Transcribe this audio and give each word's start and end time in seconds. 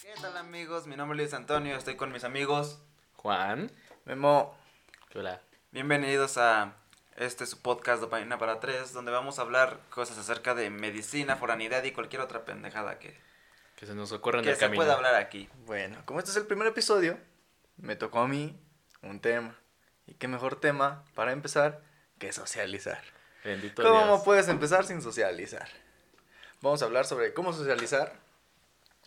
¿Qué 0.00 0.14
tal 0.22 0.36
amigos? 0.36 0.86
Mi 0.86 0.94
nombre 0.94 1.16
es 1.16 1.30
Luis 1.30 1.34
Antonio, 1.34 1.76
estoy 1.76 1.96
con 1.96 2.12
mis 2.12 2.22
amigos. 2.22 2.78
Juan. 3.16 3.72
Memo, 4.04 4.56
Hola. 5.14 5.40
bienvenidos 5.72 6.38
a 6.38 6.74
este 7.16 7.46
su 7.46 7.60
podcast 7.60 8.00
Dopamina 8.00 8.38
para 8.38 8.60
Tres, 8.60 8.92
donde 8.92 9.10
vamos 9.10 9.40
a 9.40 9.42
hablar 9.42 9.80
cosas 9.90 10.16
acerca 10.18 10.54
de 10.54 10.70
medicina, 10.70 11.34
foranidad 11.36 11.82
y 11.82 11.90
cualquier 11.92 12.22
otra 12.22 12.44
pendejada 12.44 13.00
que, 13.00 13.18
Que 13.74 13.86
se 13.86 13.94
nos 13.96 14.12
ocurra 14.12 14.38
en 14.38 14.44
que 14.44 14.50
el 14.50 14.56
se 14.56 14.60
camino. 14.60 14.78
pueda 14.82 14.94
hablar 14.94 15.16
aquí. 15.16 15.48
Bueno, 15.66 16.00
como 16.04 16.20
este 16.20 16.30
es 16.30 16.36
el 16.36 16.46
primer 16.46 16.68
episodio, 16.68 17.18
me 17.76 17.96
tocó 17.96 18.20
a 18.20 18.28
mí 18.28 18.56
un 19.02 19.18
tema. 19.20 19.58
Y 20.08 20.14
qué 20.14 20.26
mejor 20.26 20.58
tema 20.58 21.04
para 21.14 21.32
empezar 21.32 21.82
que 22.18 22.32
socializar. 22.32 23.02
Bendito 23.44 23.82
¿Cómo 23.82 24.06
Dios. 24.06 24.22
puedes 24.24 24.48
empezar 24.48 24.84
sin 24.84 25.02
socializar? 25.02 25.68
Vamos 26.60 26.82
a 26.82 26.86
hablar 26.86 27.04
sobre 27.04 27.34
cómo 27.34 27.52
socializar, 27.52 28.14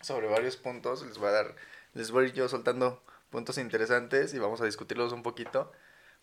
sobre 0.00 0.28
varios 0.28 0.56
puntos. 0.56 1.04
Les 1.04 1.18
voy 1.18 1.28
a 1.28 1.32
dar, 1.32 1.54
les 1.92 2.10
voy 2.10 2.24
a 2.24 2.28
ir 2.28 2.34
yo 2.34 2.48
soltando 2.48 3.02
puntos 3.30 3.58
interesantes 3.58 4.32
y 4.32 4.38
vamos 4.38 4.60
a 4.60 4.64
discutirlos 4.64 5.12
un 5.12 5.22
poquito 5.22 5.72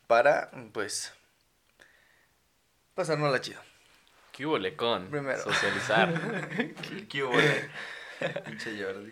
para, 0.07 0.49
pues, 0.71 1.13
pasarnos 2.95 3.31
la 3.31 3.41
chido. 3.41 3.61
¿Qué 4.31 4.45
hubo, 4.45 4.57
con 4.77 5.09
Primero. 5.09 5.43
Socializar. 5.43 6.47
¿Qué, 6.89 7.07
qué 7.09 7.23
hubo? 7.23 7.33
Pinche 8.45 8.81
Jordi. 8.81 9.11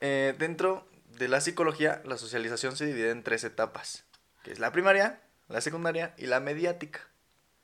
Eh, 0.00 0.34
dentro 0.38 0.88
de 1.06 1.28
la 1.28 1.40
psicología, 1.40 2.02
la 2.04 2.16
socialización 2.16 2.76
se 2.76 2.86
divide 2.86 3.10
en 3.10 3.22
tres 3.22 3.44
etapas, 3.44 4.04
que 4.48 4.54
es 4.54 4.60
la 4.60 4.72
primaria, 4.72 5.20
la 5.48 5.60
secundaria 5.60 6.14
y 6.16 6.24
la 6.24 6.40
mediática. 6.40 7.00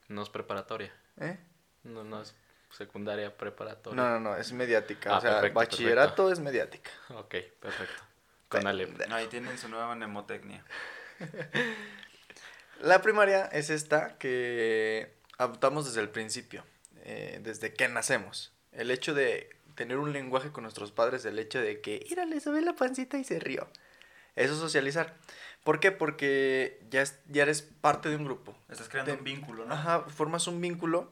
no 0.08 0.22
es 0.22 0.28
preparatoria. 0.28 0.92
¿eh? 1.18 1.38
No, 1.82 2.04
no 2.04 2.20
es 2.20 2.34
secundaria, 2.70 3.34
preparatoria. 3.34 3.96
No, 3.96 4.10
no, 4.10 4.20
no, 4.20 4.36
es 4.36 4.52
mediática. 4.52 5.14
Ah, 5.14 5.18
o 5.18 5.20
sea, 5.22 5.30
perfecto, 5.36 5.60
bachillerato 5.60 6.30
es 6.30 6.41
mediática. 6.41 6.91
Ok, 7.08 7.36
perfecto. 7.58 8.02
Con 8.50 8.66
Ale. 8.66 8.86
No, 9.08 9.14
ahí 9.14 9.28
tienen 9.28 9.56
su 9.56 9.70
nueva 9.70 9.94
mnemotecnia. 9.94 10.62
La 12.80 13.00
primaria 13.00 13.46
es 13.46 13.70
esta 13.70 14.19
que 14.19 15.14
adoptamos 15.38 15.86
desde 15.86 16.02
el 16.02 16.10
principio, 16.10 16.66
eh, 16.96 17.41
desde 17.42 17.72
que 17.72 17.88
nacemos. 17.88 18.52
El 18.72 18.91
hecho 18.91 19.14
de 19.14 19.56
tener 19.74 19.96
un 19.96 20.12
lenguaje 20.12 20.52
con 20.52 20.64
nuestros 20.64 20.92
padres, 20.92 21.24
el 21.24 21.38
hecho 21.38 21.62
de 21.62 21.80
que, 21.80 22.04
mira, 22.10 22.26
le 22.26 22.41
sube 22.41 22.60
la 22.60 22.74
pancita 22.74 23.16
y 23.16 23.24
se 23.24 23.41
rió. 23.41 23.70
Eso 24.36 24.52
es 24.52 24.58
socializar. 24.58 25.14
¿Por 25.64 25.80
qué? 25.80 25.90
Porque 25.90 26.80
ya, 26.90 27.02
es- 27.02 27.18
ya 27.28 27.42
eres 27.42 27.62
parte 27.62 28.08
de 28.10 28.16
un 28.16 28.24
grupo. 28.24 28.54
Estás 28.68 28.88
creando 28.88 29.12
Te- 29.12 29.18
un 29.18 29.24
vínculo, 29.24 29.64
¿no? 29.64 29.74
Ajá, 29.74 30.00
formas 30.02 30.46
un 30.46 30.60
vínculo 30.60 31.10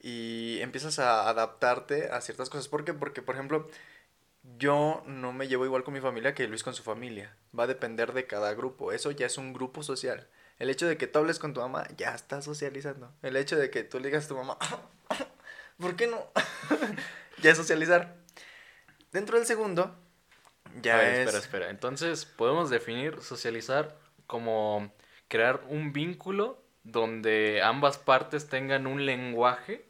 y 0.00 0.58
empiezas 0.60 0.98
a 0.98 1.28
adaptarte 1.28 2.10
a 2.10 2.20
ciertas 2.20 2.50
cosas. 2.50 2.68
¿Por 2.68 2.84
qué? 2.84 2.94
Porque, 2.94 3.22
por 3.22 3.34
ejemplo, 3.34 3.68
yo 4.58 5.02
no 5.06 5.32
me 5.32 5.48
llevo 5.48 5.64
igual 5.66 5.84
con 5.84 5.94
mi 5.94 6.00
familia 6.00 6.34
que 6.34 6.48
Luis 6.48 6.62
con 6.62 6.74
su 6.74 6.82
familia. 6.82 7.36
Va 7.58 7.64
a 7.64 7.66
depender 7.68 8.12
de 8.12 8.26
cada 8.26 8.54
grupo. 8.54 8.92
Eso 8.92 9.10
ya 9.10 9.26
es 9.26 9.38
un 9.38 9.52
grupo 9.52 9.82
social. 9.82 10.28
El 10.58 10.70
hecho 10.70 10.86
de 10.86 10.96
que 10.96 11.06
tú 11.06 11.18
hables 11.18 11.38
con 11.38 11.52
tu 11.52 11.60
mamá, 11.60 11.86
ya 11.96 12.14
estás 12.14 12.44
socializando. 12.44 13.12
El 13.22 13.36
hecho 13.36 13.56
de 13.56 13.70
que 13.70 13.84
tú 13.84 13.98
le 13.98 14.06
digas 14.08 14.24
a 14.26 14.28
tu 14.28 14.36
mamá, 14.36 14.56
¿por 15.78 15.96
qué 15.96 16.06
no? 16.06 16.30
ya 17.42 17.50
es 17.50 17.56
socializar. 17.56 18.16
Dentro 19.12 19.36
del 19.38 19.46
segundo, 19.46 19.94
ya 20.82 20.96
ver, 20.96 21.14
es... 21.14 21.18
Espera, 21.20 21.38
espera. 21.38 21.70
Entonces, 21.70 22.24
podemos 22.24 22.70
definir 22.70 23.20
socializar 23.20 23.96
como 24.26 24.92
crear 25.28 25.62
un 25.68 25.92
vínculo 25.92 26.62
donde 26.84 27.62
ambas 27.62 27.98
partes 27.98 28.48
tengan 28.48 28.86
un 28.86 29.06
lenguaje, 29.06 29.88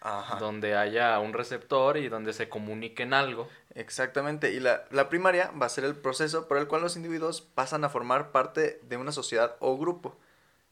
Ajá. 0.00 0.36
donde 0.36 0.76
haya 0.76 1.18
un 1.18 1.32
receptor 1.32 1.96
y 1.96 2.08
donde 2.08 2.32
se 2.32 2.48
comuniquen 2.48 3.14
algo. 3.14 3.48
Exactamente, 3.74 4.52
y 4.52 4.60
la, 4.60 4.84
la 4.90 5.08
primaria 5.08 5.50
va 5.50 5.66
a 5.66 5.70
ser 5.70 5.84
el 5.84 5.96
proceso 5.96 6.48
por 6.48 6.58
el 6.58 6.68
cual 6.68 6.82
los 6.82 6.96
individuos 6.96 7.40
pasan 7.40 7.84
a 7.84 7.88
formar 7.88 8.30
parte 8.30 8.80
de 8.82 8.96
una 8.96 9.12
sociedad 9.12 9.56
o 9.60 9.76
grupo. 9.78 10.18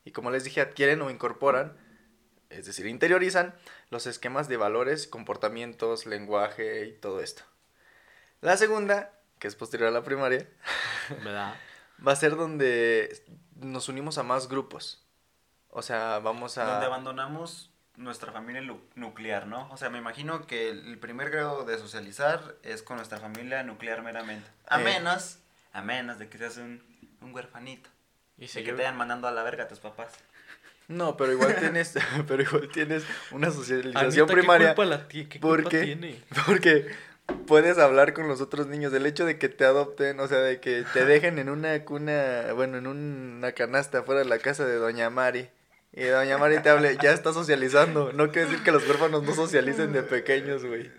Y 0.05 0.13
como 0.13 0.31
les 0.31 0.45
dije, 0.45 0.61
adquieren 0.61 1.03
o 1.03 1.11
incorporan, 1.11 1.77
es 2.51 2.67
decir, 2.67 2.87
interiorizan 2.87 3.55
los 3.91 4.07
esquemas 4.07 4.49
de 4.49 4.57
valores, 4.57 5.07
comportamientos, 5.07 6.07
lenguaje 6.07 6.87
y 6.87 6.93
todo 6.93 7.21
esto. 7.21 7.43
La 8.41 8.57
segunda, 8.57 9.16
que 9.39 9.49
es 9.49 9.55
posterior 9.57 9.89
a 9.89 9.93
la 9.93 10.03
primaria, 10.03 10.47
¿Verdad? 11.25 11.55
va 12.07 12.13
a 12.13 12.17
ser 12.17 12.37
donde 12.37 13.23
nos 13.57 13.89
unimos 13.89 14.19
a 14.19 14.23
más 14.23 14.49
grupos. 14.49 15.03
O 15.69 15.83
sea, 15.83 16.19
vamos 16.21 16.57
a... 16.59 16.65
Donde 16.65 16.87
abandonamos 16.87 17.71
nuestra 17.97 18.33
familia 18.33 18.61
nu- 18.63 18.81
nuclear, 18.95 19.47
¿no? 19.47 19.69
O 19.71 19.77
sea, 19.77 19.89
me 19.91 19.99
imagino 19.99 20.47
que 20.47 20.69
el 20.71 20.99
primer 20.99 21.31
grado 21.31 21.65
de 21.65 21.79
socializar 21.79 22.57
es 22.63 22.83
con 22.83 22.97
nuestra 22.97 23.19
familia 23.19 23.63
nuclear 23.63 24.03
meramente. 24.03 24.49
A 24.69 24.81
Eh. 24.81 24.85
menos, 24.85 25.39
a 25.73 25.83
menos 25.83 26.19
de 26.19 26.29
que 26.29 26.39
seas 26.39 26.57
un, 26.59 26.83
un 27.21 27.35
huerfanito. 27.35 27.89
Y 28.39 28.43
De 28.43 28.49
si 28.49 28.59
que 28.61 28.67
te 28.73 28.73
vayan 28.79 28.97
mandando 28.97 29.29
a 29.29 29.33
la 29.33 29.43
verga 29.43 29.65
a 29.65 29.69
tus 29.69 29.81
papás. 29.81 30.13
No, 30.89 31.17
pero 31.17 31.33
igual 31.33 31.57
tienes, 31.61 31.95
pero 32.29 32.43
igual 32.43 32.69
tienes 32.69 33.05
una 33.31 33.47
Anita, 33.49 33.61
socialización 33.63 34.27
¿qué 34.29 34.35
primaria. 34.35 34.69
culpa 34.75 34.85
la 34.85 35.09
ti- 35.09 35.27
qué 35.27 35.41
¿Por 35.41 35.57
culpa 35.63 35.71
qué? 35.71 35.83
tiene? 35.85 36.23
Porque 36.47 36.95
puedes 37.47 37.79
hablar 37.79 38.13
con 38.13 38.29
los 38.29 38.41
otros 38.41 38.67
niños. 38.67 38.93
El 38.93 39.07
hecho 39.07 39.25
de 39.27 39.39
que 39.39 39.49
te 39.49 39.65
adopten, 39.65 40.19
o 40.21 40.29
sea, 40.29 40.39
de 40.39 40.61
que 40.61 40.85
te 40.93 41.05
dejen 41.05 41.39
en 41.39 41.49
una 41.49 41.85
cuna, 41.85 42.53
bueno, 42.55 42.79
en 42.79 42.87
una 42.87 43.53
canasta 43.53 44.03
fuera 44.03 44.21
de 44.21 44.27
la 44.27 44.39
casa 44.39 44.65
de 44.65 44.77
Doña 44.77 45.11
Mari. 45.11 45.49
Y 45.93 46.05
Doña 46.05 46.39
Mari 46.39 46.61
te 46.61 46.69
hable, 46.71 46.97
ya 47.03 47.13
está 47.13 47.33
socializando. 47.33 48.13
No 48.13 48.31
quiere 48.31 48.49
decir 48.51 48.65
que 48.65 48.73
los 48.73 48.87
huérfanos 48.87 49.23
no 49.23 49.35
socialicen 49.35 49.93
de 49.93 50.03
pequeños, 50.03 50.65
güey. 50.65 50.91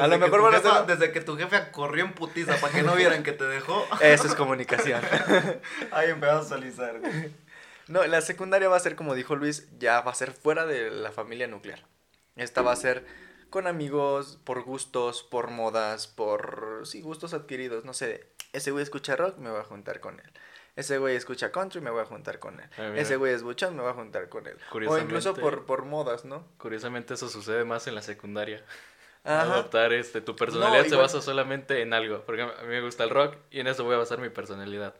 A 0.00 0.06
lo 0.08 0.18
mejor 0.18 0.42
van 0.42 0.54
a 0.54 0.60
ser- 0.60 0.86
Desde 0.86 1.12
que 1.12 1.20
tu 1.20 1.36
jefe 1.36 1.70
corrió 1.72 2.04
en 2.04 2.12
putiza 2.12 2.56
para 2.56 2.72
que 2.72 2.82
no 2.82 2.94
vieran 2.96 3.22
que 3.22 3.32
te 3.32 3.44
dejó. 3.44 3.86
Eso 4.00 4.26
es 4.26 4.34
comunicación. 4.34 5.00
Ahí 5.92 6.10
empezó 6.10 6.32
a 6.32 6.42
socializar. 6.42 6.98
güey. 7.00 7.32
No, 7.88 8.04
la 8.04 8.20
secundaria 8.20 8.68
va 8.68 8.76
a 8.76 8.80
ser, 8.80 8.96
como 8.96 9.14
dijo 9.14 9.36
Luis, 9.36 9.68
ya 9.78 10.00
va 10.00 10.10
a 10.10 10.14
ser 10.14 10.32
fuera 10.32 10.66
de 10.66 10.90
la 10.90 11.12
familia 11.12 11.46
nuclear. 11.46 11.84
Esta 12.34 12.62
va 12.62 12.72
a 12.72 12.76
ser 12.76 13.04
con 13.50 13.66
amigos, 13.66 14.38
por 14.44 14.62
gustos, 14.62 15.22
por 15.22 15.50
modas, 15.50 16.06
por, 16.06 16.82
sí, 16.84 17.00
gustos 17.00 17.34
adquiridos. 17.34 17.84
No 17.84 17.92
sé, 17.92 18.26
ese 18.52 18.70
güey 18.70 18.82
escucha 18.82 19.16
rock, 19.16 19.38
me 19.38 19.50
voy 19.50 19.60
a 19.60 19.64
juntar 19.64 20.00
con 20.00 20.18
él. 20.20 20.30
Ese 20.76 20.98
güey 20.98 21.16
escucha 21.16 21.52
country, 21.52 21.80
me 21.80 21.90
voy 21.90 22.02
a 22.02 22.04
juntar 22.04 22.38
con 22.38 22.60
él. 22.60 22.68
Ah. 22.76 22.92
Ese 22.96 23.16
güey 23.16 23.32
es 23.32 23.42
buchón, 23.42 23.74
me 23.76 23.82
voy 23.82 23.90
a 23.90 23.94
juntar 23.94 24.28
con 24.28 24.46
él. 24.46 24.58
O 24.86 24.98
incluso 24.98 25.32
por, 25.34 25.64
por 25.64 25.86
modas, 25.86 26.24
¿no? 26.26 26.46
Curiosamente 26.58 27.14
eso 27.14 27.28
sucede 27.30 27.64
más 27.64 27.86
en 27.86 27.94
la 27.94 28.02
secundaria. 28.02 28.62
Ajá. 29.24 29.54
Adoptar 29.54 29.92
este, 29.94 30.20
tu 30.20 30.36
personalidad 30.36 30.82
se 30.82 30.88
igual- 30.88 31.02
basa 31.02 31.22
solamente 31.22 31.80
en 31.80 31.94
algo. 31.94 32.22
Porque 32.26 32.42
a 32.42 32.46
mí 32.62 32.68
me 32.68 32.82
gusta 32.82 33.04
el 33.04 33.10
rock 33.10 33.36
y 33.50 33.60
en 33.60 33.68
eso 33.68 33.84
voy 33.84 33.94
a 33.94 33.98
basar 33.98 34.18
mi 34.20 34.28
personalidad. 34.28 34.94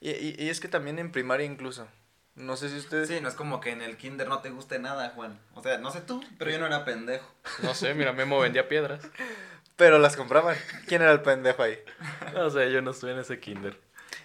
Y, 0.00 0.10
y, 0.10 0.36
y 0.38 0.48
es 0.48 0.60
que 0.60 0.68
también 0.68 0.98
en 1.00 1.10
primaria 1.12 1.44
incluso. 1.44 1.88
No 2.36 2.56
sé 2.56 2.68
si 2.68 2.76
ustedes... 2.76 3.08
Sí, 3.08 3.20
no 3.20 3.28
es 3.28 3.34
como 3.34 3.60
que 3.60 3.70
en 3.70 3.80
el 3.82 3.96
kinder 3.96 4.28
no 4.28 4.40
te 4.40 4.50
guste 4.50 4.78
nada, 4.78 5.10
Juan. 5.14 5.38
O 5.54 5.62
sea, 5.62 5.78
no 5.78 5.90
sé 5.90 6.00
tú, 6.02 6.22
pero 6.38 6.50
yo 6.50 6.58
no 6.58 6.66
era 6.66 6.84
pendejo. 6.84 7.26
No 7.62 7.74
sé, 7.74 7.94
mira, 7.94 8.12
Memo 8.12 8.38
vendía 8.38 8.68
piedras. 8.68 9.00
Pero 9.76 9.98
las 9.98 10.16
compraban. 10.16 10.56
¿Quién 10.86 11.02
era 11.02 11.12
el 11.12 11.20
pendejo 11.20 11.62
ahí? 11.62 11.78
O 12.36 12.48
sea, 12.48 12.66
yo 12.66 12.80
no 12.80 12.92
estoy 12.92 13.10
en 13.12 13.18
ese 13.18 13.40
kinder. 13.40 13.78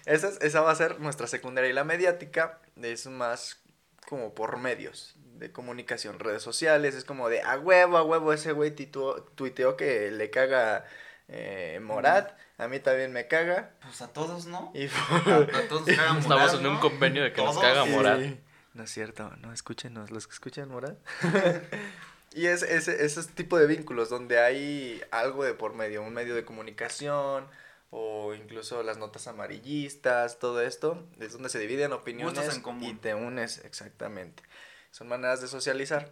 Esa, 0.06 0.28
es- 0.28 0.40
esa 0.40 0.62
va 0.62 0.70
a 0.70 0.74
ser 0.74 0.98
nuestra 0.98 1.26
secundaria. 1.26 1.68
Y 1.68 1.74
la 1.74 1.84
mediática 1.84 2.58
es 2.82 3.06
más 3.06 3.60
como 4.08 4.34
por 4.34 4.56
medios 4.56 5.14
de 5.34 5.52
comunicación, 5.52 6.18
redes 6.20 6.42
sociales. 6.42 6.94
Es 6.94 7.04
como 7.04 7.28
de 7.28 7.42
a 7.42 7.58
huevo, 7.58 7.98
a 7.98 8.02
huevo, 8.02 8.32
ese 8.32 8.52
güey 8.52 8.74
tuiteó 8.74 9.76
que 9.76 10.10
le 10.10 10.30
caga 10.30 10.86
eh, 11.32 11.80
Morat. 11.82 12.38
A 12.58 12.68
mí 12.68 12.78
también 12.78 13.12
me 13.12 13.26
caga. 13.26 13.70
Pues 13.82 14.02
a 14.02 14.08
todos, 14.12 14.46
¿no? 14.46 14.70
Y 14.74 14.86
A, 14.86 15.36
a 15.36 15.68
todos 15.68 15.86
nos 15.86 15.96
caga 15.96 16.18
Estamos 16.18 16.54
en 16.54 16.66
un 16.66 16.78
convenio 16.78 17.22
de 17.24 17.32
que 17.32 17.42
nos 17.42 17.54
Todos. 17.54 17.64
caga 17.66 17.84
Morat. 17.86 18.20
Sí. 18.20 18.40
No 18.74 18.84
es 18.84 18.90
cierto, 18.90 19.30
no, 19.40 19.52
escúchenos, 19.52 20.10
los 20.10 20.26
que 20.26 20.34
escuchan 20.34 20.68
Morat. 20.68 20.96
y 22.34 22.46
es 22.46 22.62
ese, 22.62 23.04
ese 23.04 23.22
tipo 23.24 23.58
de 23.58 23.66
vínculos 23.66 24.08
donde 24.08 24.38
hay 24.38 25.02
algo 25.10 25.44
de 25.44 25.54
por 25.54 25.74
medio, 25.74 26.02
un 26.02 26.14
medio 26.14 26.34
de 26.34 26.44
comunicación 26.44 27.46
o 27.90 28.32
incluso 28.34 28.82
las 28.82 28.96
notas 28.96 29.26
amarillistas, 29.26 30.38
todo 30.38 30.62
esto, 30.62 31.06
es 31.20 31.32
donde 31.34 31.50
se 31.50 31.58
dividen 31.58 31.92
opiniones 31.92 32.34
Gustos 32.38 32.56
en 32.56 32.62
común. 32.62 32.84
y 32.84 32.94
te 32.94 33.14
unes 33.14 33.58
exactamente. 33.64 34.42
Son 34.90 35.08
maneras 35.08 35.42
de 35.42 35.48
socializar. 35.48 36.10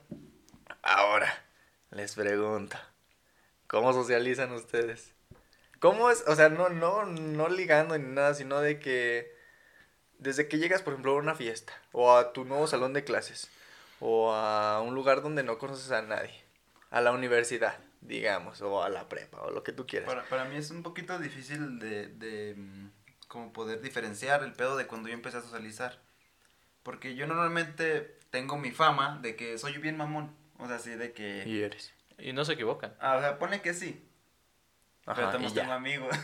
Ahora, 0.83 1.33
les 1.91 2.15
pregunto, 2.15 2.77
¿cómo 3.71 3.93
socializan 3.93 4.53
ustedes? 4.53 5.13
¿Cómo 5.79 6.11
es? 6.11 6.25
O 6.27 6.35
sea, 6.35 6.49
no, 6.49 6.69
no, 6.69 7.07
no 7.07 7.49
ligando 7.49 7.97
ni 7.97 8.13
nada, 8.13 8.35
sino 8.35 8.61
de 8.61 8.81
que 8.81 9.33
desde 10.19 10.49
que 10.49 10.59
llegas, 10.59 10.83
por 10.83 10.93
ejemplo, 10.93 11.13
a 11.13 11.19
una 11.19 11.37
fiesta, 11.37 11.73
o 11.93 12.15
a 12.15 12.33
tu 12.33 12.45
nuevo 12.45 12.67
salón 12.67 12.93
de 12.93 13.05
clases, 13.05 13.49
o 14.01 14.35
a 14.35 14.83
un 14.83 14.95
lugar 14.95 15.23
donde 15.23 15.45
no 15.45 15.59
conoces 15.59 15.93
a 15.93 16.03
nadie, 16.03 16.35
a 16.91 17.01
la 17.01 17.13
universidad, 17.13 17.79
digamos, 18.01 18.61
o 18.61 18.83
a 18.83 18.89
la 18.89 19.09
prepa, 19.09 19.41
o 19.43 19.53
lo 19.53 19.63
que 19.63 19.73
tú 19.73 19.87
quieras. 19.87 20.09
Para, 20.09 20.25
para 20.25 20.45
mí 20.47 20.57
es 20.57 20.71
un 20.73 20.83
poquito 20.83 21.19
difícil 21.19 21.79
de, 21.79 22.09
de 22.09 22.55
mm, 22.57 22.91
como 23.29 23.53
poder 23.53 23.81
diferenciar 23.81 24.43
el 24.43 24.53
pedo 24.53 24.77
de 24.77 24.89
cuando 24.89 25.09
yo 25.09 25.15
empecé 25.15 25.39
a 25.39 25.43
socializar. 25.43 26.01
Porque 26.83 27.15
yo 27.15 27.27
normalmente 27.27 28.19
tengo 28.31 28.59
mi 28.59 28.73
fama 28.73 29.21
de 29.23 29.37
que 29.37 29.59
soy 29.59 29.79
bien 29.79 29.97
mamón. 29.97 30.35
O 30.59 30.67
sea, 30.67 30.77
así 30.77 30.91
de 30.91 31.13
que... 31.13 31.45
Y 31.47 31.61
eres. 31.61 31.93
Y 32.23 32.33
no 32.33 32.45
se 32.45 32.55
equivocan. 32.55 32.95
Ah, 33.01 33.17
o 33.17 33.21
sea, 33.21 33.39
pone 33.39 33.61
que 33.61 33.75
sí. 33.75 34.07
pero 35.05 35.29
Ajá, 35.29 35.39
y 35.41 35.49
ya. 35.49 35.63
tengo 35.63 35.73
amigos. 35.73 36.17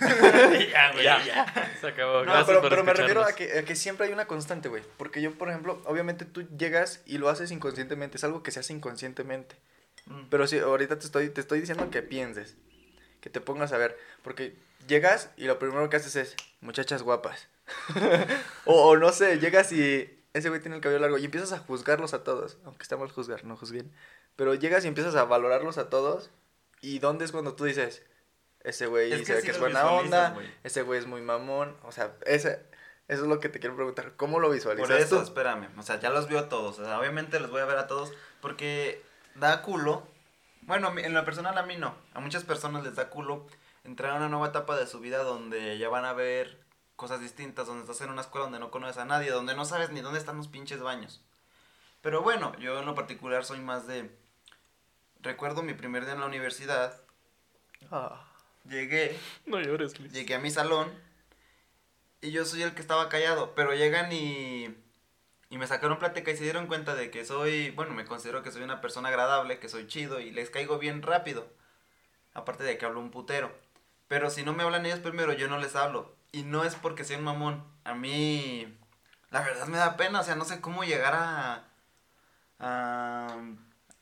ya, 0.70 0.92
güey, 0.92 1.04
ya. 1.04 1.72
Se 1.80 1.88
acabó. 1.88 2.18
No, 2.18 2.24
Gracias 2.24 2.46
pero, 2.46 2.60
por 2.60 2.70
pero 2.70 2.84
me 2.84 2.94
refiero 2.94 3.24
a 3.24 3.32
que, 3.32 3.58
a 3.58 3.64
que 3.64 3.76
siempre 3.76 4.06
hay 4.06 4.12
una 4.12 4.26
constante, 4.26 4.68
güey. 4.68 4.82
Porque 4.96 5.22
yo, 5.22 5.32
por 5.36 5.48
ejemplo, 5.48 5.82
obviamente 5.86 6.24
tú 6.24 6.42
llegas 6.56 7.02
y 7.06 7.18
lo 7.18 7.28
haces 7.28 7.50
inconscientemente. 7.50 8.16
Es 8.16 8.24
algo 8.24 8.42
que 8.42 8.50
se 8.50 8.60
hace 8.60 8.72
inconscientemente. 8.72 9.56
Mm. 10.06 10.26
Pero 10.30 10.46
sí, 10.46 10.58
ahorita 10.58 10.98
te 10.98 11.06
estoy, 11.06 11.30
te 11.30 11.40
estoy 11.40 11.60
diciendo 11.60 11.90
que 11.90 12.02
pienses. 12.02 12.56
Que 13.20 13.30
te 13.30 13.40
pongas 13.40 13.72
a 13.72 13.78
ver. 13.78 13.98
Porque 14.22 14.56
llegas 14.86 15.30
y 15.36 15.44
lo 15.44 15.58
primero 15.58 15.88
que 15.90 15.96
haces 15.96 16.16
es, 16.16 16.36
muchachas 16.60 17.02
guapas. 17.02 17.48
o, 18.64 18.90
o 18.90 18.96
no 18.96 19.12
sé, 19.12 19.38
llegas 19.38 19.72
y 19.72 20.15
ese 20.36 20.50
güey 20.50 20.60
tiene 20.60 20.76
el 20.76 20.82
cabello 20.82 21.00
largo 21.00 21.16
y 21.18 21.24
empiezas 21.24 21.52
a 21.52 21.58
juzgarlos 21.58 22.12
a 22.12 22.22
todos. 22.22 22.58
Aunque 22.64 22.82
está 22.82 22.96
mal 22.96 23.10
juzgar, 23.10 23.44
no 23.44 23.56
juzguen. 23.56 23.90
Pero 24.36 24.54
llegas 24.54 24.84
y 24.84 24.88
empiezas 24.88 25.14
a 25.14 25.24
valorarlos 25.24 25.78
a 25.78 25.88
todos. 25.88 26.30
¿Y 26.82 26.98
dónde 26.98 27.24
es 27.24 27.32
cuando 27.32 27.54
tú 27.54 27.64
dices, 27.64 28.04
ese 28.60 28.86
güey 28.86 29.12
Es 29.12 29.20
que 29.20 29.26
se 29.26 29.40
sí 29.40 29.46
que 29.46 29.52
es 29.52 29.58
buena 29.58 29.90
onda, 29.90 30.36
ese 30.62 30.82
güey 30.82 30.98
es 30.98 31.06
muy 31.06 31.22
mamón? 31.22 31.74
O 31.84 31.90
sea, 31.90 32.14
ese, 32.26 32.60
eso 33.08 33.22
es 33.22 33.28
lo 33.28 33.40
que 33.40 33.48
te 33.48 33.60
quiero 33.60 33.76
preguntar. 33.76 34.12
¿Cómo 34.16 34.38
lo 34.38 34.50
visualizas 34.50 34.90
Por 34.90 35.00
eso, 35.00 35.16
tú? 35.16 35.22
espérame. 35.22 35.68
O 35.78 35.82
sea, 35.82 35.98
ya 35.98 36.10
los 36.10 36.28
veo 36.28 36.40
a 36.40 36.48
todos. 36.50 36.78
O 36.78 36.84
sea, 36.84 37.00
obviamente 37.00 37.40
los 37.40 37.50
voy 37.50 37.62
a 37.62 37.66
ver 37.66 37.78
a 37.78 37.86
todos 37.86 38.12
porque 38.42 39.02
da 39.36 39.62
culo. 39.62 40.06
Bueno, 40.62 40.92
en 40.98 41.14
lo 41.14 41.24
personal 41.24 41.56
a 41.56 41.62
mí 41.62 41.76
no. 41.76 41.94
A 42.12 42.20
muchas 42.20 42.44
personas 42.44 42.84
les 42.84 42.94
da 42.94 43.08
culo 43.08 43.46
entrar 43.84 44.12
a 44.12 44.16
una 44.16 44.28
nueva 44.28 44.48
etapa 44.48 44.76
de 44.76 44.86
su 44.86 45.00
vida 45.00 45.22
donde 45.22 45.78
ya 45.78 45.88
van 45.88 46.04
a 46.04 46.12
ver 46.12 46.58
cosas 46.96 47.20
distintas, 47.20 47.66
donde 47.66 47.82
estás 47.82 48.00
en 48.00 48.10
una 48.10 48.22
escuela 48.22 48.44
donde 48.44 48.58
no 48.58 48.70
conoces 48.70 48.98
a 48.98 49.04
nadie, 49.04 49.30
donde 49.30 49.54
no 49.54 49.64
sabes 49.64 49.90
ni 49.90 50.00
dónde 50.00 50.18
están 50.18 50.38
los 50.38 50.48
pinches 50.48 50.80
baños. 50.80 51.22
Pero 52.00 52.22
bueno, 52.22 52.56
yo 52.58 52.78
en 52.80 52.86
lo 52.86 52.94
particular 52.94 53.44
soy 53.44 53.60
más 53.60 53.86
de... 53.86 54.10
Recuerdo 55.20 55.62
mi 55.62 55.74
primer 55.74 56.04
día 56.04 56.14
en 56.14 56.20
la 56.20 56.26
universidad. 56.26 57.00
Ah, 57.90 58.24
Llegué 58.68 59.18
No 59.44 59.60
llores, 59.60 59.98
Luis. 59.98 60.12
Llegué 60.12 60.34
a 60.34 60.40
mi 60.40 60.50
salón 60.50 60.92
y 62.20 62.32
yo 62.32 62.44
soy 62.44 62.62
el 62.62 62.74
que 62.74 62.80
estaba 62.80 63.08
callado, 63.08 63.54
pero 63.54 63.74
llegan 63.74 64.10
y, 64.12 64.74
y 65.50 65.58
me 65.58 65.66
sacaron 65.66 65.98
plática 65.98 66.30
y 66.30 66.36
se 66.36 66.44
dieron 66.44 66.66
cuenta 66.66 66.94
de 66.94 67.10
que 67.10 67.24
soy, 67.24 67.70
bueno, 67.70 67.94
me 67.94 68.04
considero 68.04 68.42
que 68.42 68.50
soy 68.50 68.62
una 68.62 68.80
persona 68.80 69.10
agradable, 69.10 69.60
que 69.60 69.68
soy 69.68 69.86
chido 69.86 70.18
y 70.18 70.30
les 70.32 70.50
caigo 70.50 70.78
bien 70.78 71.02
rápido. 71.02 71.46
Aparte 72.34 72.64
de 72.64 72.78
que 72.78 72.84
hablo 72.84 73.00
un 73.00 73.10
putero. 73.10 73.52
Pero 74.08 74.30
si 74.30 74.42
no 74.42 74.52
me 74.52 74.62
hablan 74.62 74.86
ellos 74.86 75.00
primero, 75.00 75.32
yo 75.34 75.48
no 75.48 75.58
les 75.58 75.76
hablo. 75.76 76.15
Y 76.32 76.42
no 76.42 76.64
es 76.64 76.74
porque 76.74 77.04
sea 77.04 77.18
un 77.18 77.24
mamón. 77.24 77.64
A 77.84 77.94
mí, 77.94 78.76
la 79.30 79.40
verdad 79.42 79.66
me 79.66 79.78
da 79.78 79.96
pena, 79.96 80.20
o 80.20 80.24
sea, 80.24 80.34
no 80.34 80.44
sé 80.44 80.60
cómo 80.60 80.84
llegar 80.84 81.14
a... 81.14 81.64
a 82.58 83.36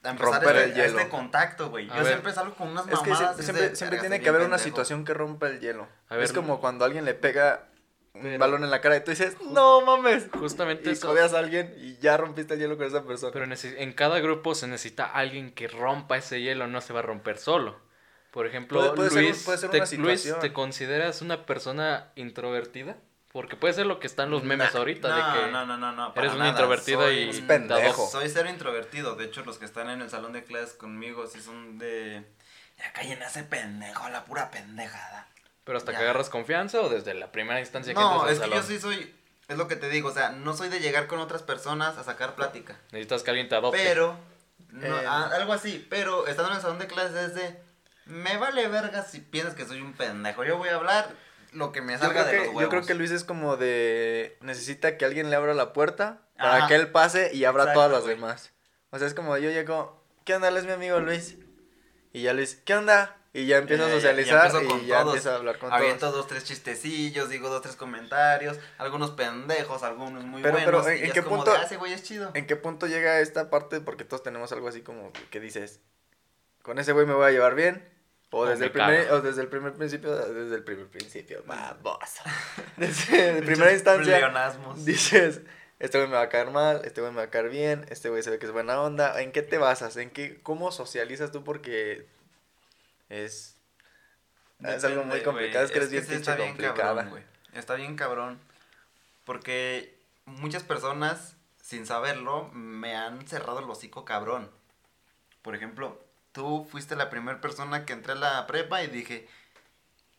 a 0.06 0.10
empezar 0.10 0.34
Romper 0.34 0.56
este, 0.56 0.72
el 0.74 0.80
a 0.80 0.84
este 0.84 0.98
hielo. 0.98 1.08
contacto, 1.10 1.70
güey. 1.70 1.86
Yo 1.86 1.94
ver. 1.94 2.06
siempre 2.08 2.32
salgo 2.34 2.54
con 2.56 2.68
unas 2.68 2.86
Es 2.88 2.98
que 2.98 3.08
mamadas. 3.10 3.36
siempre, 3.42 3.70
de, 3.70 3.74
siempre 3.76 3.96
"Verga, 3.96 4.00
tiene 4.10 4.22
que 4.22 4.28
haber 4.28 4.42
una 4.42 4.56
pendejo". 4.56 4.64
situación 4.68 5.04
que 5.06 5.14
rompa 5.14 5.46
el 5.48 5.60
hielo. 5.60 5.88
A 6.10 6.16
ver, 6.16 6.24
es 6.24 6.34
como 6.34 6.60
cuando 6.60 6.84
alguien 6.84 7.06
le 7.06 7.14
pega 7.14 7.68
un 8.12 8.20
Pero- 8.20 8.38
balón 8.38 8.64
en 8.64 8.70
la 8.70 8.82
cara 8.82 8.98
y 8.98 9.00
tú 9.02 9.12
dices, 9.12 9.34
no 9.40 9.80
mames. 9.80 10.28
Justamente 10.38 10.90
Y 10.90 10.92
eso. 10.92 11.10
a 11.10 11.38
alguien 11.38 11.74
y 11.78 11.96
ya 12.00 12.18
rompiste 12.18 12.52
el 12.52 12.60
hielo 12.60 12.76
con 12.76 12.84
esa 12.86 13.02
persona. 13.04 13.32
Pero 13.32 13.46
en 13.46 13.92
cada 13.94 14.18
grupo 14.20 14.54
se 14.54 14.66
necesita 14.66 15.06
alguien 15.06 15.54
que 15.54 15.68
rompa 15.68 16.18
ese 16.18 16.42
hielo, 16.42 16.66
no 16.66 16.82
se 16.82 16.92
va 16.92 16.98
a 16.98 17.02
romper 17.02 17.38
solo. 17.38 17.80
Por 18.34 18.48
ejemplo, 18.48 18.81
Puede- 18.81 18.92
puede 18.96 19.10
ser- 19.10 19.22
Luis, 19.22 19.42
puede 19.44 19.58
ser 19.58 19.70
te, 19.70 19.76
una 19.78 20.04
Luis. 20.08 20.34
¿te 20.40 20.52
consideras 20.52 21.22
una 21.22 21.46
persona 21.46 22.08
introvertida? 22.16 22.96
Porque 23.32 23.54
puede 23.54 23.75
ser 23.75 23.86
lo 23.86 24.00
que 24.00 24.08
están 24.08 24.31
los 24.31 24.42
memes 24.42 24.72
Nah, 24.75 24.78
ahorita, 24.81 25.08
no, 25.08 25.16
de 25.16 25.22
que 25.46 25.52
no, 25.52 25.66
no, 25.66 25.76
no, 25.76 25.92
no, 25.92 26.12
eres 26.16 26.31
una 26.32 26.38
nada. 26.40 26.50
introvertida 26.50 26.98
Soy- 26.98 27.14
y 27.16 27.31
Es 27.31 27.40
pendejo. 27.42 28.08
Soy 28.10 28.28
cero 28.28 28.48
introvertido. 28.50 29.14
De 29.14 29.25
hecho, 29.26 29.44
los 29.44 29.58
que 29.58 29.64
están 29.64 29.88
en 29.88 30.02
el 30.02 30.10
salón 30.10 30.32
de 30.32 30.42
clases 30.42 30.75
conmigo 30.75 31.28
sí 31.28 31.40
son 31.40 31.78
de. 31.78 32.25
Ya 32.78 32.92
callen 32.92 33.22
a 33.22 33.26
ese 33.28 33.44
pendejo, 33.44 34.08
la 34.08 34.25
pura 34.25 34.50
pendejada. 34.50 35.28
Pero 35.62 35.78
hasta 35.78 35.92
Ya. 35.92 35.98
que 35.98 36.04
agarras 36.04 36.28
confianza 36.28 36.81
o 36.81 36.88
desde 36.88 37.14
la 37.14 37.31
primera 37.31 37.60
instancia 37.60 37.94
que 37.94 38.00
No, 38.00 38.06
entras 38.06 38.22
al 38.25 38.28
es 38.32 38.38
que 38.40 38.44
salón. 38.46 38.58
yo 38.58 38.66
sí 38.66 38.81
soy. 38.81 39.14
Es 39.46 39.56
lo 39.58 39.69
que 39.69 39.76
te 39.76 39.88
digo, 39.88 40.08
o 40.08 40.12
sea, 40.12 40.31
no 40.31 40.56
soy 40.56 40.70
de 40.70 40.81
llegar 40.81 41.06
con 41.06 41.20
otras 41.20 41.42
personas 41.44 41.98
a 41.98 42.02
sacar 42.04 42.34
plática. 42.34 42.76
Necesitas 42.90 43.22
que 43.22 43.31
alguien 43.31 43.48
te 43.48 43.54
adopte. 43.54 43.78
Pero. 43.82 44.16
no, 44.70 44.86
Eh. 45.00 45.04
ah, 45.06 45.31
algo 45.34 45.52
así. 45.52 45.86
Pero 45.88 46.26
estando 46.26 46.50
en 46.50 46.56
el 46.56 46.62
salón 46.62 46.78
de 46.81 46.88
clases 46.88 47.14
es 47.16 47.34
de. 47.36 47.63
Me 48.06 48.36
vale 48.36 48.68
verga 48.68 49.02
si 49.02 49.20
piensas 49.20 49.54
que 49.54 49.64
soy 49.64 49.80
un 49.80 49.92
pendejo. 49.94 50.44
Yo 50.44 50.58
voy 50.58 50.68
a 50.68 50.76
hablar 50.76 51.08
lo 51.52 51.72
que 51.72 51.80
me 51.80 51.96
salga 51.96 52.24
de 52.24 52.30
que, 52.30 52.36
los 52.38 52.46
huevos. 52.48 52.62
yo 52.62 52.68
creo 52.68 52.82
que 52.84 52.94
Luis 52.94 53.10
es 53.10 53.24
como 53.24 53.56
de... 53.56 54.36
Necesita 54.40 54.96
que 54.98 55.04
alguien 55.04 55.30
le 55.30 55.36
abra 55.36 55.54
la 55.54 55.72
puerta 55.72 56.20
para 56.36 56.56
Ajá. 56.56 56.68
que 56.68 56.74
él 56.74 56.88
pase 56.90 57.30
y 57.32 57.44
abra 57.44 57.62
Exacto, 57.62 57.78
todas 57.80 57.92
las 57.92 58.02
güey. 58.02 58.16
demás. 58.16 58.52
O 58.90 58.98
sea, 58.98 59.06
es 59.06 59.14
como 59.14 59.36
yo 59.38 59.50
llego, 59.50 60.04
¿qué 60.24 60.34
onda? 60.34 60.48
Él 60.48 60.56
es 60.56 60.64
mi 60.64 60.72
amigo 60.72 61.00
Luis. 61.00 61.36
Y 62.12 62.22
ya 62.22 62.32
Luis, 62.32 62.60
¿qué 62.64 62.74
onda? 62.74 63.16
Y 63.32 63.46
ya 63.46 63.56
empieza 63.58 63.82
Ya, 63.82 63.86
a 63.86 63.88
ya, 63.88 63.94
ya 63.96 64.00
socializar 64.00 64.46
empiezo 64.62 64.78
y 64.78 64.86
ya 64.86 65.00
todos. 65.00 65.14
empieza 65.14 65.32
a 65.32 65.36
hablar 65.36 65.58
con 65.58 65.72
Aviento 65.72 65.98
todos. 66.06 66.14
dos, 66.14 66.26
tres 66.28 66.44
chistecillos, 66.44 67.28
digo 67.28 67.48
dos, 67.48 67.62
tres 67.62 67.74
comentarios, 67.74 68.58
algunos 68.78 69.10
pendejos, 69.12 69.82
algunos 69.82 70.22
muy 70.24 70.40
Pero- 70.42 70.54
buenos. 70.58 70.84
pero, 70.86 70.88
¿en- 70.96 71.10
qué 71.10 71.22
punto- 71.22 71.50
de, 71.50 71.56
"Ah, 71.58 71.62
ese 71.64 71.76
güey 71.76 71.92
es 71.92 72.04
chido. 72.04 72.30
¿En 72.34 72.46
qué 72.46 72.54
punto 72.54 72.86
llega 72.86 73.18
esta 73.18 73.50
parte? 73.50 73.80
Porque 73.80 74.04
todos 74.04 74.22
tenemos 74.22 74.52
algo 74.52 74.68
así 74.68 74.82
como 74.82 75.12
que 75.30 75.40
dices, 75.40 75.80
con 76.62 76.78
ese 76.78 76.92
güey 76.92 77.06
me 77.06 77.14
voy 77.14 77.26
a 77.26 77.30
llevar 77.32 77.56
bien. 77.56 77.92
O 78.36 78.46
desde, 78.46 78.64
el 78.64 78.72
primer, 78.72 79.12
o 79.12 79.20
desde 79.20 79.42
el 79.42 79.48
primer 79.48 79.75
principio, 79.75 80.12
desde 80.12 80.56
el 80.56 80.64
primer 80.64 80.88
principio, 80.88 81.44
baboso. 81.46 82.25
Desde 82.76 83.40
primera 83.42 83.72
instancia, 83.72 84.19
Pleonasmos. 84.19 84.84
dices, 84.84 85.42
este 85.78 85.98
güey 85.98 86.10
me 86.10 86.16
va 86.16 86.22
a 86.22 86.28
caer 86.28 86.50
mal, 86.50 86.81
este 86.84 87.00
güey 87.00 87.12
me 87.12 87.19
va 87.19 87.25
a 87.25 87.31
caer 87.31 87.48
bien, 87.48 87.86
este 87.90 88.08
güey 88.08 88.25
se 88.25 88.31
ve 88.31 88.40
que 88.40 88.46
es 88.46 88.52
buena 88.52 88.81
onda. 88.81 89.22
¿En 89.22 89.31
qué 89.31 89.42
te 89.42 89.56
basas? 89.56 89.96
¿En 89.96 90.10
qué, 90.10 90.40
cómo 90.42 90.72
socializas 90.72 91.31
tú? 91.31 91.44
Porque 91.44 92.08
es, 93.08 93.56
es 94.64 94.82
algo 94.82 95.04
muy 95.04 95.22
complicado, 95.22 95.64
es 95.64 95.70
que 95.70 95.78
eres 95.78 95.92
bien 95.92 96.02
pinche 96.02 96.19
está 96.19 96.34
bien 96.34 96.48
complicada. 96.48 96.76
cabrón, 96.76 97.10
güey. 97.10 97.22
Está 97.52 97.76
bien 97.76 97.94
cabrón. 97.94 98.40
Porque 99.25 99.96
muchas 100.25 100.64
personas, 100.64 101.36
sin 101.62 101.86
saberlo, 101.86 102.50
me 102.52 102.96
han 102.96 103.28
cerrado 103.28 103.60
el 103.60 103.70
hocico 103.70 104.04
cabrón. 104.04 104.50
Por 105.42 105.54
ejemplo, 105.54 106.03
tú 106.34 106.66
fuiste 106.70 106.96
la 106.96 107.08
primera 107.08 107.40
persona 107.40 107.86
que 107.86 107.94
entré 107.94 108.12
a 108.12 108.16
la 108.16 108.46
prepa 108.46 108.82
y 108.82 108.88
dije, 108.88 109.26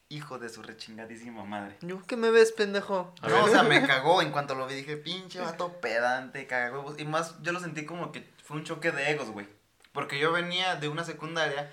hijo 0.09 0.39
de 0.39 0.49
su 0.49 0.63
rechingadísima 0.63 1.43
madre. 1.43 1.77
Yo, 1.81 2.01
¿qué 2.07 2.15
me 2.15 2.31
ves, 2.31 2.51
pendejo? 2.53 3.13
A 3.21 3.27
No, 3.27 3.35
ver. 3.35 3.43
o 3.43 3.47
sea, 3.49 3.63
me 3.63 3.85
cagó 3.85 4.21
en 4.21 4.31
cuanto 4.31 4.55
lo 4.55 4.65
vi. 4.65 4.75
Dije, 4.75 4.97
pinche 4.97 5.39
vato 5.41 5.73
pedante, 5.81 6.47
cagó. 6.47 6.95
Y 6.97 7.05
más, 7.05 7.35
yo 7.41 7.51
lo 7.51 7.59
sentí 7.59 7.85
como 7.85 8.11
que 8.11 8.27
fue 8.43 8.57
un 8.57 8.63
choque 8.63 8.91
de 8.91 9.11
egos, 9.11 9.29
güey. 9.29 9.47
Porque 9.91 10.17
yo 10.19 10.31
venía 10.31 10.75
de 10.77 10.87
una 10.89 11.03
secundaria 11.03 11.71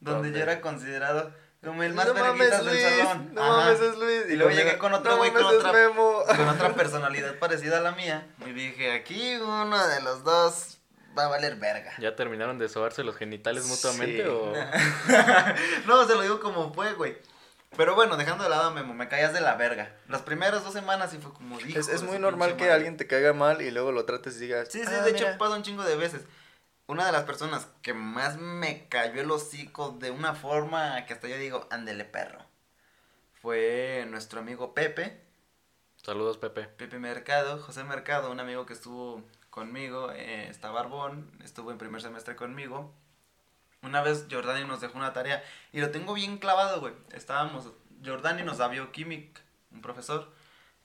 donde 0.00 0.28
¿Dónde? 0.28 0.38
yo 0.38 0.42
era 0.44 0.60
considerado 0.60 1.32
como 1.64 1.82
el 1.82 1.94
más 1.94 2.06
no 2.08 2.14
verguitas 2.14 2.62
mames, 2.62 2.64
del 2.64 2.66
Luis, 2.92 2.98
salón. 3.06 3.30
no 3.34 3.42
Ajá. 3.42 3.52
mames, 3.56 3.80
es 3.80 3.96
Luis. 3.98 4.22
Y 4.28 4.36
luego 4.36 4.50
llegué 4.52 4.76
con 4.76 4.92
otro 4.92 5.12
no 5.12 5.16
güey 5.18 5.32
con 5.32 5.42
mames, 5.42 5.58
es 5.60 5.64
otra-. 5.64 6.36
Con 6.36 6.48
otra 6.48 6.74
personalidad 6.74 7.38
parecida 7.38 7.78
a 7.78 7.80
la 7.80 7.92
mía. 7.92 8.26
Y 8.46 8.50
dije, 8.52 8.92
aquí 8.92 9.36
uno 9.36 9.86
de 9.88 10.00
los 10.02 10.24
dos 10.24 10.78
va 11.16 11.24
a 11.26 11.28
valer 11.28 11.56
verga. 11.56 11.92
¿Ya 11.98 12.16
terminaron 12.16 12.58
de 12.58 12.68
sobarse 12.68 13.04
los 13.04 13.16
genitales 13.16 13.66
mutuamente 13.66 14.22
Sí. 14.22 14.28
o...? 14.28 14.52
no, 15.86 16.06
se 16.06 16.14
lo 16.14 16.22
digo 16.22 16.40
como 16.40 16.72
fue, 16.72 16.92
güey. 16.94 17.16
Pero 17.76 17.94
bueno, 17.96 18.16
dejando 18.16 18.44
de 18.44 18.50
lado 18.50 18.68
a 18.68 18.70
Memo, 18.70 18.94
me 18.94 19.08
caías 19.08 19.32
de 19.32 19.40
la 19.40 19.56
verga. 19.56 19.92
Las 20.08 20.22
primeras 20.22 20.62
dos 20.62 20.72
semanas 20.72 21.10
sí 21.10 21.18
fue 21.18 21.32
como 21.32 21.58
dijo. 21.58 21.78
Es, 21.78 22.02
muy 22.02 22.18
normal 22.20 22.50
que 22.56 22.64
madre. 22.64 22.72
alguien 22.74 22.96
te 22.96 23.06
caiga 23.08 23.32
mal 23.32 23.62
y 23.62 23.70
luego 23.72 23.90
lo 23.90 24.04
trates 24.04 24.36
y 24.36 24.40
digas. 24.40 24.68
Sí, 24.70 24.80
sí, 24.80 24.86
"Ah, 24.88 25.02
de 25.02 25.10
hecho 25.10 25.24
mira". 25.24 25.38
pasa 25.38 25.56
un 25.56 25.62
chingo 25.64 25.82
de 25.82 25.96
veces. 25.96 26.22
Una 26.86 27.06
de 27.06 27.12
las 27.12 27.24
personas 27.24 27.66
que 27.82 27.92
más 27.94 28.36
me 28.36 28.86
cayó 28.88 29.20
el 29.22 29.30
hocico 29.30 29.90
de 29.98 30.10
una 30.12 30.34
forma 30.34 31.04
que 31.06 31.14
hasta 31.14 31.26
yo 31.28 31.36
digo, 31.36 31.66
ándele 31.70 32.04
perro, 32.04 32.38
fue 33.40 34.06
nuestro 34.10 34.40
amigo 34.40 34.74
Pepe, 34.74 35.20
Saludos, 36.02 36.36
Pepe. 36.36 36.64
Pepe 36.64 36.98
Mercado, 36.98 37.58
José 37.58 37.82
Mercado, 37.84 38.30
un 38.30 38.38
amigo 38.38 38.66
que 38.66 38.74
estuvo 38.74 39.22
conmigo, 39.54 40.10
eh, 40.10 40.48
está 40.50 40.72
barbón, 40.72 41.30
estuvo 41.44 41.70
en 41.70 41.78
primer 41.78 42.02
semestre 42.02 42.34
conmigo. 42.34 42.92
Una 43.82 44.02
vez 44.02 44.26
Jordani 44.28 44.66
nos 44.66 44.80
dejó 44.80 44.98
una 44.98 45.12
tarea 45.12 45.44
y 45.72 45.80
lo 45.80 45.92
tengo 45.92 46.12
bien 46.14 46.38
clavado, 46.38 46.80
güey. 46.80 46.92
Estábamos, 47.12 47.70
Jordani 48.04 48.42
nos 48.42 48.58
da 48.58 48.66
bioquímica, 48.66 49.40
un 49.70 49.80
profesor, 49.80 50.28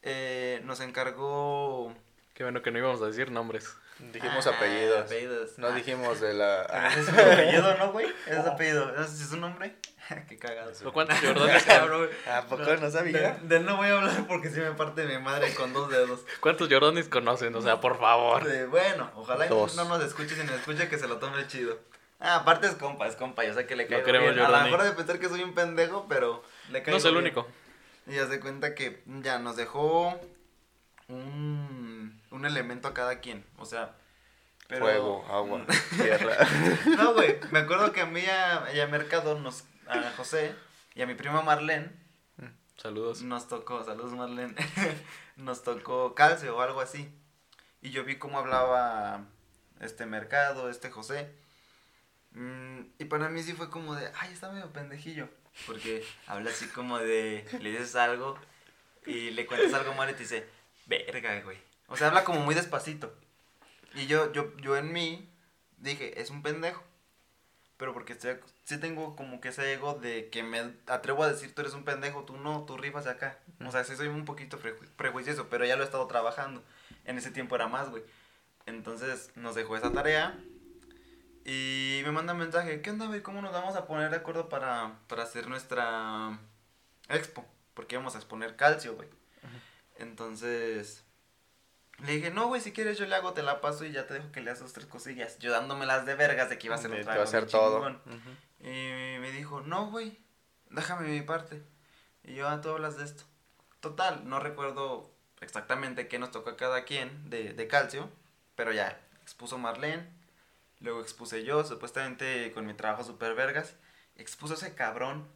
eh, 0.03 0.61
nos 0.65 0.81
encargó... 0.81 1.95
Qué 2.35 2.43
bueno 2.43 2.61
que 2.61 2.69
no 2.69 2.77
íbamos 2.77 3.01
a 3.01 3.07
decir 3.07 3.31
nombres. 3.31 3.75
Dijimos 3.99 4.47
Ah, 4.47 4.51
apellidos. 4.51 5.05
apellidos. 5.05 5.57
No 5.57 5.67
Ah. 5.67 5.71
dijimos 5.71 6.21
de 6.21 6.33
la. 6.33 6.63
Ese 6.91 6.99
es 7.01 7.05
su 7.07 7.11
apellido, 7.11 7.77
¿no, 7.77 7.91
güey? 7.91 8.07
Es 8.27 8.43
su 8.43 8.49
apellido. 8.49 8.89
¿Ese 8.95 9.23
es 9.23 9.29
su 9.29 9.37
nombre? 9.37 9.75
Qué 10.29 10.37
cagado. 10.37 10.71
¿O 10.85 10.91
cuántos 10.93 11.19
Jordanes, 11.19 11.63
Cabrón. 11.63 12.09
¿A 12.31 12.41
poco 12.43 12.63
no 12.77 12.89
sabía? 12.89 13.33
De, 13.41 13.47
de 13.47 13.57
él 13.57 13.65
no 13.65 13.77
voy 13.77 13.89
a 13.89 13.97
hablar 13.97 14.25
porque 14.27 14.49
si 14.49 14.59
me 14.59 14.71
parte 14.71 15.05
mi 15.05 15.17
madre 15.19 15.53
con 15.53 15.73
dos 15.73 15.89
dedos. 15.91 16.21
cuántos 16.39 16.69
Jordanes 16.69 17.09
conocen? 17.09 17.53
O 17.55 17.61
sea, 17.61 17.79
por 17.81 17.99
favor. 17.99 18.43
De, 18.45 18.65
bueno, 18.65 19.11
ojalá 19.15 19.45
y 19.45 19.49
Dos. 19.49 19.75
no 19.75 19.85
nos 19.85 20.03
escuche, 20.03 20.35
si 20.35 20.43
nos 20.43 20.55
escucha 20.55 20.89
que 20.89 20.97
se 20.97 21.07
lo 21.07 21.17
tome 21.17 21.45
chido. 21.47 21.77
Ah, 22.21 22.37
aparte 22.37 22.67
es 22.67 22.73
compa, 22.75 23.07
es 23.07 23.15
compa, 23.15 23.43
yo 23.45 23.53
sé 23.53 23.65
que 23.65 23.75
le 23.75 23.83
Lo 23.83 23.89
caigo 23.89 24.05
queremos, 24.05 24.33
bien. 24.33 24.45
A 24.45 24.49
lo 24.49 24.61
mejor 24.63 24.83
de 24.83 24.91
pensar 24.91 25.19
que 25.19 25.29
soy 25.29 25.43
un 25.43 25.53
pendejo, 25.53 26.05
pero 26.09 26.43
le 26.69 26.81
caigo 26.83 26.91
No 26.91 26.97
es 26.97 27.05
el 27.05 27.11
bien. 27.11 27.23
único. 27.25 27.47
Y 28.07 28.15
ya 28.15 28.27
se 28.27 28.39
cuenta 28.39 28.73
que 28.75 29.03
ya 29.05 29.37
nos 29.39 29.55
dejó 29.57 30.19
un, 31.07 31.88
un 32.39 32.45
elemento 32.45 32.87
a 32.87 32.93
cada 32.93 33.19
quien. 33.19 33.45
O 33.57 33.65
sea, 33.65 33.95
pero... 34.67 34.85
Fuego, 34.85 35.25
agua, 35.29 35.65
tierra. 35.95 36.37
No, 36.97 37.13
güey, 37.13 37.39
me 37.51 37.59
acuerdo 37.59 37.91
que 37.91 38.01
a 38.01 38.05
mí 38.05 38.25
a, 38.25 38.73
y 38.73 38.79
a 38.79 38.87
Mercado, 38.87 39.39
nos, 39.39 39.65
a 39.87 40.11
José 40.17 40.55
y 40.95 41.01
a 41.01 41.07
mi 41.07 41.15
prima 41.15 41.41
Marlene, 41.41 41.91
Saludos. 42.77 43.21
nos 43.23 43.47
tocó, 43.49 43.83
saludos 43.83 44.13
Marlene, 44.13 44.55
nos 45.35 45.63
tocó 45.63 46.15
calcio 46.15 46.55
o 46.55 46.61
algo 46.61 46.81
así. 46.81 47.13
Y 47.81 47.91
yo 47.91 48.03
vi 48.03 48.17
cómo 48.17 48.39
hablaba 48.39 49.25
este 49.81 50.05
Mercado, 50.05 50.69
este 50.69 50.89
José. 50.89 51.33
Mm, 52.31 52.81
y 52.99 53.05
para 53.05 53.29
mí 53.29 53.43
sí 53.43 53.53
fue 53.53 53.69
como 53.69 53.95
de, 53.95 54.11
ay, 54.19 54.31
está 54.33 54.49
medio 54.51 54.71
pendejillo. 54.71 55.27
Porque 55.65 56.05
habla 56.27 56.51
así 56.51 56.67
como 56.67 56.99
de, 56.99 57.45
le 57.59 57.71
dices 57.71 57.95
algo 57.95 58.37
y 59.05 59.31
le 59.31 59.45
cuentas 59.45 59.73
algo 59.73 59.93
mal 59.93 60.09
y 60.09 60.13
te 60.13 60.19
dice, 60.19 60.47
verga, 60.85 61.41
güey. 61.41 61.57
O 61.89 61.97
sea, 61.97 62.07
habla 62.07 62.23
como 62.23 62.39
muy 62.41 62.55
despacito. 62.55 63.13
Y 63.95 64.05
yo, 64.07 64.31
yo, 64.31 64.55
yo 64.57 64.77
en 64.77 64.93
mí 64.93 65.27
dije, 65.77 66.21
es 66.21 66.29
un 66.29 66.41
pendejo. 66.43 66.83
Pero 67.77 67.93
porque 67.93 68.13
estoy, 68.13 68.35
sí 68.65 68.77
tengo 68.77 69.15
como 69.15 69.39
que 69.39 69.47
ese 69.49 69.71
ego 69.73 69.93
de 69.93 70.29
que 70.29 70.43
me 70.43 70.73
atrevo 70.87 71.23
a 71.23 71.29
decir, 71.31 71.55
tú 71.55 71.61
eres 71.61 71.73
un 71.73 71.85
pendejo, 71.85 72.23
tú 72.25 72.35
no, 72.37 72.65
tú 72.65 72.77
rifas 72.77 73.07
acá. 73.07 73.39
O 73.65 73.71
sea, 73.71 73.83
sí 73.85 73.95
soy 73.95 74.07
un 74.07 74.25
poquito 74.25 74.59
preju- 74.59 74.85
prejuicioso, 74.97 75.47
pero 75.49 75.65
ya 75.65 75.77
lo 75.77 75.83
he 75.83 75.85
estado 75.85 76.05
trabajando. 76.07 76.61
En 77.05 77.17
ese 77.17 77.31
tiempo 77.31 77.55
era 77.55 77.67
más, 77.67 77.89
güey. 77.89 78.03
Entonces 78.65 79.31
nos 79.35 79.55
dejó 79.55 79.77
esa 79.77 79.91
tarea. 79.93 80.37
Y 81.45 82.01
me 82.03 82.11
manda 82.11 82.33
un 82.33 82.39
mensaje, 82.39 82.81
¿qué 82.81 82.91
onda, 82.91 83.07
güey? 83.07 83.21
¿Cómo 83.23 83.41
nos 83.41 83.53
vamos 83.53 83.75
a 83.77 83.87
poner 83.87 84.09
de 84.11 84.17
acuerdo 84.17 84.49
para, 84.49 84.99
para 85.07 85.23
hacer 85.23 85.47
nuestra 85.47 86.37
expo? 87.07 87.45
Porque 87.73 87.95
íbamos 87.95 88.13
a 88.13 88.17
exponer 88.19 88.57
calcio, 88.57 88.95
güey. 88.95 89.07
Entonces, 89.95 91.03
le 92.05 92.13
dije, 92.13 92.31
no, 92.31 92.47
güey, 92.47 92.61
si 92.61 92.71
quieres 92.71 92.97
yo 92.97 93.05
le 93.05 93.15
hago, 93.15 93.33
te 93.33 93.43
la 93.43 93.61
paso 93.61 93.85
y 93.85 93.91
ya 93.91 94.07
te 94.07 94.15
dejo 94.15 94.31
que 94.31 94.41
le 94.41 94.51
hagas 94.51 94.73
tres 94.73 94.85
cosillas. 94.85 95.37
Yo 95.39 95.51
dándomelas 95.51 96.05
de 96.05 96.15
vergas 96.15 96.49
de 96.49 96.57
que 96.57 96.67
iba 96.67 96.75
a 96.75 96.79
ser 96.79 96.91
Te 96.91 96.97
un 96.97 97.07
va 97.07 97.11
a 97.11 97.13
trago 97.13 97.23
hacer 97.23 97.47
todo. 97.47 97.89
Y 98.59 99.19
me 99.19 99.31
dijo, 99.31 99.61
no, 99.61 99.89
güey, 99.89 100.17
déjame 100.69 101.07
mi 101.07 101.21
parte. 101.21 101.61
Y 102.23 102.35
yo, 102.35 102.47
ah, 102.47 102.61
tú 102.61 102.69
hablas 102.69 102.97
de 102.97 103.05
esto. 103.05 103.23
Total, 103.79 104.27
no 104.27 104.39
recuerdo 104.39 105.09
exactamente 105.41 106.07
qué 106.07 106.19
nos 106.19 106.31
tocó 106.31 106.51
a 106.51 106.57
cada 106.57 106.83
quien 106.83 107.29
de, 107.29 107.53
de 107.53 107.67
calcio, 107.67 108.09
pero 108.55 108.73
ya, 108.73 108.99
expuso 109.21 109.57
Marlene, 109.57 110.09
luego 110.79 111.01
expuse 111.01 111.43
yo, 111.43 111.63
supuestamente 111.63 112.51
con 112.53 112.65
mi 112.65 112.73
trabajo 112.73 113.03
super 113.03 113.35
vergas, 113.35 113.75
expuso 114.15 114.55
ese 114.55 114.75
cabrón. 114.75 115.27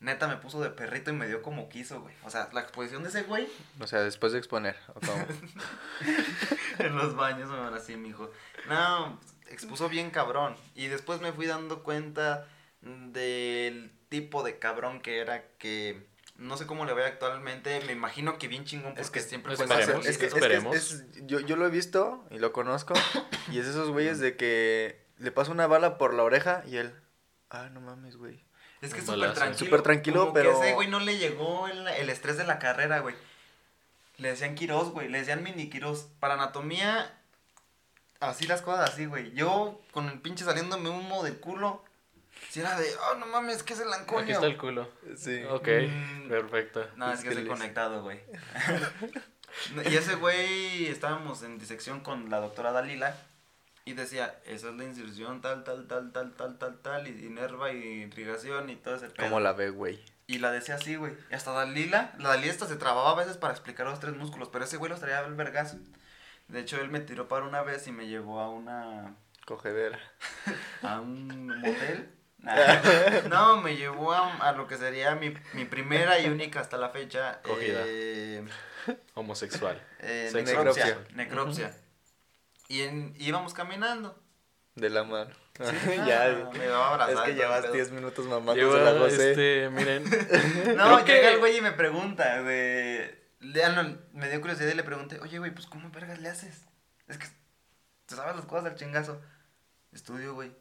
Neta 0.00 0.28
me 0.28 0.36
puso 0.36 0.60
de 0.62 0.70
perrito 0.70 1.10
y 1.10 1.14
me 1.14 1.26
dio 1.26 1.42
como 1.42 1.68
quiso, 1.68 2.00
güey. 2.00 2.14
O 2.24 2.30
sea, 2.30 2.48
la 2.52 2.60
exposición 2.60 3.02
de 3.02 3.08
ese 3.08 3.22
güey 3.24 3.48
O 3.80 3.86
sea, 3.88 4.00
después 4.00 4.32
de 4.32 4.38
exponer. 4.38 4.76
¿o 4.94 5.00
cómo? 5.00 5.26
en 6.78 6.96
los 6.96 7.16
baños, 7.16 7.50
me 7.50 7.58
van 7.58 7.74
así, 7.74 7.96
mijo. 7.96 8.30
No, 8.68 9.18
expuso 9.50 9.88
bien 9.88 10.10
cabrón. 10.10 10.56
Y 10.74 10.86
después 10.86 11.20
me 11.20 11.32
fui 11.32 11.46
dando 11.46 11.82
cuenta 11.82 12.46
del 12.80 13.90
tipo 14.08 14.42
de 14.42 14.58
cabrón 14.58 15.00
que 15.00 15.18
era 15.18 15.42
que 15.58 16.06
no 16.36 16.56
sé 16.56 16.66
cómo 16.66 16.84
le 16.84 16.92
vaya 16.92 17.08
actualmente. 17.08 17.80
Me 17.86 17.92
imagino 17.92 18.38
que 18.38 18.46
bien 18.46 18.64
chingón 18.64 18.90
porque 18.92 19.02
Es 19.02 19.10
que 19.10 19.20
siempre 19.20 19.56
pues, 19.56 19.66
fue 19.66 19.80
Esperemos, 19.80 20.06
es 20.06 20.18
que, 20.18 20.26
es 20.26 20.32
que 20.32 20.38
esperemos. 20.38 20.76
es- 20.76 21.04
yo, 21.26 21.40
yo 21.40 21.56
lo 21.56 21.66
he 21.66 21.70
visto 21.70 22.24
y 22.30 22.38
lo 22.38 22.52
conozco. 22.52 22.94
Y 23.50 23.58
es 23.58 23.66
esos 23.66 23.90
güeyes 23.90 24.20
de 24.20 24.36
que 24.36 25.04
le 25.18 25.32
pasa 25.32 25.50
una 25.50 25.66
bala 25.66 25.98
por 25.98 26.14
la 26.14 26.22
oreja 26.22 26.62
y 26.66 26.76
él. 26.76 26.94
Ah, 27.50 27.68
no 27.72 27.80
mames, 27.80 28.16
güey. 28.16 28.46
Es 28.80 28.92
que 28.94 29.00
es 29.00 29.06
súper 29.06 29.32
tranquilo. 29.34 29.58
Súper 29.58 29.82
tranquilo, 29.82 30.20
como 30.20 30.32
pero- 30.34 30.60
Que 30.60 30.66
ese 30.66 30.74
güey 30.74 30.88
no 30.88 31.00
le 31.00 31.18
llegó 31.18 31.66
el, 31.68 31.86
el 31.88 32.10
estrés 32.10 32.36
de 32.36 32.44
la 32.44 32.58
carrera, 32.58 33.00
güey. 33.00 33.14
Le 34.18 34.28
decían 34.30 34.54
Quirós, 34.54 34.90
güey. 34.90 35.08
Le 35.08 35.18
decían 35.18 35.42
mini 35.42 35.68
Quirós. 35.70 36.06
Para 36.20 36.34
anatomía, 36.34 37.12
así 38.20 38.46
las 38.46 38.62
cosas 38.62 38.90
así, 38.90 39.06
güey. 39.06 39.32
Yo, 39.32 39.80
con 39.90 40.08
el 40.08 40.20
pinche 40.20 40.44
saliéndome 40.44 40.90
humo 40.90 41.22
del 41.24 41.38
culo, 41.38 41.84
si 42.50 42.60
era 42.60 42.78
de, 42.78 42.88
oh, 43.10 43.14
no 43.16 43.26
mames, 43.26 43.62
¿qué 43.64 43.74
es 43.74 43.80
el 43.80 43.92
anconio? 43.92 44.22
Aquí 44.22 44.32
está 44.32 44.46
el 44.46 44.56
culo. 44.56 44.88
Sí. 45.16 45.42
Ok, 45.50 45.68
Mm. 45.88 46.28
perfecto. 46.28 46.86
No, 46.96 47.12
es 47.12 47.20
que 47.20 47.28
estoy 47.30 47.46
conectado, 47.46 48.02
güey. 48.02 48.20
y 49.90 49.96
ese 49.96 50.14
güey, 50.14 50.86
estábamos 50.86 51.42
en 51.42 51.58
disección 51.58 52.00
con 52.00 52.30
la 52.30 52.38
doctora 52.40 52.70
Dalila 52.72 53.16
y 53.88 53.94
decía, 53.94 54.38
esa 54.44 54.68
es 54.70 54.74
la 54.76 54.84
inserción 54.84 55.40
tal, 55.40 55.64
tal, 55.64 55.86
tal, 55.86 56.12
tal, 56.12 56.32
tal, 56.34 56.58
tal, 56.58 56.78
tal, 56.78 57.06
y 57.08 57.26
inerva 57.26 57.72
y 57.72 57.76
irrigación 58.02 58.70
y 58.70 58.76
todo 58.76 58.96
ese 58.96 59.08
pedo. 59.08 59.26
¿Cómo 59.26 59.40
la 59.40 59.52
ve, 59.52 59.70
güey? 59.70 59.98
Y 60.26 60.38
la 60.38 60.50
decía 60.52 60.74
así, 60.74 60.96
güey. 60.96 61.14
Y 61.30 61.34
hasta 61.34 61.52
Dalila, 61.52 62.12
la 62.18 62.30
Dalila 62.30 62.52
esta 62.52 62.66
se 62.66 62.76
trababa 62.76 63.12
a 63.12 63.14
veces 63.14 63.36
para 63.38 63.52
explicar 63.54 63.86
los 63.86 63.98
tres 64.00 64.14
músculos, 64.14 64.48
pero 64.52 64.64
ese 64.64 64.76
güey 64.76 64.90
los 64.90 65.00
traía 65.00 65.20
al 65.20 65.34
vergazo. 65.34 65.78
De 66.48 66.60
hecho, 66.60 66.80
él 66.80 66.90
me 66.90 67.00
tiró 67.00 67.28
para 67.28 67.46
una 67.46 67.62
vez 67.62 67.86
y 67.86 67.92
me 67.92 68.06
llevó 68.08 68.40
a 68.40 68.48
una... 68.50 69.14
Cogedera. 69.46 69.98
a 70.82 71.00
un 71.00 71.46
motel. 71.60 72.10
Nah. 72.40 72.54
No, 73.28 73.60
me 73.60 73.76
llevó 73.76 74.12
a, 74.12 74.36
a 74.36 74.52
lo 74.52 74.68
que 74.68 74.76
sería 74.76 75.16
mi, 75.16 75.34
mi 75.54 75.64
primera 75.64 76.20
y 76.20 76.28
única 76.28 76.60
hasta 76.60 76.76
la 76.76 76.90
fecha. 76.90 77.40
Cogida. 77.42 77.82
eh, 77.84 78.44
Homosexual. 79.14 79.82
eh. 79.98 80.30
Necropsia. 80.32 80.98
Necropsia. 81.14 81.76
Y 82.68 82.82
en- 82.82 83.14
íbamos 83.18 83.54
caminando. 83.54 84.18
De 84.74 84.90
la 84.90 85.02
mano. 85.04 85.30
Sí, 85.58 85.64
ya. 86.06 86.26
ah, 86.26 86.50
me 86.56 86.68
va 86.68 86.86
a 86.86 86.90
abrazar. 86.92 87.14
es 87.14 87.20
que 87.22 87.34
llevas 87.34 87.62
pedo. 87.62 87.72
10 87.72 87.90
minutos 87.92 88.26
mamando 88.26 88.54
Lleva, 88.54 88.78
la 88.78 88.98
José. 88.98 89.30
este, 89.30 89.70
miren. 89.70 90.04
No, 90.76 91.04
que- 91.04 91.12
llega 91.14 91.30
el 91.30 91.38
güey 91.40 91.56
y 91.56 91.60
me 91.60 91.72
pregunta, 91.72 92.40
güey. 92.42 93.10
Le- 93.40 93.64
ah, 93.64 93.70
no, 93.70 93.98
me 94.12 94.28
dio 94.28 94.40
curiosidad 94.40 94.70
y 94.70 94.74
le 94.74 94.84
pregunté, 94.84 95.18
oye, 95.20 95.38
güey, 95.38 95.50
pues 95.52 95.66
¿cómo 95.66 95.90
vergas 95.90 96.20
le 96.20 96.28
haces? 96.28 96.66
Es 97.08 97.18
que 97.18 97.26
te 98.06 98.14
sabes 98.14 98.36
las 98.36 98.44
cosas 98.46 98.64
del 98.64 98.74
chingazo. 98.76 99.20
Estudio, 99.92 100.34
güey. 100.34 100.52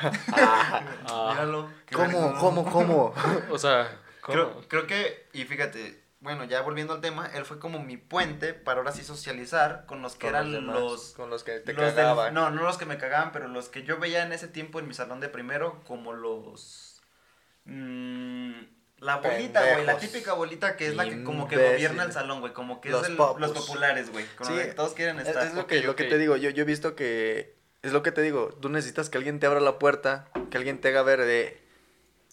Ah, 0.00 1.30
Míralo. 1.32 1.70
¿Cómo, 1.92 2.34
cómo, 2.38 2.64
cómo? 2.70 3.14
o 3.50 3.58
sea, 3.58 3.96
¿cómo? 4.20 4.32
Creo, 4.34 4.68
creo 4.68 4.86
que, 4.86 5.28
y 5.32 5.44
fíjate, 5.44 6.02
bueno, 6.20 6.44
ya 6.44 6.60
volviendo 6.60 6.92
al 6.92 7.00
tema, 7.00 7.26
él 7.34 7.44
fue 7.44 7.58
como 7.58 7.82
mi 7.82 7.96
puente 7.96 8.52
para 8.54 8.78
ahora 8.80 8.92
sí 8.92 9.02
socializar 9.04 9.84
con 9.86 10.02
los 10.02 10.14
que 10.14 10.26
Con 10.26 10.28
eran 10.30 10.52
demás, 10.52 10.78
los... 10.78 11.12
Con 11.12 11.30
los 11.30 11.44
que 11.44 11.60
te 11.60 11.72
los 11.72 11.84
del- 11.86 11.94
cagaban. 11.94 12.34
no, 12.34 12.50
no 12.50 12.62
los 12.62 12.76
que 12.76 12.84
me 12.86 12.98
cagaban, 12.98 13.32
pero 13.32 13.48
los 13.48 13.68
que 13.70 13.82
yo 13.84 13.98
veía 13.98 14.22
en 14.22 14.32
ese 14.32 14.46
tiempo 14.48 14.78
en 14.80 14.86
mi 14.88 14.94
salón 14.94 15.20
de 15.20 15.28
primero 15.30 15.80
como 15.86 16.12
los... 16.12 17.00
mm, 17.64 18.52
la 18.98 19.16
bolita, 19.16 19.62
güey, 19.74 19.86
la 19.86 19.96
típica 19.96 20.34
bolita 20.34 20.76
que 20.76 20.88
es 20.88 20.94
la 20.94 21.08
que 21.08 21.24
como 21.24 21.48
que 21.48 21.56
gobierna 21.56 22.02
el 22.02 22.12
salón, 22.12 22.40
güey, 22.40 22.52
como 22.52 22.82
que 22.82 22.90
Los 22.90 23.04
es 23.04 23.08
el- 23.08 23.16
los 23.16 23.52
populares, 23.52 24.10
güey, 24.12 24.26
Sí, 24.42 24.52
que 24.52 24.64
todos 24.74 24.92
quieren 24.92 25.18
Es, 25.20 25.28
estar. 25.28 25.46
es 25.46 25.54
lo, 25.54 25.66
que, 25.66 25.80
lo 25.82 25.96
que 25.96 26.04
te 26.04 26.18
digo, 26.18 26.36
yo, 26.36 26.50
yo 26.50 26.62
he 26.62 26.66
visto 26.66 26.94
que, 26.94 27.56
es 27.82 27.92
lo 27.92 28.02
que 28.02 28.12
te 28.12 28.20
digo, 28.20 28.50
tú 28.60 28.68
necesitas 28.68 29.08
que 29.08 29.16
alguien 29.16 29.40
te 29.40 29.46
abra 29.46 29.60
la 29.60 29.78
puerta, 29.78 30.28
que 30.50 30.58
alguien 30.58 30.82
te 30.82 30.88
haga 30.88 31.02
ver 31.02 31.20
de, 31.24 31.66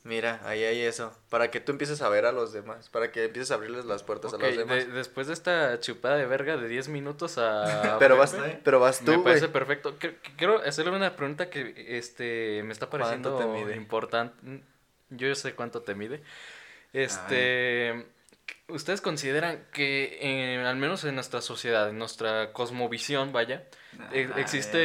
mira, 0.08 0.40
ahí 0.46 0.64
hay 0.64 0.82
eso, 0.82 1.14
para 1.30 1.52
que 1.52 1.60
tú 1.60 1.72
empieces 1.72 2.02
a 2.02 2.10
ver 2.10 2.26
a 2.26 2.32
los 2.32 2.54
demás, 2.54 2.90
para 2.90 3.12
que 3.12 3.26
empieces 3.26 3.52
a 3.52 3.56
abrirles 3.56 3.86
las 3.86 4.02
puertas 4.04 4.34
a 4.34 4.38
los 4.38 4.58
demás. 4.58 4.76
de- 4.88 4.92
después 4.94 5.28
de 5.28 5.34
esta 5.34 5.80
chupada 5.80 6.16
de 6.16 6.26
verga 6.26 6.58
de 6.58 6.68
10 6.68 6.88
minutos 6.90 7.38
a... 7.38 7.98
pero, 8.00 8.18
vas, 8.18 8.36
pero 8.64 8.80
vas 8.80 9.02
Me 9.02 9.06
tú, 9.06 9.12
güey. 9.14 9.24
parece 9.26 9.50
perfecto. 9.50 9.94
Qu- 10.00 10.16
qu- 10.22 10.36
Quiero 10.38 10.60
hacerle 10.64 10.96
una 10.96 11.16
pregunta 11.16 11.50
que 11.50 11.98
este 11.98 12.62
me 12.64 12.74
está 12.74 12.90
pareciendo 12.90 13.38
importante. 13.76 14.64
Yo 15.10 15.34
sé 15.36 15.54
cuánto 15.54 15.82
te 15.82 15.94
mide. 15.96 16.22
Este, 16.94 18.06
¿ustedes 18.68 19.02
consideran 19.02 19.66
que 19.74 20.18
eh, 20.22 20.66
al 20.66 20.76
menos 20.78 21.04
en 21.06 21.16
nuestra 21.16 21.42
sociedad, 21.42 21.90
en 21.90 21.98
nuestra 21.98 22.54
cosmovisión, 22.54 23.32
vaya, 23.34 23.68
e- 24.12 24.28
Ah, 24.30 24.36
¿Qué, 24.36 24.42
existe 24.42 24.78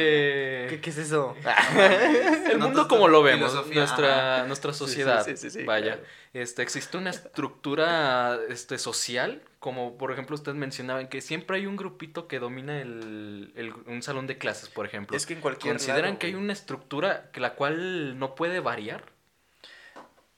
qué 0.81 0.89
es 0.89 0.97
eso? 0.97 1.35
el 2.51 2.57
No, 2.59 2.65
mundo 2.67 2.87
como 2.87 3.07
lo 3.07 3.21
vemos, 3.23 3.51
filosofía, 3.51 3.79
nuestra 3.81 4.35
ajá. 4.37 4.47
nuestra 4.47 4.73
sociedad, 4.73 5.25
sí, 5.25 5.37
sí, 5.37 5.49
sí, 5.49 5.63
vaya, 5.63 5.95
claro. 5.95 6.07
este 6.33 6.61
existe 6.63 6.97
una 6.97 7.09
estructura 7.11 8.39
este 8.49 8.77
social, 8.77 9.41
como 9.59 9.97
por 9.97 10.11
ejemplo 10.11 10.35
ustedes 10.35 10.57
mencionaban 10.57 11.07
que 11.07 11.21
siempre 11.21 11.57
hay 11.57 11.65
un 11.67 11.75
grupito 11.75 12.27
que 12.27 12.39
domina 12.39 12.81
el, 12.81 13.51
el- 13.55 13.73
un 13.85 14.01
salón 14.01 14.27
de 14.27 14.37
clases, 14.37 14.69
por 14.69 14.85
ejemplo. 14.85 15.15
Es 15.15 15.25
que 15.25 15.33
en 15.33 15.41
cualquier 15.41 15.73
¿Consideran 15.73 16.05
lado, 16.05 16.19
que 16.19 16.27
hay 16.27 16.35
una 16.35 16.53
estructura 16.53 17.29
que 17.31 17.39
la 17.39 17.53
cual 17.55 18.17
no 18.19 18.35
puede 18.35 18.59
variar? 18.59 19.03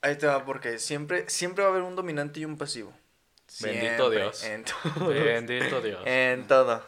Ahí 0.02 0.16
te 0.16 0.26
va, 0.26 0.44
porque 0.44 0.78
siempre, 0.78 1.28
siempre 1.28 1.64
va 1.64 1.70
a 1.70 1.72
haber 1.72 1.82
un 1.82 1.96
dominante 1.96 2.40
y 2.40 2.44
un 2.44 2.56
pasivo. 2.58 2.92
Bendito 3.60 4.10
Dios. 4.10 4.44
En 4.44 4.64
todo. 4.94 5.08
Bendito 5.08 5.80
Dios. 5.80 6.00
En 6.04 6.46
todo. 6.46 6.82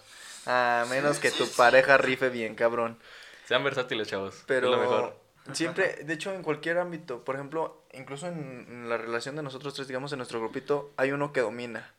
A 0.46 0.86
menos 0.88 1.18
que 1.18 1.30
tu 1.30 1.46
pareja 1.52 1.98
rife 1.98 2.28
bien, 2.30 2.54
cabrón. 2.54 2.98
Sean 3.46 3.62
versátiles, 3.64 4.08
chavos. 4.08 4.42
Pero 4.46 4.66
Es 4.66 4.70
lo 4.72 4.78
mejor. 4.78 5.16
siempre, 5.52 5.96
de 6.04 6.14
hecho, 6.14 6.32
en 6.34 6.42
cualquier 6.42 6.78
ámbito, 6.78 7.24
por 7.24 7.34
ejemplo, 7.34 7.82
incluso 7.92 8.26
en, 8.28 8.88
la 8.88 8.96
relación 8.98 9.36
de 9.36 9.42
nosotros 9.42 9.74
tres, 9.74 9.88
digamos, 9.88 10.12
en 10.12 10.18
nuestro 10.18 10.40
grupito, 10.40 10.92
hay 10.96 11.12
uno 11.12 11.32
que 11.32 11.40
domina. 11.40 11.92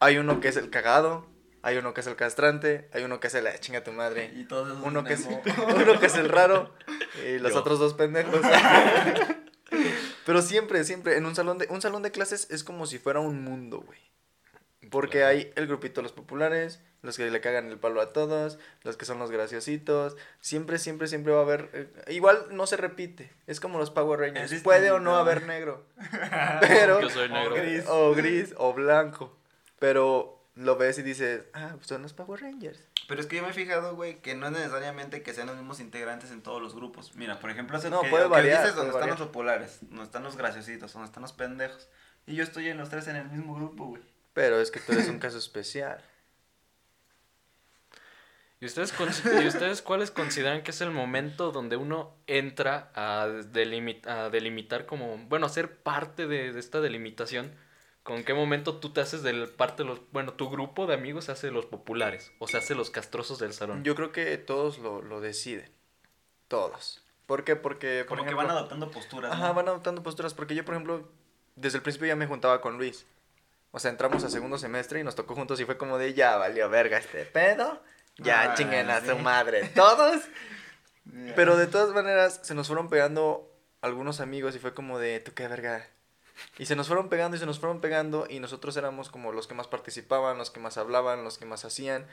Hay 0.00 0.18
uno 0.18 0.40
que 0.40 0.48
es 0.48 0.56
el 0.56 0.70
cagado, 0.70 1.26
hay 1.62 1.76
uno 1.78 1.94
que 1.94 2.00
es 2.02 2.06
el 2.06 2.16
castrante, 2.16 2.88
hay 2.92 3.04
uno 3.04 3.20
que 3.20 3.28
es 3.28 3.34
el 3.34 3.46
"Ah, 3.46 3.58
chinga 3.58 3.82
tu 3.82 3.92
madre, 3.92 4.32
Y 4.34 4.44
todos 4.44 4.68
esos 4.68 4.82
uno 4.84 5.02
que 5.04 5.14
es, 5.14 5.26
uno 5.76 5.98
que 6.00 6.06
es 6.06 6.14
el 6.16 6.28
raro 6.28 6.74
y 7.26 7.38
los 7.38 7.52
Yo. 7.52 7.60
otros 7.60 7.78
dos 7.78 7.94
pendejos. 7.94 8.40
Pero 10.26 10.42
siempre, 10.42 10.84
siempre, 10.84 11.16
en 11.16 11.26
un 11.26 11.34
salón 11.34 11.58
de, 11.58 11.66
un 11.70 11.82
salón 11.82 12.02
de 12.02 12.10
clases 12.10 12.48
es 12.50 12.64
como 12.64 12.86
si 12.86 12.98
fuera 12.98 13.20
un 13.20 13.42
mundo, 13.44 13.80
güey. 13.80 13.98
Porque 14.90 15.18
Claro. 15.18 15.28
hay 15.28 15.52
el 15.56 15.66
grupito 15.66 16.00
de 16.00 16.02
los 16.04 16.12
populares, 16.12 16.80
los 17.02 17.16
que 17.16 17.30
le 17.30 17.40
cagan 17.40 17.68
el 17.70 17.78
palo 17.78 18.00
a 18.00 18.12
todos, 18.12 18.58
los 18.82 18.96
que 18.96 19.04
son 19.06 19.18
los 19.18 19.30
graciositos. 19.30 20.16
Siempre, 20.40 20.78
siempre, 20.78 21.06
siempre 21.08 21.32
va 21.32 21.40
a 21.40 21.42
haber. 21.42 21.70
eh, 21.72 22.12
igual 22.12 22.46
no 22.50 22.66
se 22.66 22.76
repite. 22.76 23.30
Es 23.46 23.60
como 23.60 23.78
los 23.78 23.90
Power 23.90 24.20
Rangers. 24.20 24.52
Es 24.52 24.62
Puede 24.62 24.90
o 24.90 25.00
no 25.00 25.16
haber 25.16 25.46
negro. 25.46 25.86
Pero. 26.60 27.00
Yo 27.00 27.10
soy 27.10 27.28
negro. 27.30 27.54
O 27.54 27.58
gris, 27.58 27.84
o 27.88 28.14
gris 28.14 28.54
o 28.56 28.72
blanco. 28.74 29.36
Pero 29.78 30.46
lo 30.54 30.76
ves 30.76 30.98
y 30.98 31.02
dices, 31.02 31.42
ah, 31.54 31.72
pues 31.76 31.86
son 31.86 32.02
los 32.02 32.12
Power 32.12 32.40
Rangers. 32.40 32.78
Pero 33.08 33.20
es 33.20 33.26
que 33.26 33.36
yo 33.36 33.42
me 33.42 33.50
he 33.50 33.52
fijado, 33.52 33.94
güey, 33.94 34.20
que 34.20 34.34
no 34.34 34.46
es 34.46 34.52
necesariamente 34.52 35.22
que 35.22 35.34
sean 35.34 35.46
los 35.48 35.56
mismos 35.56 35.80
integrantes 35.80 36.30
en 36.30 36.42
todos 36.42 36.62
los 36.62 36.74
grupos. 36.74 37.14
Mira, 37.14 37.38
por 37.40 37.50
ejemplo, 37.50 37.78
el 37.78 37.90
No, 37.90 38.00
que, 38.02 38.08
puede 38.08 38.26
variar, 38.26 38.60
dices 38.62 38.74
donde 38.76 38.90
están 38.90 39.00
variar. 39.02 39.18
los 39.18 39.28
populares, 39.28 39.78
donde 39.82 40.04
están 40.04 40.22
los 40.22 40.36
graciositos, 40.36 40.92
donde 40.92 41.06
están 41.06 41.22
los 41.22 41.32
pendejos. 41.32 41.88
Y 42.26 42.34
yo 42.34 42.42
estoy 42.44 42.68
en 42.68 42.78
los 42.78 42.88
tres 42.88 43.06
en 43.08 43.16
el 43.16 43.28
mismo 43.28 43.54
grupo, 43.54 43.84
güey. 43.86 44.02
Pero 44.32 44.60
es 44.60 44.70
que 44.70 44.80
tú 44.80 44.92
eres 44.92 45.08
un 45.08 45.18
caso 45.18 45.38
especial. 45.38 46.02
¿Y 48.60 48.66
ustedes, 48.66 48.94
¿Y 49.42 49.46
ustedes 49.46 49.82
cuáles 49.82 50.10
consideran 50.10 50.62
que 50.62 50.70
es 50.70 50.80
el 50.80 50.90
momento 50.90 51.52
donde 51.52 51.76
uno 51.76 52.14
entra 52.26 52.90
a, 52.94 53.26
delimi- 53.52 54.06
a 54.06 54.30
delimitar 54.30 54.86
como, 54.86 55.18
bueno, 55.28 55.44
a 55.46 55.50
ser 55.50 55.76
parte 55.76 56.26
de, 56.26 56.52
de 56.52 56.60
esta 56.60 56.80
delimitación? 56.80 57.52
¿Con 58.04 58.22
qué 58.22 58.34
momento 58.34 58.76
tú 58.76 58.90
te 58.92 59.00
haces 59.00 59.22
del 59.22 59.48
parte 59.48 59.82
de 59.82 59.88
los, 59.88 60.00
bueno, 60.12 60.34
tu 60.34 60.50
grupo 60.50 60.86
de 60.86 60.94
amigos 60.94 61.24
se 61.24 61.32
hace 61.32 61.48
de 61.48 61.52
los 61.52 61.64
populares 61.66 62.32
o 62.38 62.46
se 62.46 62.58
hace 62.58 62.74
los 62.74 62.90
castrosos 62.90 63.38
del 63.40 63.52
salón? 63.54 63.82
Yo 63.82 63.94
creo 63.96 64.12
que 64.12 64.36
todos 64.38 64.78
lo, 64.78 65.02
lo 65.02 65.20
deciden. 65.20 65.72
Todos. 66.48 67.02
¿Por 67.26 67.44
qué? 67.44 67.56
Porque, 67.56 68.04
por 68.06 68.18
Como 68.18 68.22
que 68.24 68.34
ejemplo, 68.34 68.46
van 68.46 68.56
adoptando 68.56 68.90
posturas. 68.90 69.32
Ajá, 69.32 69.48
¿no? 69.48 69.54
van 69.54 69.68
adoptando 69.68 70.02
posturas. 70.02 70.34
Porque 70.34 70.54
yo, 70.54 70.64
por 70.66 70.74
ejemplo, 70.74 71.08
desde 71.56 71.78
el 71.78 71.82
principio 71.82 72.06
ya 72.06 72.16
me 72.16 72.26
juntaba 72.26 72.60
con 72.60 72.76
Luis. 72.76 73.06
O 73.70 73.78
sea, 73.78 73.90
entramos 73.90 74.22
a 74.22 74.30
segundo 74.30 74.58
semestre 74.58 75.00
y 75.00 75.02
nos 75.02 75.14
tocó 75.14 75.34
juntos 75.34 75.58
y 75.58 75.64
fue 75.64 75.78
como 75.78 75.96
de, 75.98 76.12
ya 76.14 76.36
valió 76.36 76.68
verga 76.68 76.98
este 76.98 77.24
pedo. 77.24 77.82
Ya 78.18 78.52
Ah, 78.52 78.54
chinguen 78.54 78.90
a 78.90 79.00
sí. 79.00 79.08
su 79.08 79.18
madre 79.18 79.64
todos. 79.74 80.22
Pero 81.34 81.56
de 81.56 81.66
todas 81.66 81.92
maneras 81.94 82.40
se 82.42 82.54
nos 82.54 82.66
fueron 82.68 82.88
pegando 82.88 83.50
algunos 83.80 84.20
amigos 84.20 84.54
y 84.54 84.58
fue 84.58 84.74
como 84.74 84.98
de, 84.98 85.20
tú 85.20 85.32
qué 85.34 85.48
verga. 85.48 85.88
Y 86.58 86.66
se 86.66 86.76
nos 86.76 86.88
fueron 86.88 87.08
pegando 87.08 87.36
y 87.36 87.40
se 87.40 87.46
nos 87.46 87.58
fueron 87.58 87.80
pegando 87.80 88.26
y 88.28 88.40
nosotros 88.40 88.76
éramos 88.76 89.08
como 89.08 89.32
los 89.32 89.46
que 89.46 89.54
más 89.54 89.68
participaban, 89.68 90.38
los 90.38 90.50
que 90.50 90.60
más 90.60 90.78
hablaban, 90.78 91.24
los 91.24 91.38
que 91.38 91.46
más 91.46 91.64
hacían. 91.64 92.06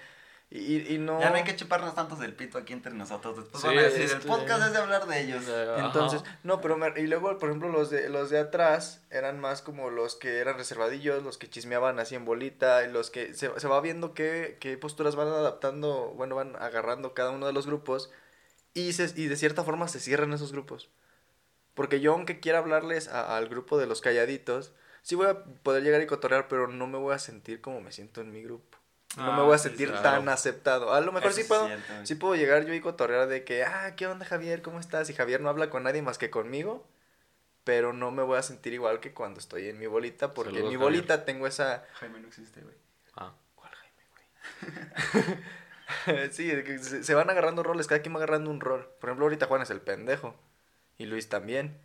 Y, 0.54 0.60
y, 0.60 0.96
y 0.96 0.98
no... 0.98 1.18
Ya 1.22 1.30
no 1.30 1.38
hay 1.38 1.46
que 1.46 1.56
chuparnos 1.56 1.96
tantos 1.96 2.20
del 2.20 2.34
pito 2.34 2.58
aquí 2.58 2.74
entre 2.74 2.92
nosotros. 2.94 3.38
Después 3.38 3.62
Sí, 3.62 3.68
van 3.70 3.78
a 3.78 3.82
decir, 3.84 4.02
este- 4.02 4.16
el 4.18 4.22
podcast 4.24 4.66
es 4.66 4.74
de 4.74 4.78
hablar 4.80 5.08
de 5.08 5.22
ellos. 5.22 5.46
Eh, 5.48 5.68
ajá. 5.78 5.86
Entonces, 5.86 6.24
no, 6.44 6.60
pero 6.60 6.76
me- 6.76 6.92
y 7.00 7.08
luego, 7.08 7.38
por 7.40 7.48
ejemplo, 7.50 7.70
los 7.70 7.90
de 7.90 8.10
los 8.10 8.30
de 8.30 8.40
atrás 8.40 9.02
eran 9.12 9.40
más 9.40 9.62
como 9.62 9.90
los 9.90 10.16
que 10.18 10.40
eran 10.40 10.58
reservadillos, 10.58 11.24
los 11.24 11.38
que 11.38 11.50
chismeaban 11.50 12.00
así 12.00 12.16
en 12.16 12.26
bolita, 12.26 12.84
y 12.84 12.92
los 12.92 13.10
que 13.12 13.34
se, 13.34 13.58
se 13.58 13.68
va 13.70 13.80
viendo 13.80 14.14
qué, 14.14 14.58
qué 14.60 14.78
posturas 14.78 15.16
van 15.16 15.30
adaptando, 15.30 16.12
bueno, 16.18 16.36
van 16.36 16.58
agarrando 16.58 17.14
cada 17.14 17.30
uno 17.32 17.48
de 17.48 17.54
los 17.54 17.66
grupos 17.66 18.12
y, 18.74 18.92
se, 18.92 19.06
y 19.16 19.28
de 19.28 19.38
cierta 19.38 19.64
forma 19.64 19.88
se 19.88 20.02
cierran 20.02 20.34
esos 20.34 20.52
grupos. 20.52 20.90
Porque 21.74 22.00
yo, 22.02 22.14
aunque 22.14 22.40
quiera 22.40 22.60
hablarles 22.60 23.08
a- 23.08 23.38
al 23.38 23.48
grupo 23.48 23.78
de 23.78 23.86
los 23.88 24.02
calladitos, 24.02 24.74
sí 25.02 25.16
voy 25.16 25.28
a 25.28 25.44
poder 25.44 25.84
llegar 25.84 26.02
y 26.02 26.06
cotorrear, 26.08 26.48
pero 26.48 26.68
no 26.68 26.88
me 26.88 26.98
voy 26.98 27.14
a 27.16 27.20
sentir 27.20 27.62
como 27.62 27.82
me 27.82 27.92
siento 27.92 28.22
en 28.22 28.32
mi 28.32 28.44
grupo. 28.44 28.78
No 29.18 29.34
Ah, 29.34 29.38
me 29.38 29.44
voy 29.44 29.56
a 29.56 29.58
sí, 29.58 29.68
sentir 29.70 29.90
claro. 29.90 30.04
tan 30.04 30.30
aceptado. 30.30 30.94
A 30.94 31.02
lo 31.02 31.12
mejor 31.12 31.32
Eso 31.32 31.42
sí 31.42 31.48
puedo, 31.48 31.70
sí 32.04 32.16
puedo 32.16 32.36
llegar 32.36 32.66
yo 32.66 32.74
y 32.74 32.80
cotorrear 32.80 33.28
de 33.28 33.44
que, 33.44 33.64
ah, 33.64 33.94
¿qué 33.98 34.08
onda 34.08 34.26
Javier? 34.26 34.62
¿Cómo 34.62 34.80
estás? 34.80 35.10
Y 35.10 35.14
Javier 35.14 35.42
no 35.42 35.50
habla 35.50 35.70
con 35.70 35.84
nadie 35.84 36.02
más 36.02 36.18
que 36.18 36.30
conmigo, 36.30 36.88
pero 37.66 37.92
no 37.94 38.12
me 38.12 38.24
voy 38.24 38.38
a 38.38 38.42
sentir 38.44 38.74
igual 38.74 39.00
que 39.02 39.14
cuando 39.14 39.40
estoy 39.42 39.68
en 39.68 39.80
mi 39.80 39.86
bolita, 39.88 40.34
porque 40.34 40.52
Saludos, 40.52 40.64
en 40.64 40.70
mi 40.70 40.76
Javier. 40.76 41.02
bolita 41.02 41.26
tengo 41.26 41.46
esa... 41.48 41.86
Jaime 41.96 42.20
no 42.22 42.28
existe, 42.30 42.62
güey. 42.62 42.76
Ah. 43.18 43.34
¿Cuál 43.56 43.72
Jaime, 43.76 44.04
güey? 45.26 46.32
sí, 46.32 47.04
se 47.04 47.14
van 47.14 47.30
agarrando 47.30 47.64
roles, 47.64 47.88
cada 47.88 48.02
quien 48.02 48.14
va 48.14 48.18
agarrando 48.20 48.50
un 48.50 48.62
rol. 48.62 48.88
Por 49.00 49.10
ejemplo, 49.10 49.26
ahorita 49.26 49.46
Juan 49.48 49.62
es 49.62 49.70
el 49.72 49.82
pendejo. 49.82 50.36
Y 50.98 51.06
Luis 51.06 51.30
también. 51.30 51.78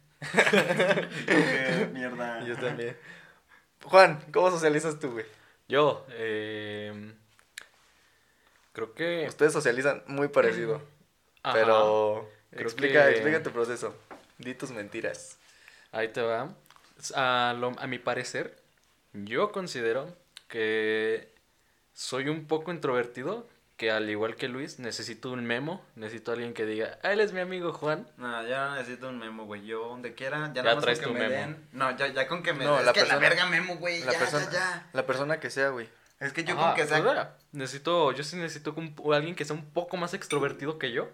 Qué 1.26 1.88
mierda. 1.92 2.44
Yo 2.44 2.56
también. 2.56 2.96
Juan, 3.84 4.20
¿cómo 4.32 4.50
socializas 4.50 4.98
tú, 4.98 5.12
güey? 5.12 5.26
Yo, 5.68 6.06
eh, 6.10 7.12
creo 8.72 8.94
que... 8.94 9.26
Ustedes 9.28 9.52
socializan 9.52 10.02
muy 10.06 10.28
parecido. 10.28 10.82
ajá, 11.42 11.54
Pero 11.54 12.30
explica, 12.52 13.04
que- 13.06 13.10
explica 13.12 13.42
tu 13.42 13.50
proceso. 13.50 13.94
Di 14.38 14.54
tus 14.54 14.70
mentiras. 14.70 15.38
Ahí 15.92 16.08
te 16.08 16.20
va. 16.22 16.54
A, 17.14 17.54
lo- 17.58 17.78
a 17.78 17.86
mi 17.86 17.98
parecer, 17.98 18.56
yo 19.12 19.52
considero 19.52 20.14
que 20.48 21.32
soy 21.94 22.28
un 22.28 22.46
poco 22.46 22.70
introvertido, 22.70 23.46
que 23.76 23.90
al 23.90 24.08
igual 24.08 24.36
que 24.36 24.48
Luis, 24.48 24.78
necesito 24.78 25.30
un 25.30 25.44
memo, 25.44 25.84
necesito 25.96 26.32
alguien 26.32 26.54
que 26.54 26.64
diga, 26.64 26.98
ah, 27.02 27.12
él 27.12 27.20
es 27.20 27.32
mi 27.32 27.40
amigo 27.40 27.72
Juan. 27.74 28.08
No, 28.16 28.46
ya 28.46 28.68
no 28.70 28.74
necesito 28.76 29.08
un 29.10 29.18
memo, 29.18 29.44
güey. 29.44 29.66
Yo 29.66 29.88
donde 29.88 30.14
quiera, 30.14 30.50
ya, 30.54 30.62
más 30.62 30.78
traes 30.78 30.98
con 31.00 31.08
que 31.14 31.14
tu 31.14 31.22
me 31.22 31.28
memo. 31.28 31.40
den. 31.52 31.68
No, 31.72 31.96
ya, 31.96 32.06
ya 32.08 32.26
con 32.26 32.42
que 32.42 32.52
me 32.54 32.64
No, 32.64 32.76
den. 32.76 32.86
la 32.86 32.90
es 32.92 32.94
que 32.94 33.00
persona- 33.00 33.20
la 33.20 33.28
verga 33.28 33.46
memo, 33.46 33.76
güey. 33.76 34.02
La 34.04 34.12
ya, 34.12 34.18
persona, 34.18 34.44
ya, 34.46 34.50
ya. 34.52 34.90
la 34.92 35.06
persona 35.06 35.40
que 35.40 35.50
sea, 35.50 35.68
güey. 35.68 35.88
Es 36.20 36.32
que 36.32 36.44
yo 36.44 36.54
Ajá, 36.54 36.68
con 36.68 36.74
que 36.76 36.86
sea. 36.86 37.02
pues, 37.02 37.18
necesito, 37.52 38.12
yo 38.12 38.24
sí 38.24 38.36
necesito 38.36 38.72
un- 38.74 38.94
alguien 39.12 39.34
que 39.34 39.44
sea 39.44 39.54
un 39.54 39.66
poco 39.70 39.98
más 39.98 40.14
extrovertido 40.14 40.78
que 40.78 40.92
yo. 40.92 41.10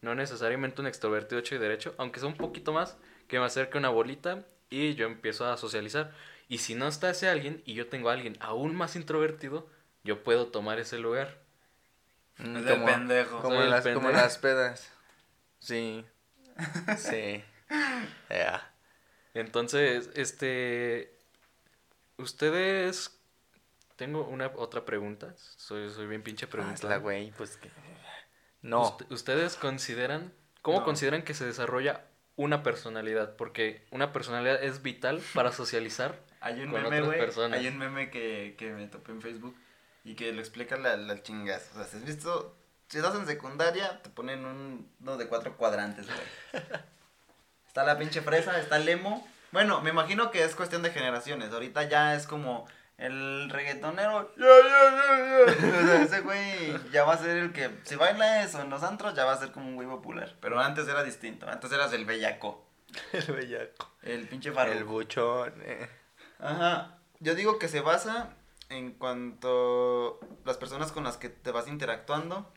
No 0.00 0.14
necesariamente 0.14 0.80
un 0.80 0.86
extrovertido 0.86 1.40
hecho 1.40 1.56
y 1.56 1.58
derecho, 1.58 1.94
aunque 1.98 2.20
sea 2.20 2.28
un 2.28 2.36
poquito 2.36 2.72
más, 2.72 2.96
que 3.26 3.40
me 3.40 3.46
acerque 3.46 3.78
una 3.78 3.88
bolita 3.88 4.44
y 4.70 4.94
yo 4.94 5.06
empiezo 5.06 5.46
a 5.50 5.56
socializar. 5.56 6.12
Y 6.46 6.58
si 6.58 6.74
no 6.76 6.86
está 6.86 7.10
ese 7.10 7.28
alguien 7.28 7.62
y 7.64 7.74
yo 7.74 7.88
tengo 7.88 8.10
a 8.10 8.12
alguien 8.12 8.36
aún 8.40 8.76
más 8.76 8.94
introvertido, 8.96 9.66
yo 10.04 10.22
puedo 10.22 10.46
tomar 10.48 10.78
ese 10.78 10.98
lugar. 10.98 11.42
Mm, 12.38 12.56
Es 12.56 12.64
de 12.64 12.74
pendejo. 12.76 13.40
Como, 13.42 13.56
Soy 13.60 13.68
las, 13.70 13.82
como 13.84 13.94
en 13.94 14.00
pendejo. 14.02 14.22
las 14.22 14.38
pedas. 14.38 14.92
Sí. 15.60 16.04
Sí. 16.98 17.42
Ya. 18.30 18.70
Entonces, 19.34 20.10
este, 20.14 21.16
ustedes, 22.18 23.18
tengo 23.96 24.24
una 24.26 24.52
otra 24.56 24.84
pregunta, 24.84 25.34
soy, 25.56 25.90
soy 25.90 26.06
bien 26.06 26.22
pinche 26.22 26.46
pregunta. 26.46 26.74
Hazla, 26.74 26.98
güey, 26.98 27.32
pues 27.32 27.56
que... 27.56 27.70
No. 28.62 28.96
¿Ustedes 29.10 29.56
consideran, 29.56 30.32
cómo 30.62 30.80
No. 30.80 30.84
consideran 30.84 31.22
que 31.22 31.34
se 31.34 31.44
desarrolla 31.44 32.04
una 32.36 32.62
personalidad? 32.62 33.36
Porque 33.36 33.84
una 33.90 34.12
personalidad 34.12 34.62
es 34.62 34.82
vital 34.82 35.20
para 35.34 35.52
socializar. 35.52 36.18
Hay 36.40 36.60
un 36.60 36.70
con 36.70 36.82
meme, 36.84 37.02
otras 37.02 37.16
personas. 37.18 37.58
Hay 37.58 37.66
un 37.66 37.76
meme 37.78 38.10
que, 38.10 38.54
que 38.58 38.70
me 38.72 38.86
topé 38.86 39.12
en 39.12 39.20
Facebook 39.22 39.56
y 40.04 40.14
que 40.14 40.32
lo 40.32 40.40
explica 40.40 40.76
la, 40.76 40.96
la 40.96 41.22
chingas. 41.22 41.70
O 41.72 41.78
sea, 41.78 41.84
si 41.84 41.96
has 41.96 42.04
visto, 42.04 42.54
si 42.88 42.98
estás 42.98 43.14
en 43.14 43.26
secundaria, 43.26 44.00
te 44.02 44.10
ponen 44.10 44.44
un, 44.44 44.88
uno 45.00 45.16
de 45.16 45.26
cuatro 45.26 45.56
cuadrantes, 45.56 46.06
güey. 46.06 46.62
Está 47.66 47.82
la 47.82 47.98
pinche 47.98 48.20
fresa, 48.20 48.56
está 48.60 48.76
el 48.76 48.88
emo. 48.88 49.26
Bueno, 49.50 49.80
me 49.80 49.90
imagino 49.90 50.30
que 50.30 50.44
es 50.44 50.54
cuestión 50.54 50.82
de 50.82 50.90
generaciones. 50.92 51.52
Ahorita 51.52 51.82
ya 51.88 52.14
es 52.14 52.24
como 52.28 52.68
el 52.98 53.50
reggaetonero. 53.50 54.32
Ya, 54.38 54.46
ya, 54.46 54.90
ya, 54.94 55.46
ya. 55.46 55.78
O 55.82 55.86
sea, 55.86 56.02
ese 56.02 56.20
güey 56.20 56.90
ya 56.92 57.02
va 57.04 57.14
a 57.14 57.18
ser 57.18 57.36
el 57.36 57.52
que, 57.52 57.70
si 57.82 57.96
baila 57.96 58.44
eso 58.44 58.60
en 58.60 58.70
los 58.70 58.84
antros, 58.84 59.14
ya 59.14 59.24
va 59.24 59.32
a 59.32 59.38
ser 59.40 59.50
como 59.50 59.66
un 59.66 59.74
güey 59.74 59.88
popular. 59.88 60.34
Pero 60.40 60.60
antes 60.60 60.86
era 60.86 61.02
distinto. 61.02 61.48
Antes 61.48 61.72
eras 61.72 61.92
el 61.92 62.04
bellaco. 62.04 62.64
El 63.12 63.34
bellaco. 63.34 63.90
El 64.02 64.28
pinche 64.28 64.52
farol. 64.52 64.76
El 64.76 64.84
buchón. 64.84 65.52
eh. 65.64 65.88
Ajá. 66.38 66.98
Yo 67.18 67.34
digo 67.34 67.58
que 67.58 67.66
se 67.66 67.80
basa 67.80 68.28
en 68.68 68.92
cuanto 68.92 70.20
las 70.44 70.56
personas 70.56 70.92
con 70.92 71.04
las 71.04 71.16
que 71.16 71.28
te 71.28 71.50
vas 71.50 71.68
interactuando, 71.68 72.52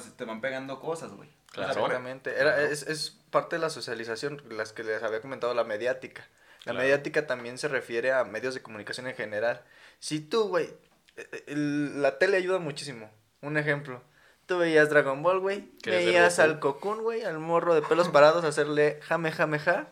se 0.00 0.10
te 0.12 0.24
van 0.24 0.40
pegando 0.40 0.80
cosas, 0.80 1.12
güey. 1.12 1.28
Claro. 1.52 1.72
Exactamente. 1.72 2.38
Era, 2.38 2.62
es, 2.62 2.82
es 2.82 3.10
parte 3.30 3.56
de 3.56 3.60
la 3.62 3.70
socialización, 3.70 4.42
las 4.50 4.72
que 4.72 4.84
les 4.84 5.02
había 5.02 5.20
comentado, 5.20 5.54
la 5.54 5.64
mediática. 5.64 6.26
La 6.64 6.72
Claro. 6.72 6.78
mediática 6.80 7.26
también 7.26 7.58
se 7.58 7.68
refiere 7.68 8.12
a 8.12 8.24
medios 8.24 8.54
de 8.54 8.62
comunicación 8.62 9.06
en 9.06 9.14
general. 9.14 9.62
Si 10.00 10.20
tú, 10.20 10.48
güey, 10.48 10.72
eh, 11.16 11.44
el- 11.46 12.02
la 12.02 12.18
tele 12.18 12.36
ayuda 12.36 12.58
muchísimo. 12.58 13.10
Un 13.40 13.56
ejemplo. 13.56 14.02
Tú 14.46 14.58
veías 14.58 14.90
Dragon 14.90 15.22
Ball, 15.22 15.40
güey. 15.40 15.70
¿Quieres 15.82 16.02
ser 16.04 16.12
Veías 16.12 16.38
al 16.38 16.58
Cocoon, 16.60 17.02
güey, 17.02 17.22
al 17.22 17.38
morro 17.38 17.74
de 17.74 17.82
pelos 17.82 18.08
parados 18.08 18.44
hacerle 18.44 19.00
jame, 19.02 19.30
jame, 19.32 19.58
ja. 19.58 19.88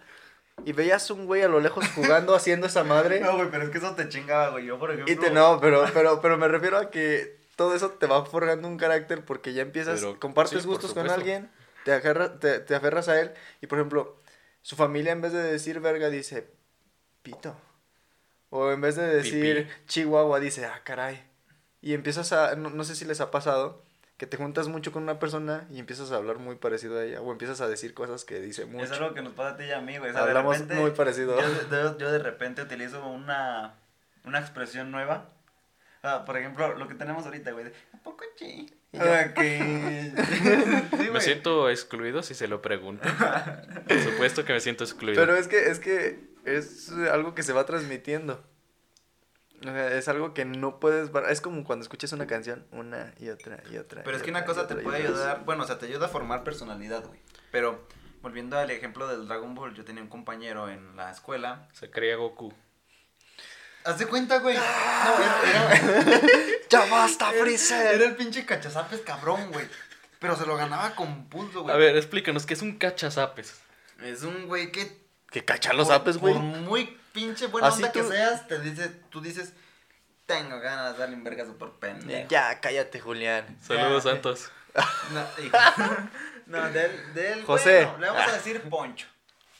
Y 0.65 0.73
veías 0.73 1.11
un 1.11 1.27
güey 1.27 1.43
a 1.43 1.49
lo 1.49 1.61
lejos 1.61 1.85
jugando 1.95 2.35
haciendo 2.35 2.67
esa 2.67 2.85
madre. 2.85 3.21
No, 3.21 3.37
güey, 3.37 3.51
pero 3.51 3.65
es 3.65 3.71
que 3.71 3.79
eso 3.79 3.95
te 3.95 4.09
chingaba, 4.09 4.51
güey. 4.51 4.67
Yo, 4.67 4.79
por 4.79 4.91
ejemplo. 4.91 5.13
Y 5.13 5.17
te 5.17 5.31
no, 5.31 5.61
pero, 5.61 5.85
pero, 5.93 6.21
pero 6.21 6.39
me 6.39 6.49
refiero 6.49 6.79
a 6.79 6.91
que 6.91 7.39
todo 7.57 7.75
eso 7.75 7.91
te 7.91 8.07
va 8.07 8.25
forjando 8.25 8.67
un 8.69 8.77
carácter 8.79 9.25
porque 9.25 9.53
ya 9.53 9.63
empiezas, 9.63 10.01
Pero, 10.01 10.19
compartes 10.19 10.63
sí, 10.63 10.67
gustos 10.69 10.95
con 10.95 11.09
alguien, 11.11 11.51
te, 11.85 11.93
agarra- 11.93 12.39
te, 12.39 12.61
te 12.61 12.75
aferras 12.75 13.09
a 13.09 13.21
él 13.21 13.33
y 13.61 13.67
por 13.67 13.79
ejemplo, 13.79 14.17
su 14.63 14.75
familia 14.77 15.13
en 15.13 15.21
vez 15.21 15.33
de 15.33 15.43
decir 15.43 15.81
verga 15.81 16.09
dice 16.09 16.51
pito. 17.23 17.55
O 18.51 18.71
en 18.71 18.81
vez 18.81 18.97
de 18.97 19.07
decir 19.07 19.69
chihuahua 19.87 20.41
dice, 20.41 20.65
ah, 20.65 20.81
caray. 20.85 21.23
Y 21.83 21.93
empiezas 21.93 22.33
a, 22.33 22.57
no, 22.57 22.71
no 22.71 22.85
sé 22.85 22.97
si 22.97 23.05
les 23.05 23.21
ha 23.21 23.31
pasado, 23.31 23.84
que 24.17 24.27
te 24.27 24.37
juntas 24.37 24.69
mucho 24.69 24.93
con 24.93 25.03
una 25.03 25.19
persona 25.19 25.67
y 25.71 25.79
empiezas 25.81 26.13
a 26.13 26.17
hablar 26.17 26.39
muy 26.39 26.57
parecido 26.57 26.99
a 26.99 27.05
ella 27.05 27.21
o 27.21 27.33
empiezas 27.33 27.61
a 27.61 27.69
decir 27.69 27.95
cosas 27.95 28.25
que 28.25 28.41
dice 28.41 28.65
mucho. 28.67 28.85
Es 28.85 28.93
algo 28.93 29.15
que 29.15 29.23
nos 29.23 29.33
pasa 29.33 29.51
a 29.51 29.57
ti 29.57 29.65
y 29.65 29.73
a 29.73 29.81
mí, 29.81 29.99
güey. 29.99 30.11
O 30.11 30.15
sea, 30.15 30.23
de 30.25 30.29
Hablamos 30.29 30.59
repente, 30.59 30.81
muy 30.81 30.91
parecido. 30.93 31.37
Yo, 31.41 31.49
de- 31.93 31.99
yo 31.99 32.13
de 32.13 32.19
repente 32.21 32.63
utilizo 32.63 33.05
una, 33.07 33.75
una 34.25 34.39
expresión 34.39 34.91
nueva 34.91 35.31
Ah, 36.07 36.25
por 36.27 36.37
ejemplo, 36.37 36.75
lo 36.77 36.87
que 36.87 36.95
tenemos 36.95 37.25
ahorita, 37.25 37.53
güey. 37.53 37.65
de, 37.65 37.73
¿A 37.95 37.97
poco. 38.03 38.25
Sí, 38.39 38.69
Me 41.11 41.21
siento 41.21 41.69
excluido 41.71 42.23
si 42.23 42.35
se 42.35 42.47
lo 42.47 42.61
pregunto. 42.63 43.09
Por 43.89 43.99
supuesto 44.01 44.45
que 44.45 44.53
me 44.53 44.61
siento 44.61 44.85
excluido. 44.85 45.21
Pero 45.21 45.35
es 45.37 45.49
que, 45.49 45.71
es 45.71 45.81
que 45.81 46.21
es 46.45 46.93
algo 47.11 47.35
que 47.35 47.43
se 47.43 47.55
va 47.55 47.65
transmitiendo. 47.65 48.45
O 49.65 49.73
sea, 49.73 49.97
es 49.97 50.09
algo 50.09 50.35
que 50.35 50.45
no 50.45 50.79
puedes... 50.79 51.11
Es 51.29 51.41
como 51.41 51.65
cuando 51.65 51.83
escuchas 51.83 52.13
una 52.13 52.27
canción, 52.27 52.67
una 52.71 53.15
y 53.19 53.29
otra 53.31 53.63
y 53.71 53.79
otra. 53.79 54.03
Pero 54.03 54.17
y 54.17 54.21
es 54.21 54.23
que 54.23 54.31
otra, 54.31 54.41
una 54.41 54.47
cosa 54.47 54.67
te 54.67 54.75
otra, 54.75 54.85
puede 54.85 54.99
ayudar, 54.99 55.45
bueno, 55.45 55.65
o 55.65 55.67
sea, 55.67 55.79
te 55.79 55.87
ayuda 55.87 56.07
a 56.07 56.09
formar 56.11 56.45
personalidad, 56.45 57.05
güey. 57.07 57.21
Pero 57.51 57.87
volviendo 58.21 58.59
al 58.59 58.71
ejemplo 58.71 59.09
del 59.09 59.27
Dragon 59.27 59.55
Ball, 59.55 59.75
yo 59.75 59.85
tenía 59.85 60.03
un 60.03 60.09
compañero 60.09 60.69
en 60.69 60.97
la 60.97 61.11
escuela. 61.11 61.69
Se 61.73 61.91
creía 61.91 62.17
Goku. 62.17 62.53
Haz 63.85 63.99
de 63.99 64.07
cuenta, 64.07 64.39
güey. 64.39 64.57
No, 64.57 64.63
era, 64.63 65.71
era, 65.71 66.21
¡Ya 66.71 66.87
basta, 66.87 67.31
era 67.31 67.43
Freezer! 67.45 68.01
el 68.03 68.17
pinche 68.17 68.47
cachazapes 68.47 69.01
cabrón, 69.01 69.51
güey. 69.53 69.67
Pero 70.19 70.37
se 70.37 70.47
lo 70.47 70.57
ganaba 70.57 70.95
con 70.95 71.29
pulso, 71.29 71.63
güey. 71.63 71.75
A 71.75 71.79
ver, 71.79 71.97
explícanos, 71.97 72.47
¿qué 72.47 72.55
es 72.55 72.63
un 72.63 72.79
cachazapes? 72.79 73.61
Es 74.03 74.23
un 74.23 74.47
güey 74.47 74.73
que. 74.73 75.05
Que 75.31 75.45
cachan 75.45 75.77
los 75.77 75.89
por- 75.89 75.97
apes, 75.97 76.17
güey. 76.17 76.33
Por 76.33 76.43
muy 76.43 76.97
pinche 77.15 77.47
buena 77.47 77.69
Así 77.69 77.77
onda 77.83 77.93
que 77.93 78.03
seas, 78.03 78.47
te 78.47 78.59
dice, 78.61 78.89
tú 79.09 79.23
dices, 79.23 79.55
tengo 80.27 80.61
ganas 80.61 80.93
de 80.93 80.99
darle 80.99 81.17
un 81.17 81.25
vergazo 81.25 81.57
por 81.57 81.79
pendejo. 81.79 82.29
Ya, 82.29 82.61
cállate, 82.61 83.01
Julián. 83.01 83.57
Saludos, 83.63 84.05
Ya. 84.05 84.11
Santos. 84.11 84.51
No, 85.13 85.25
hijo. 85.43 85.57
no 86.47 86.69
de 86.71 86.85
él, 86.87 87.15
de 87.15 87.33
él, 87.33 87.45
José. 87.45 87.85
bueno, 87.85 87.99
le 88.01 88.07
vamos 88.09 88.23
a 88.23 88.27
Ah. 88.27 88.33
decir 88.33 88.61
Poncho. 88.69 89.07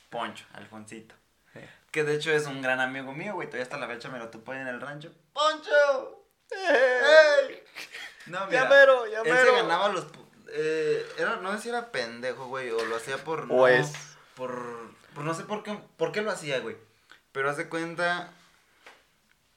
Poncho, 0.09 0.45
Alfonsito. 0.53 1.15
Sí. 1.53 1.61
Que 1.91 2.03
de 2.03 2.15
hecho 2.15 2.31
es 2.31 2.45
un 2.47 2.61
gran 2.61 2.79
amigo 2.81 3.13
mío, 3.13 3.33
güey. 3.33 3.47
Todavía 3.47 3.63
hasta 3.63 3.77
la 3.77 3.87
fecha 3.87 4.09
me 4.09 4.19
lo 4.19 4.27
topo 4.29 4.51
ahí 4.51 4.59
en 4.59 4.67
el 4.67 4.81
rancho. 4.81 5.11
¡Poncho! 5.33 6.27
¡Ey! 6.51 7.63
No, 8.27 8.45
mira. 8.47 8.63
Ya 8.63 8.69
mero, 8.69 9.07
ya 9.07 9.21
Él 9.21 9.37
se 9.37 9.51
ganaba 9.53 9.89
los. 9.89 10.05
Eh, 10.51 11.05
era, 11.17 11.37
no 11.37 11.53
sé 11.53 11.61
si 11.63 11.69
era 11.69 11.91
pendejo, 11.91 12.47
güey, 12.47 12.69
o 12.71 12.83
lo 12.85 12.97
hacía 12.97 13.17
por. 13.17 13.41
O 13.41 13.45
no, 13.45 13.67
es. 13.67 13.93
Por, 14.35 14.53
por 15.13 15.23
no 15.23 15.33
sé 15.33 15.43
por 15.43 15.63
qué, 15.63 15.77
por 15.97 16.11
qué 16.11 16.21
lo 16.21 16.31
hacía, 16.31 16.59
güey. 16.59 16.75
Pero 17.35 17.49
haz 17.49 17.57
de 17.57 17.67
cuenta 17.67 18.31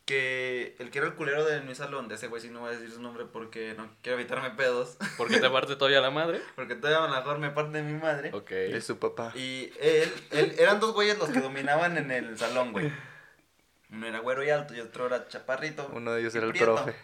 que 0.05 0.75
el 0.81 0.91
que 0.91 0.99
era 0.99 1.07
el 1.07 1.15
culero 1.15 1.45
de 1.45 1.61
mi 1.61 1.77
salón, 1.77 2.09
de 2.09 2.17
ese 2.17 2.27
güey, 2.27 2.43
sí 2.43 2.51
no 2.51 2.59
voy 2.59 2.71
a 2.71 2.73
decir 2.73 2.91
su 2.91 3.01
nombre 3.01 3.25
porque 3.25 3.75
no 3.79 3.89
quiero 4.03 4.19
evitarme 4.19 4.51
pedos. 4.51 4.97
¿Por 5.17 5.29
qué 5.29 5.39
te 5.39 5.49
parte 5.49 5.77
todavía 5.77 6.01
la 6.01 6.11
madre? 6.11 6.43
Porque 6.57 6.75
todavía 6.75 7.05
a 7.05 7.09
lo 7.09 7.15
mejor 7.15 7.39
me 7.39 7.51
parte 7.51 7.77
de 7.79 7.85
mi 7.85 7.93
madre. 7.93 8.33
Ok. 8.35 8.51
Es 8.51 8.85
su 8.85 8.99
papá. 8.99 9.31
Y 9.37 9.71
él, 9.81 10.13
él, 10.33 10.57
eran 10.59 10.81
dos 10.81 10.93
güeyes 10.93 11.19
los 11.19 11.31
que 11.31 11.41
dominaban 11.41 11.97
en 11.99 12.11
el 12.11 12.37
salón, 12.37 12.73
güey. 12.73 12.93
Uno 13.93 14.09
era 14.09 14.19
güero 14.19 14.43
y 14.43 14.51
alto 14.51 14.75
y 14.75 14.81
otro 14.81 15.07
era 15.07 15.29
chaparrito. 15.29 15.89
Uno 15.95 16.11
de 16.11 16.21
ellos 16.23 16.35
era 16.35 16.47
el 16.47 16.51
prieto. 16.51 16.75
profe. 16.75 16.97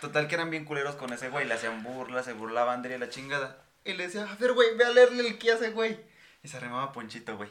Total 0.00 0.26
que 0.26 0.34
eran 0.34 0.50
bien 0.50 0.64
culeros 0.64 0.96
con 0.96 1.12
ese 1.12 1.28
güey, 1.28 1.46
le 1.46 1.54
hacían 1.54 1.84
burlas, 1.84 2.24
se 2.24 2.32
burlaban 2.32 2.82
de 2.82 2.98
la 2.98 3.10
chingada. 3.10 3.62
Y 3.84 3.92
le 3.92 4.06
decía, 4.08 4.28
a 4.28 4.34
ver, 4.34 4.54
güey, 4.54 4.76
ve 4.76 4.84
a 4.84 4.90
leerle 4.90 5.24
el 5.28 5.38
que 5.38 5.52
hace, 5.52 5.70
güey. 5.70 6.00
Y 6.42 6.48
se 6.48 6.56
arrimaba 6.56 6.92
Ponchito, 6.92 7.36
güey. 7.36 7.48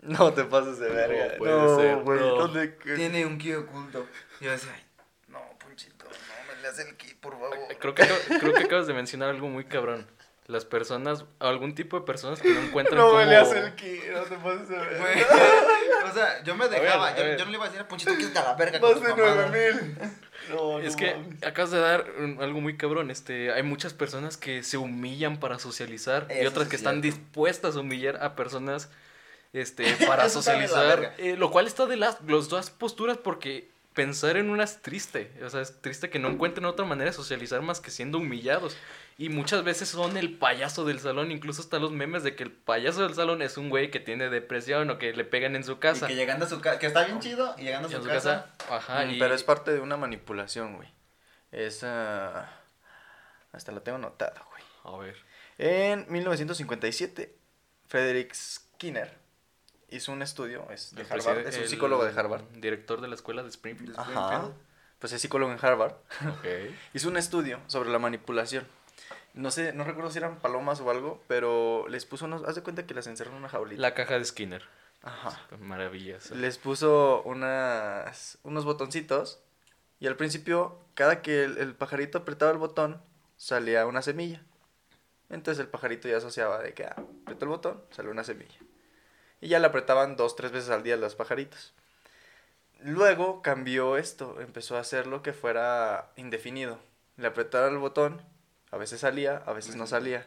No 0.00 0.32
te 0.32 0.44
pases 0.44 0.78
de 0.78 0.88
verga. 0.88 1.36
puede 1.38 1.52
No, 1.52 1.76
ser. 1.76 2.04
¿dónde 2.04 2.76
qué? 2.76 2.94
Tiene 2.94 3.26
un 3.26 3.36
ki 3.38 3.54
oculto. 3.54 4.06
Y 4.40 4.44
yo 4.44 4.50
decía, 4.52 4.70
ay, 4.74 4.82
no, 5.28 5.40
Ponchito, 5.58 6.04
no 6.06 6.54
me 6.54 6.62
le 6.62 6.68
hace 6.68 6.82
el 6.88 6.96
ki, 6.96 7.14
por 7.20 7.32
favor. 7.32 7.58
Creo 7.80 7.94
que, 7.94 8.06
creo 8.38 8.54
que 8.54 8.62
acabas 8.64 8.86
de 8.86 8.94
mencionar 8.94 9.30
algo 9.30 9.48
muy 9.48 9.64
cabrón. 9.64 10.06
Las 10.46 10.64
personas, 10.64 11.26
algún 11.40 11.74
tipo 11.74 11.98
de 12.00 12.06
personas 12.06 12.40
que 12.40 12.48
no 12.48 12.60
encuentran 12.60 12.96
No 12.98 13.08
cómo... 13.08 13.18
me 13.18 13.26
le 13.26 13.36
hace 13.36 13.58
el 13.58 13.74
ki, 13.74 14.00
no 14.12 14.22
te 14.22 14.36
pases 14.36 14.68
de 14.68 14.78
verga. 14.78 15.26
O 16.08 16.14
sea, 16.14 16.42
yo 16.42 16.54
me 16.56 16.68
dejaba, 16.68 17.14
yo, 17.16 17.44
no 17.44 17.50
le 17.50 17.56
iba 17.56 17.64
a 17.64 17.68
decir 17.68 17.82
a 17.82 17.88
Ponchito 17.88 18.14
que 18.16 18.22
es 18.22 18.36
a 18.36 18.44
la 18.44 18.54
verga 18.54 18.80
con 18.80 18.90
Más 18.90 18.98
tus 19.00 19.08
de 19.08 19.14
mamadas. 19.14 19.50
nueve 19.50 19.74
mil. 19.74 19.98
No, 20.50 20.78
Es 20.78 20.92
no 20.92 20.96
que 20.98 21.14
acabas 21.46 21.72
de 21.72 21.78
dar 21.80 22.06
un- 22.20 22.38
algo 22.40 22.62
muy 22.62 22.78
cabrón. 22.78 23.10
Este, 23.10 23.52
hay 23.52 23.62
muchas 23.62 23.92
personas 23.92 24.38
que 24.38 24.62
se 24.62 24.78
humillan 24.78 25.38
para 25.40 25.58
socializar 25.58 26.26
y 26.30 26.46
otras 26.46 26.68
que 26.68 26.76
es 26.76 26.80
están 26.80 27.02
dispuestas 27.02 27.76
a 27.76 27.80
humillar 27.80 28.22
a 28.22 28.34
personas 28.34 28.88
este, 29.52 29.84
para 30.06 30.28
socializar. 30.28 31.14
eh, 31.18 31.36
lo 31.36 31.50
cual 31.50 31.66
está 31.66 31.86
de 31.86 31.96
las 31.96 32.20
los 32.22 32.48
dos 32.48 32.70
posturas 32.70 33.16
porque 33.18 33.68
pensar 33.94 34.36
en 34.36 34.50
una 34.50 34.62
es 34.64 34.80
triste. 34.80 35.32
O 35.44 35.50
sea, 35.50 35.60
es 35.60 35.80
triste 35.82 36.08
que 36.10 36.18
no 36.20 36.28
encuentren 36.28 36.64
otra 36.66 36.84
manera 36.86 37.10
de 37.10 37.16
socializar 37.16 37.60
más 37.62 37.80
que 37.80 37.90
siendo 37.90 38.18
humillados. 38.18 38.76
Y 39.20 39.30
muchas 39.30 39.64
veces 39.64 39.88
son 39.88 40.16
el 40.16 40.38
payaso 40.38 40.84
del 40.84 41.00
salón. 41.00 41.32
Incluso 41.32 41.60
están 41.60 41.82
los 41.82 41.90
memes 41.90 42.22
de 42.22 42.36
que 42.36 42.44
el 42.44 42.52
payaso 42.52 43.02
del 43.02 43.14
salón 43.14 43.42
es 43.42 43.56
un 43.56 43.68
güey 43.70 43.90
que 43.90 43.98
tiene 43.98 44.28
depresión 44.30 44.88
o 44.90 44.98
que 44.98 45.12
le 45.12 45.24
pegan 45.24 45.56
en 45.56 45.64
su 45.64 45.72
Y 45.72 45.76
casa. 45.76 46.06
que 46.06 46.14
llegando 46.14 46.44
a 46.44 46.48
su 46.48 46.60
casa, 46.60 46.78
que 46.78 46.86
está 46.86 47.04
bien 47.04 47.18
chido, 47.18 47.52
y 47.58 47.62
llegando 47.62 47.88
a 47.88 47.90
Y 47.90 47.94
su, 47.94 48.04
casa, 48.04 48.52
casa, 48.58 48.76
ajá, 48.76 49.04
Mm, 49.06 49.10
y- 49.10 49.18
Pero 49.18 49.34
es 49.34 49.42
parte 49.42 49.72
de 49.72 49.80
una 49.80 49.96
manipulación, 49.96 50.76
güey. 50.76 50.88
Esa. 51.50 52.48
Hasta 53.52 53.72
la 53.72 53.80
tengo 53.80 53.96
anotada, 53.98 54.44
güey. 54.50 54.62
A 54.84 54.98
ver. 55.00 55.16
En 55.58 56.06
1957, 56.08 57.34
Frederick 57.88 58.32
Skinner 58.34 59.12
hizo 59.90 60.12
un 60.12 60.22
estudio, 60.22 60.66
es 60.70 60.94
de 60.94 61.02
Harvard, 61.02 61.46
es 61.46 61.58
un 61.58 61.68
psicólogo 61.68 62.04
de 62.04 62.18
Harvard. 62.18 62.42
Director 62.54 63.00
de 63.00 63.08
la 63.08 63.14
escuela 63.14 63.42
de 63.42 63.48
Springfield. 63.48 63.98
Ajá. 63.98 64.50
Pues 64.98 65.12
es 65.12 65.22
psicólogo 65.22 65.52
en 65.52 65.58
Harvard. 65.60 65.92
Ok. 66.26 66.46
Hizo 66.94 67.08
un 67.08 67.16
estudio 67.16 67.60
sobre 67.68 67.90
la 67.90 67.98
manipulación. 67.98 68.66
No 69.32 69.52
sé, 69.52 69.72
no 69.72 69.84
recuerdo 69.84 70.10
si 70.10 70.18
eran 70.18 70.40
palomas 70.40 70.80
o 70.80 70.90
algo, 70.90 71.22
pero 71.28 71.86
les 71.88 72.04
puso 72.04 72.24
unos, 72.24 72.42
haz 72.44 72.56
de 72.56 72.62
cuenta 72.62 72.84
que 72.84 72.94
las 72.94 73.06
encerró 73.06 73.30
en 73.30 73.36
una 73.36 73.48
jaulita. 73.48 73.80
La 73.80 73.94
caja 73.94 74.18
de 74.18 74.24
Skinner. 74.24 74.64
Ajá. 75.02 75.40
Maravillas. 75.60 76.32
Les 76.32 76.58
puso 76.58 77.22
unas, 77.22 78.38
unos 78.42 78.64
botoncitos 78.64 79.40
y 80.00 80.08
al 80.08 80.16
principio, 80.16 80.80
cada 80.94 81.22
que 81.22 81.44
el, 81.44 81.58
el 81.58 81.74
pajarito 81.74 82.18
apretaba 82.18 82.50
el 82.50 82.58
botón, 82.58 83.00
salía 83.36 83.86
una 83.86 84.02
semilla. 84.02 84.42
Entonces 85.30 85.60
el 85.60 85.68
pajarito 85.68 86.08
ya 86.08 86.16
asociaba 86.16 86.60
de 86.60 86.72
que 86.74 86.84
ah, 86.84 86.96
apretó 87.22 87.44
el 87.44 87.50
botón, 87.50 87.82
salió 87.90 88.10
una 88.10 88.24
semilla. 88.24 88.58
Y 89.40 89.48
ya 89.48 89.58
le 89.58 89.66
apretaban 89.66 90.16
dos, 90.16 90.36
tres 90.36 90.50
veces 90.52 90.70
al 90.70 90.82
día 90.82 90.96
los 90.96 91.14
pajaritos. 91.14 91.72
Luego 92.80 93.42
cambió 93.42 93.96
esto, 93.96 94.40
empezó 94.40 94.76
a 94.76 94.80
hacerlo 94.80 95.22
que 95.22 95.32
fuera 95.32 96.10
indefinido. 96.16 96.78
Le 97.16 97.26
apretaron 97.26 97.72
el 97.74 97.78
botón, 97.78 98.22
a 98.70 98.76
veces 98.76 99.00
salía, 99.00 99.42
a 99.46 99.52
veces 99.52 99.76
no 99.76 99.86
salía. 99.86 100.26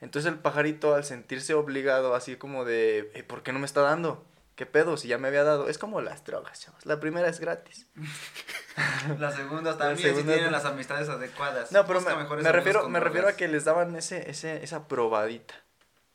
Entonces 0.00 0.30
el 0.30 0.38
pajarito 0.38 0.94
al 0.94 1.04
sentirse 1.04 1.54
obligado, 1.54 2.14
así 2.14 2.36
como 2.36 2.64
de, 2.64 3.10
"Eh, 3.14 3.22
¿por 3.22 3.42
qué 3.42 3.52
no 3.52 3.58
me 3.58 3.66
está 3.66 3.80
dando? 3.80 4.24
¿Qué 4.54 4.66
pedo? 4.66 4.96
Si 4.96 5.06
ya 5.06 5.18
me 5.18 5.28
había 5.28 5.44
dado. 5.44 5.68
Es 5.68 5.78
como 5.78 6.00
las 6.00 6.24
drogas, 6.24 6.60
chavos. 6.60 6.84
La 6.84 6.98
primera 6.98 7.28
es 7.28 7.38
gratis. 7.38 7.86
Las 9.18 9.36
segundas 9.36 9.78
también, 9.78 9.98
segunda 9.98 10.32
si 10.32 10.38
tienen 10.38 10.52
las 10.52 10.64
amistades 10.64 11.08
adecuadas. 11.08 11.72
No, 11.72 11.84
pero 11.86 12.00
Busca 12.00 12.16
me, 12.16 12.42
me 12.42 12.52
refiero, 12.52 12.88
me 12.88 13.00
refiero 13.00 13.28
a 13.28 13.32
que 13.32 13.48
les 13.48 13.64
daban 13.64 13.94
ese, 13.96 14.30
ese, 14.30 14.62
esa 14.62 14.86
probadita. 14.86 15.54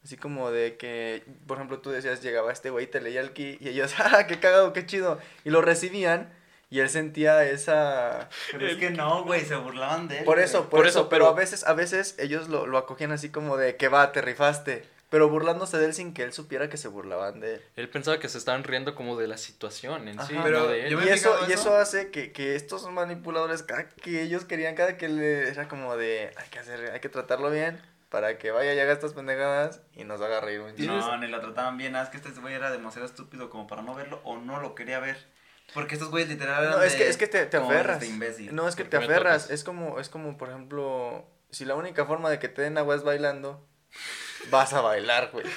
Así 0.03 0.17
como 0.17 0.51
de 0.51 0.75
que, 0.75 1.23
por 1.47 1.57
ejemplo, 1.57 1.79
tú 1.79 1.89
decías, 1.89 2.21
llegaba 2.21 2.51
este 2.51 2.69
güey, 2.69 2.87
te 2.87 2.99
leía 2.99 3.21
el 3.21 3.31
ki 3.31 3.57
y 3.61 3.69
ellos, 3.69 3.93
¡ah, 3.99 4.27
qué 4.27 4.39
cagado, 4.39 4.73
qué 4.73 4.85
chido! 4.85 5.19
Y 5.45 5.49
lo 5.49 5.61
recibían 5.61 6.29
y 6.69 6.79
él 6.79 6.89
sentía 6.89 7.43
esa... 7.45 8.29
Pero 8.51 8.67
es 8.67 8.77
que 8.77 8.89
no, 8.89 9.23
güey, 9.23 9.45
se 9.45 9.55
burlaban 9.55 10.07
de 10.07 10.19
él. 10.19 10.23
Por 10.25 10.39
eso, 10.39 10.61
por, 10.69 10.79
Por 10.79 10.87
eso, 10.87 11.01
eso, 11.01 11.09
pero, 11.09 11.27
a 11.27 11.33
veces, 11.33 11.65
a 11.65 11.73
veces 11.73 12.15
ellos 12.17 12.49
lo, 12.49 12.65
lo 12.65 12.77
acogían 12.79 13.11
así 13.11 13.29
como 13.29 13.57
de 13.57 13.77
que 13.77 13.87
va, 13.87 14.11
te 14.11 14.21
rifaste. 14.21 14.83
Pero 15.09 15.29
burlándose 15.29 15.77
de 15.77 15.85
él 15.85 15.93
sin 15.93 16.15
que 16.15 16.23
él 16.23 16.33
supiera 16.33 16.69
que 16.69 16.77
se 16.77 16.87
burlaban 16.87 17.39
de 17.39 17.55
él. 17.55 17.61
Él 17.75 17.87
pensaba 17.87 18.17
que 18.19 18.27
se 18.27 18.39
estaban 18.39 18.63
riendo 18.63 18.95
como 18.95 19.15
de 19.15 19.27
la 19.27 19.37
situación 19.37 20.07
en 20.07 20.15
sí, 20.15 20.19
Ajá. 20.21 20.33
no 20.33 20.43
Pero 20.43 20.67
de 20.67 20.85
él. 20.85 20.89
yo 20.89 20.97
me 20.97 21.05
Y 21.05 21.09
eso, 21.09 21.29
fijado 21.33 21.49
y 21.49 21.53
eso. 21.53 21.61
eso 21.61 21.77
hace 21.77 22.09
que, 22.09 22.31
que 22.31 22.55
estos 22.55 22.89
manipuladores, 22.91 23.61
cada 23.61 23.87
que 23.87 24.23
ellos 24.23 24.43
querían, 24.43 24.73
cada 24.73 24.97
que 24.97 25.07
le 25.09 25.47
era 25.49 25.67
como 25.67 25.95
de, 25.95 26.31
hay 26.35 26.49
que 26.49 26.57
hacer, 26.57 26.89
hay 26.91 26.99
que 26.99 27.09
tratarlo 27.09 27.51
bien 27.51 27.79
para 28.13 28.37
que 28.37 28.51
vaya 28.51 28.75
y 28.75 28.79
haga 28.79 28.93
estas 28.93 29.13
pendejadas 29.13 29.81
y 29.95 30.03
nos 30.03 30.21
haga 30.21 30.39
reír 30.39 30.59
un 30.59 30.75
chingo. 30.75 30.93
No, 30.95 31.17
ni 31.17 31.25
lo 31.27 31.41
trataban 31.41 31.79
bien. 31.79 31.95
Ah, 31.95 32.03
es 32.03 32.09
que 32.09 32.17
este 32.17 32.29
güey 32.39 32.53
era 32.53 32.69
demasiado 32.69 33.07
estúpido 33.07 33.49
como 33.49 33.65
para 33.65 33.81
no 33.81 33.95
verlo 33.95 34.21
o 34.23 34.37
no 34.37 34.61
lo 34.61 34.75
quería 34.75 34.99
ver. 34.99 35.17
Porque 35.73 35.95
estos 35.95 36.11
güeyes 36.11 36.29
literal 36.29 36.63
eran 36.63 36.77
No, 36.77 36.83
es 36.83 36.91
de- 36.91 36.99
que, 36.99 37.09
es 37.09 37.17
que 37.17 37.25
te, 37.25 37.47
te 37.47 37.57
aferras. 37.57 37.95
este 38.03 38.13
imbécil. 38.13 38.53
No, 38.53 38.67
es 38.67 38.75
que 38.75 38.83
¿Por 38.85 38.91
te 38.91 38.97
aferras. 38.97 39.49
Es 39.49 39.63
como, 39.63 39.99
es 39.99 40.09
como, 40.09 40.37
por 40.37 40.49
ejemplo, 40.49 41.25
si 41.49 41.65
la 41.65 41.73
única 41.73 42.05
forma 42.05 42.29
de 42.29 42.37
que 42.37 42.49
te 42.49 42.61
den 42.61 42.77
agua 42.77 42.93
es 42.95 43.01
bailando, 43.01 43.65
vas 44.51 44.73
a 44.73 44.81
bailar, 44.81 45.31
güey. 45.33 45.47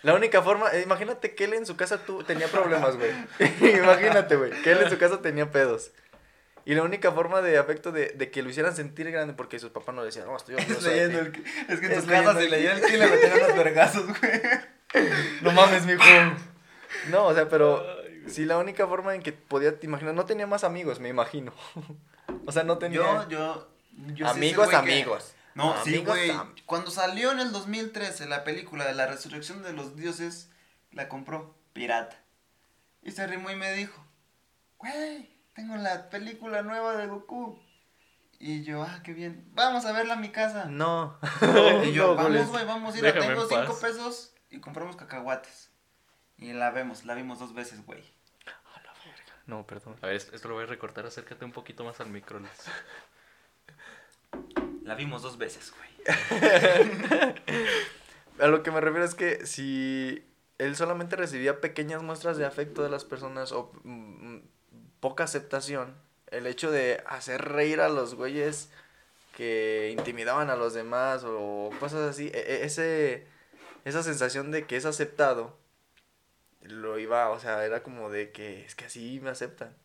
La 0.00 0.14
única 0.14 0.40
forma, 0.40 0.70
eh, 0.72 0.80
imagínate 0.80 1.34
que 1.34 1.44
él 1.44 1.52
en 1.52 1.66
su 1.66 1.76
casa 1.76 1.98
tú 1.98 2.24
tenía 2.24 2.48
problemas, 2.48 2.96
güey. 2.96 3.12
imagínate, 3.78 4.36
güey, 4.36 4.52
que 4.62 4.72
él 4.72 4.78
en 4.84 4.88
su 4.88 4.96
casa 4.96 5.20
tenía 5.20 5.50
pedos. 5.50 5.90
Y 6.64 6.74
la 6.74 6.82
única 6.82 7.10
forma 7.12 7.40
de 7.42 7.58
afecto 7.58 7.90
de, 7.92 8.10
de 8.10 8.30
que 8.30 8.42
lo 8.42 8.50
hicieran 8.50 8.74
sentir 8.76 9.10
grande, 9.10 9.34
porque 9.34 9.58
sus 9.58 9.70
papás 9.70 9.94
no 9.94 10.04
decían, 10.04 10.26
no, 10.26 10.36
estoy 10.36 10.54
Es 10.56 10.60
orgulloso 10.62 10.88
de 10.88 11.08
leyendo 11.08 11.32
ti". 11.32 11.42
el 11.68 11.74
Es 11.74 11.80
que 11.80 11.86
en 11.86 11.92
leyendo 11.92 12.12
casas 12.12 12.42
si 12.42 12.48
leía 12.48 12.72
el 12.74 12.80
ki 12.84 12.96
le 12.96 13.06
metían 13.08 13.38
los 13.40 13.56
vergazos, 13.56 14.06
güey. 14.06 14.40
No 15.42 15.50
mames, 15.52 15.86
mijo. 15.86 16.02
No, 17.10 17.26
o 17.26 17.34
sea, 17.34 17.48
pero 17.48 17.84
si 18.28 18.44
la 18.44 18.58
única 18.58 18.86
forma 18.86 19.14
en 19.14 19.22
que 19.22 19.32
podía, 19.32 19.78
te 19.78 19.86
imaginas, 19.86 20.14
no 20.14 20.24
tenía 20.24 20.46
más 20.46 20.62
amigos, 20.64 21.00
me 21.00 21.08
imagino. 21.08 21.52
o 22.46 22.52
sea, 22.52 22.62
no 22.62 22.78
tenía... 22.78 23.00
Yo, 23.00 23.28
yo, 23.28 23.68
yo 24.14 24.26
sí 24.28 24.32
amigos, 24.38 24.68
ese 24.68 24.76
güey 24.76 24.86
que- 24.86 24.92
amigos. 25.00 25.34
No, 25.54 25.74
sí, 25.84 25.90
Amigos, 25.96 26.16
güey. 26.16 26.30
am- 26.30 26.54
Cuando 26.64 26.90
salió 26.90 27.30
en 27.32 27.40
el 27.40 27.52
2013 27.52 28.26
la 28.26 28.42
película 28.44 28.86
de 28.86 28.94
la 28.94 29.06
resurrección 29.06 29.62
de 29.62 29.72
los 29.74 29.96
dioses, 29.96 30.48
la 30.92 31.08
compró 31.10 31.54
pirata. 31.74 32.16
Y 33.02 33.10
se 33.10 33.26
rimó 33.26 33.50
y 33.50 33.56
me 33.56 33.70
dijo, 33.74 34.02
güey, 34.78 35.28
tengo 35.54 35.76
la 35.76 36.10
película 36.10 36.62
nueva 36.62 36.96
de 36.96 37.06
Goku. 37.06 37.60
Y 38.38 38.64
yo, 38.64 38.82
ah, 38.82 39.00
qué 39.04 39.12
bien. 39.12 39.48
Vamos 39.52 39.84
a 39.84 39.92
verla 39.92 40.14
a 40.14 40.16
mi 40.16 40.30
casa. 40.30 40.64
No. 40.64 41.16
y 41.84 41.92
yo, 41.92 42.08
No, 42.08 42.16
vamos, 42.16 42.48
güey, 42.48 42.64
vamos 42.64 42.94
a 42.94 42.98
ir. 42.98 43.12
Tengo 43.12 43.42
en 43.42 43.48
cinco 43.48 43.72
paz. 43.72 43.80
pesos 43.80 44.34
y 44.50 44.60
compramos 44.60 44.96
cacahuates. 44.96 45.70
Y 46.38 46.52
la 46.52 46.70
vemos, 46.70 47.04
la 47.04 47.14
vimos 47.14 47.38
dos 47.38 47.54
veces, 47.54 47.86
güey. 47.86 48.02
No, 49.46 49.66
perdón. 49.66 49.96
A 50.02 50.06
ver, 50.06 50.16
esto 50.16 50.48
lo 50.48 50.54
voy 50.54 50.64
a 50.64 50.66
recortar. 50.66 51.06
Acércate 51.06 51.44
un 51.44 51.52
poquito 51.52 51.84
más 51.84 52.00
al 52.00 52.08
micro. 52.08 52.40
La 54.84 54.94
vimos 54.94 55.22
dos 55.22 55.38
veces, 55.38 55.72
güey. 55.76 55.90
A 58.40 58.46
lo 58.46 58.62
que 58.62 58.70
me 58.70 58.80
refiero 58.80 59.04
es 59.04 59.14
que 59.14 59.46
si 59.46 60.24
él 60.58 60.74
solamente 60.76 61.16
recibía 61.16 61.60
pequeñas 61.60 62.02
muestras 62.02 62.36
de 62.38 62.46
afecto 62.46 62.82
de 62.82 62.88
las 62.88 63.04
personas 63.04 63.52
o 63.52 63.72
mm, 63.84 64.38
poca 65.02 65.24
aceptación, 65.24 65.96
el 66.28 66.46
hecho 66.46 66.70
de 66.70 67.02
hacer 67.06 67.42
reír 67.42 67.80
a 67.80 67.88
los 67.88 68.14
güeyes 68.14 68.70
que 69.36 69.92
intimidaban 69.98 70.48
a 70.48 70.54
los 70.54 70.74
demás 70.74 71.24
o 71.26 71.70
cosas 71.80 72.08
así, 72.08 72.28
e- 72.28 72.38
e- 72.38 72.64
ese, 72.64 73.26
esa 73.84 74.04
sensación 74.04 74.52
de 74.52 74.64
que 74.64 74.76
es 74.76 74.86
aceptado, 74.86 75.58
lo 76.60 77.00
iba, 77.00 77.30
o 77.30 77.40
sea, 77.40 77.66
era 77.66 77.82
como 77.82 78.10
de 78.10 78.30
que 78.30 78.64
es 78.64 78.76
que 78.76 78.84
así 78.84 79.18
me 79.20 79.30
aceptan. 79.30 79.76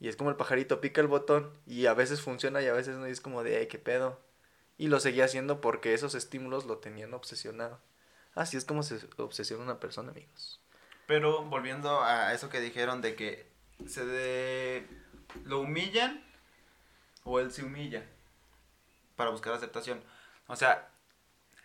Y 0.00 0.08
es 0.08 0.16
como 0.16 0.30
el 0.30 0.36
pajarito 0.36 0.80
pica 0.80 1.02
el 1.02 1.08
botón 1.08 1.52
y 1.66 1.84
a 1.84 1.92
veces 1.92 2.22
funciona 2.22 2.62
y 2.62 2.68
a 2.68 2.72
veces 2.72 2.96
no, 2.96 3.06
y 3.06 3.10
es 3.10 3.20
como 3.20 3.42
de, 3.44 3.58
ay, 3.58 3.66
qué 3.66 3.78
pedo. 3.78 4.18
Y 4.78 4.86
lo 4.88 4.98
seguía 4.98 5.26
haciendo 5.26 5.60
porque 5.60 5.92
esos 5.92 6.14
estímulos 6.14 6.64
lo 6.64 6.78
tenían 6.78 7.12
obsesionado. 7.12 7.80
Así 8.34 8.56
es 8.56 8.64
como 8.64 8.82
se 8.82 8.98
obsesiona 9.18 9.62
una 9.62 9.78
persona, 9.78 10.12
amigos. 10.12 10.60
Pero 11.06 11.44
volviendo 11.44 12.02
a 12.02 12.32
eso 12.32 12.48
que 12.48 12.60
dijeron 12.60 13.02
de 13.02 13.14
que 13.14 13.47
se 13.86 14.04
de... 14.04 14.86
lo 15.44 15.60
humillan 15.60 16.22
o 17.24 17.40
él 17.40 17.52
se 17.52 17.64
humilla 17.64 18.04
para 19.16 19.30
buscar 19.30 19.52
aceptación. 19.52 20.00
O 20.46 20.56
sea, 20.56 20.88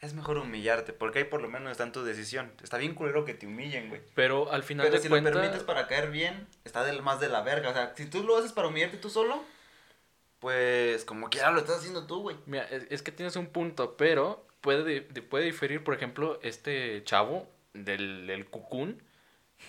es 0.01 0.13
mejor 0.13 0.37
humillarte 0.37 0.91
porque 0.91 1.19
ahí 1.19 1.25
por 1.25 1.41
lo 1.41 1.47
menos 1.47 1.71
está 1.71 1.83
en 1.83 1.91
tu 1.91 2.03
decisión. 2.03 2.51
Está 2.61 2.77
bien 2.77 2.93
culero 2.93 3.23
que 3.25 3.33
te 3.33 3.47
humillen, 3.47 3.89
güey. 3.89 4.01
Pero 4.15 4.51
al 4.51 4.63
final 4.63 4.85
Pero 4.85 4.97
de 4.97 5.03
si 5.03 5.09
lo 5.09 5.23
permites 5.23 5.63
para 5.63 5.87
caer 5.87 6.11
bien, 6.11 6.47
está 6.65 6.83
del 6.83 7.01
más 7.01 7.19
de 7.19 7.29
la 7.29 7.41
verga. 7.41 7.69
O 7.69 7.73
sea, 7.73 7.93
si 7.95 8.05
tú 8.07 8.23
lo 8.23 8.37
haces 8.37 8.51
para 8.51 8.67
humillarte 8.67 8.97
tú 8.97 9.09
solo, 9.09 9.43
pues 10.39 11.05
como 11.05 11.29
quiera 11.29 11.51
lo 11.51 11.59
estás 11.59 11.77
haciendo 11.77 12.05
tú, 12.05 12.21
güey. 12.21 12.35
Mira, 12.45 12.65
es, 12.65 12.85
es 12.89 13.01
que 13.01 13.13
tienes 13.13 13.35
un 13.37 13.47
punto, 13.47 13.95
pero 13.95 14.45
puede 14.59 15.05
diferir, 15.43 15.83
por 15.83 15.93
ejemplo, 15.93 16.39
este 16.41 17.03
chavo 17.05 17.47
del, 17.73 18.27
del 18.27 18.45
cucún. 18.45 19.01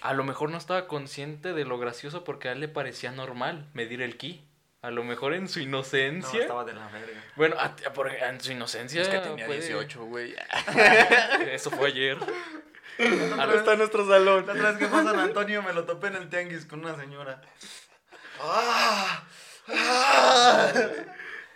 A 0.01 0.13
lo 0.13 0.25
mejor 0.25 0.51
no 0.51 0.59
estaba 0.59 0.87
consciente 0.87 1.53
de 1.53 1.65
lo 1.65 1.79
gracioso 1.79 2.25
porque 2.25 2.49
a 2.49 2.53
él 2.53 2.61
le 2.61 2.69
parecía 2.69 3.11
normal 3.11 3.69
medir 3.73 4.03
el 4.03 4.17
ki. 4.17 4.47
A 4.83 4.91
lo 4.91 5.03
mejor 5.03 5.33
en 5.33 5.49
su 5.49 5.61
No, 5.61 5.65
inocencia. 5.65 6.43
estaba 6.43 6.65
de 6.65 6.75
la 6.75 6.87
verga. 6.89 7.19
Bueno, 7.37 7.57
a- 7.59 7.75
a- 7.87 7.93
por- 7.95 8.11
en 8.15 8.39
su 8.41 8.53
inocencia. 8.53 9.01
Es 9.01 9.09
que 9.09 9.19
tenía 9.19 9.47
puede- 9.47 9.61
18, 9.61 10.05
güey. 10.05 10.35
Eso 11.51 11.71
fue 11.71 11.89
ayer. 11.89 12.19
No 12.99 13.53
está 13.55 13.73
en 13.73 13.79
nuestro 13.79 14.07
salón. 14.07 14.47
La 14.47 14.53
otra 14.53 14.69
vez 14.71 14.79
que 14.79 14.87
fue 14.89 15.01
a 15.01 15.05
San 15.05 15.19
Antonio 15.19 15.63
me 15.63 15.73
lo 15.73 15.85
topé 15.85 16.09
en 16.09 16.17
el 16.17 16.29
tianguis 16.29 16.67
con 16.67 16.81
una 16.85 16.97
señora. 16.97 17.41
¡Ah! 18.43 19.25
¡Ah! 19.69 20.73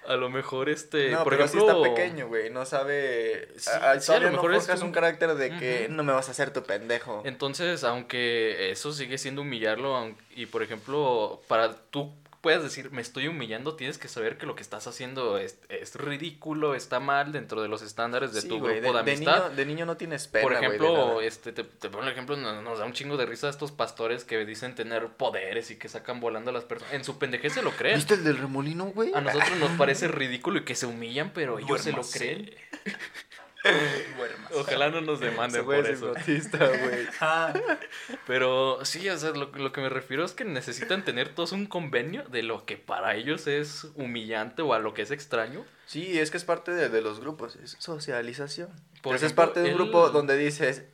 A 0.08 0.16
lo 0.16 0.30
mejor 0.30 0.68
este. 0.70 1.10
No, 1.10 1.22
por 1.22 1.34
pero 1.34 1.44
ejemplo. 1.44 1.66
sí 1.66 1.78
está 1.78 1.94
pequeño, 1.94 2.28
güey. 2.28 2.48
No 2.50 2.64
sabe. 2.64 3.48
Sí, 3.56 3.68
a, 3.70 3.72
sí, 3.72 3.80
a 3.80 3.94
lo 3.94 4.00
todavía 4.00 4.26
no 4.30 4.32
mejor 4.32 4.54
es 4.54 4.80
un- 4.80 4.86
un 4.88 4.92
carácter 4.92 5.34
de 5.34 5.56
que 5.58 5.86
no 5.90 6.02
me 6.02 6.12
vas 6.14 6.28
a 6.28 6.30
hacer 6.30 6.50
tu 6.52 6.62
pendejo. 6.62 7.22
Entonces, 7.26 7.84
aunque 7.84 8.70
eso 8.70 8.92
sigue 8.92 9.18
siendo 9.18 9.42
humillarlo, 9.42 10.14
y 10.34 10.46
por 10.46 10.62
ejemplo, 10.62 11.42
para 11.46 11.74
tú 11.90 12.10
puedes 12.40 12.62
decir, 12.62 12.90
me 12.92 13.02
estoy 13.02 13.28
humillando, 13.28 13.74
tienes 13.74 13.98
que 13.98 14.08
saber 14.08 14.38
que 14.38 14.46
lo 14.46 14.54
que 14.54 14.62
estás 14.62 14.86
haciendo 14.86 15.38
es, 15.38 15.58
es 15.68 15.94
ridículo, 15.96 16.74
está 16.74 17.00
mal 17.00 17.32
dentro 17.32 17.62
de 17.62 17.68
los 17.68 17.82
estándares 17.82 18.32
de 18.32 18.42
Sí, 18.42 18.48
tu 18.48 18.56
grupo 18.60 18.68
de, 18.68 18.80
de, 18.80 18.92
de 18.92 18.98
amistad. 18.98 19.42
niño, 19.44 19.56
de 19.56 19.66
niño 19.66 19.86
no 19.86 19.96
tienes 19.96 20.28
pena, 20.28 20.42
por 20.42 20.52
ejemplo, 20.54 21.20
este, 21.20 21.52
te, 21.52 21.64
te 21.64 21.90
pongo 21.90 22.04
el 22.04 22.10
ejemplo, 22.12 22.36
nos, 22.36 22.62
nos 22.62 22.78
da 22.78 22.84
un 22.84 22.92
chingo 22.92 23.16
de 23.16 23.26
risa 23.26 23.48
estos 23.48 23.72
pastores 23.72 24.24
que 24.24 24.44
dicen 24.44 24.74
tener 24.74 25.08
poderes 25.08 25.70
y 25.70 25.76
que 25.76 25.88
sacan 25.88 26.20
volando 26.20 26.50
a 26.50 26.52
las 26.54 26.64
personas. 26.64 26.94
En 26.94 27.04
su 27.04 27.18
pendejez 27.18 27.54
se 27.54 27.62
lo 27.62 27.70
creen. 27.72 27.96
¿Viste 27.96 28.14
el 28.14 28.24
del 28.24 28.38
remolino, 28.38 28.86
güey? 28.86 29.12
A 29.14 29.20
nosotros 29.20 29.58
nos 29.58 29.70
parece 29.72 30.08
ridículo 30.08 30.58
y 30.60 30.64
que 30.64 30.74
se 30.74 30.86
humillan, 30.86 31.32
pero 31.34 31.58
ellos 31.58 31.80
se 31.82 31.92
lo 31.92 32.02
creen. 32.02 32.54
Duermas. 34.16 34.52
Ojalá 34.54 34.90
no 34.90 35.00
nos 35.00 35.20
demanden 35.20 35.64
por 35.64 35.74
es 35.76 35.88
eso. 35.88 36.12
güey. 36.14 37.06
Ah, 37.20 37.52
Pero 38.26 38.84
sí, 38.84 39.08
o 39.08 39.16
sea, 39.18 39.30
lo, 39.30 39.50
lo 39.52 39.72
que 39.72 39.80
me 39.80 39.88
refiero 39.88 40.24
es 40.24 40.32
que 40.32 40.44
necesitan 40.44 41.04
tener 41.04 41.28
todos 41.34 41.52
un 41.52 41.66
convenio 41.66 42.24
de 42.24 42.42
lo 42.42 42.64
que 42.64 42.76
para 42.76 43.14
ellos 43.14 43.46
es 43.46 43.88
humillante 43.94 44.62
o 44.62 44.74
a 44.74 44.78
lo 44.78 44.94
que 44.94 45.02
es 45.02 45.10
extraño. 45.10 45.64
Sí, 45.86 46.18
es 46.18 46.30
que 46.30 46.36
es 46.36 46.44
parte 46.44 46.70
de, 46.72 46.88
de 46.88 47.00
los 47.00 47.20
grupos, 47.20 47.56
es 47.56 47.76
socialización. 47.78 48.68
Por 49.02 49.12
Entonces 49.14 49.28
es 49.28 49.32
parte 49.32 49.60
de 49.60 49.70
un 49.70 49.74
grupo 49.76 50.10
donde 50.10 50.36
dices, 50.36 50.84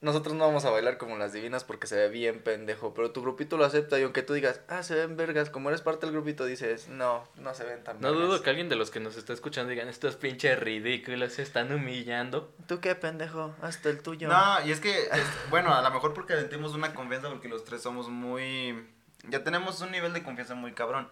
nosotros 0.00 0.34
no 0.34 0.46
vamos 0.46 0.64
a 0.64 0.70
bailar 0.70 0.96
como 0.96 1.18
las 1.18 1.32
divinas 1.34 1.62
porque 1.64 1.86
se 1.86 1.94
ve 1.96 2.08
bien 2.08 2.40
pendejo, 2.42 2.94
pero 2.94 3.10
tu 3.10 3.20
grupito 3.20 3.56
lo 3.58 3.64
acepta 3.66 3.98
y 3.98 4.02
aunque 4.02 4.22
tú 4.22 4.32
digas, 4.32 4.60
ah, 4.68 4.82
se 4.82 4.94
ven 4.94 5.16
vergas, 5.16 5.50
como 5.50 5.68
eres 5.68 5.82
parte 5.82 6.06
del 6.06 6.14
grupito 6.14 6.46
dices, 6.46 6.88
no, 6.88 7.28
no 7.36 7.52
se 7.54 7.64
ven 7.64 7.84
tan 7.84 8.00
No 8.00 8.12
vergas". 8.12 8.28
dudo 8.28 8.42
que 8.42 8.48
alguien 8.50 8.68
de 8.70 8.76
los 8.76 8.90
que 8.90 8.98
nos 9.00 9.16
está 9.16 9.32
escuchando 9.34 9.70
digan, 9.70 9.88
estos 9.88 10.16
pinches 10.16 10.58
ridículos 10.58 11.34
se 11.34 11.42
están 11.42 11.70
humillando. 11.72 12.52
¿Tú 12.66 12.80
qué 12.80 12.94
pendejo? 12.94 13.54
Hasta 13.60 13.90
el 13.90 14.02
tuyo. 14.02 14.28
No, 14.28 14.66
y 14.66 14.72
es 14.72 14.80
que, 14.80 14.90
es- 15.02 15.50
bueno, 15.50 15.74
a 15.74 15.82
lo 15.82 15.90
mejor 15.90 16.14
porque 16.14 16.34
sentimos 16.34 16.74
una 16.74 16.94
confianza 16.94 17.28
porque 17.28 17.48
los 17.48 17.64
tres 17.64 17.82
somos 17.82 18.08
muy... 18.08 18.88
Ya 19.28 19.44
tenemos 19.44 19.80
un 19.82 19.90
nivel 19.90 20.14
de 20.14 20.22
confianza 20.22 20.54
muy 20.54 20.72
cabrón. 20.72 21.08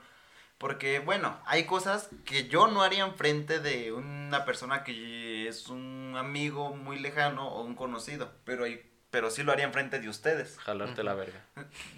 Porque, 0.56 0.98
bueno, 0.98 1.38
hay 1.46 1.66
cosas 1.66 2.08
que 2.24 2.48
yo 2.48 2.66
no 2.66 2.82
haría 2.82 3.04
enfrente 3.04 3.60
de 3.60 3.92
una 3.92 4.44
persona 4.44 4.82
que 4.82 5.46
es 5.46 5.68
un 5.68 5.97
amigo 6.16 6.74
muy 6.74 6.98
lejano 6.98 7.48
o 7.48 7.62
un 7.62 7.74
conocido. 7.74 8.32
Pero, 8.44 8.64
hay, 8.64 8.90
pero 9.10 9.30
sí 9.30 9.42
lo 9.42 9.52
haría 9.52 9.64
enfrente 9.66 9.98
de 10.00 10.08
ustedes. 10.08 10.58
Jalarte 10.58 11.02
la 11.02 11.14
verga. 11.14 11.44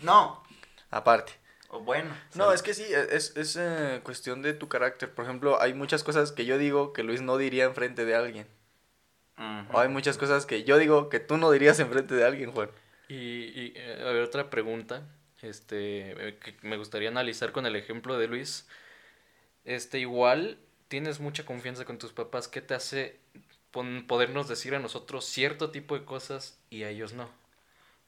No, 0.02 0.42
Aparte. 0.90 1.32
o 1.68 1.80
bueno. 1.80 2.10
No, 2.34 2.44
¿sabes? 2.44 2.60
es 2.60 2.62
que 2.62 2.74
sí, 2.74 2.84
es, 2.84 3.36
es 3.36 3.56
eh, 3.56 4.00
cuestión 4.02 4.42
de 4.42 4.54
tu 4.54 4.68
carácter. 4.68 5.14
Por 5.14 5.24
ejemplo, 5.24 5.60
hay 5.60 5.74
muchas 5.74 6.02
cosas 6.02 6.32
que 6.32 6.44
yo 6.44 6.58
digo 6.58 6.92
que 6.92 7.02
Luis 7.02 7.22
no 7.22 7.36
diría 7.36 7.64
enfrente 7.64 8.04
de 8.04 8.14
alguien. 8.14 8.46
O 9.72 9.78
hay 9.78 9.88
muchas 9.88 10.18
cosas 10.18 10.44
que 10.44 10.64
yo 10.64 10.76
digo 10.76 11.08
que 11.08 11.18
tú 11.18 11.38
no 11.38 11.50
dirías 11.50 11.80
enfrente 11.80 12.14
de 12.14 12.24
alguien, 12.24 12.52
Juan. 12.52 12.68
Y, 13.08 13.14
y, 13.14 13.72
eh, 13.74 14.04
a 14.06 14.12
ver, 14.12 14.22
otra 14.22 14.50
pregunta, 14.50 15.02
este, 15.40 16.28
eh, 16.28 16.38
que 16.38 16.56
me 16.60 16.76
gustaría 16.76 17.08
analizar 17.08 17.50
con 17.50 17.64
el 17.64 17.74
ejemplo 17.74 18.18
de 18.18 18.28
Luis. 18.28 18.68
Este, 19.64 19.98
igual, 19.98 20.58
tienes 20.88 21.20
mucha 21.20 21.46
confianza 21.46 21.86
con 21.86 21.96
tus 21.96 22.12
papás, 22.12 22.48
¿qué 22.48 22.60
te 22.60 22.74
hace 22.74 23.18
podernos 23.72 24.48
decir 24.48 24.74
a 24.74 24.78
nosotros 24.78 25.24
cierto 25.24 25.70
tipo 25.70 25.98
de 25.98 26.04
cosas 26.04 26.58
y 26.70 26.82
a 26.82 26.88
ellos 26.88 27.12
no? 27.12 27.28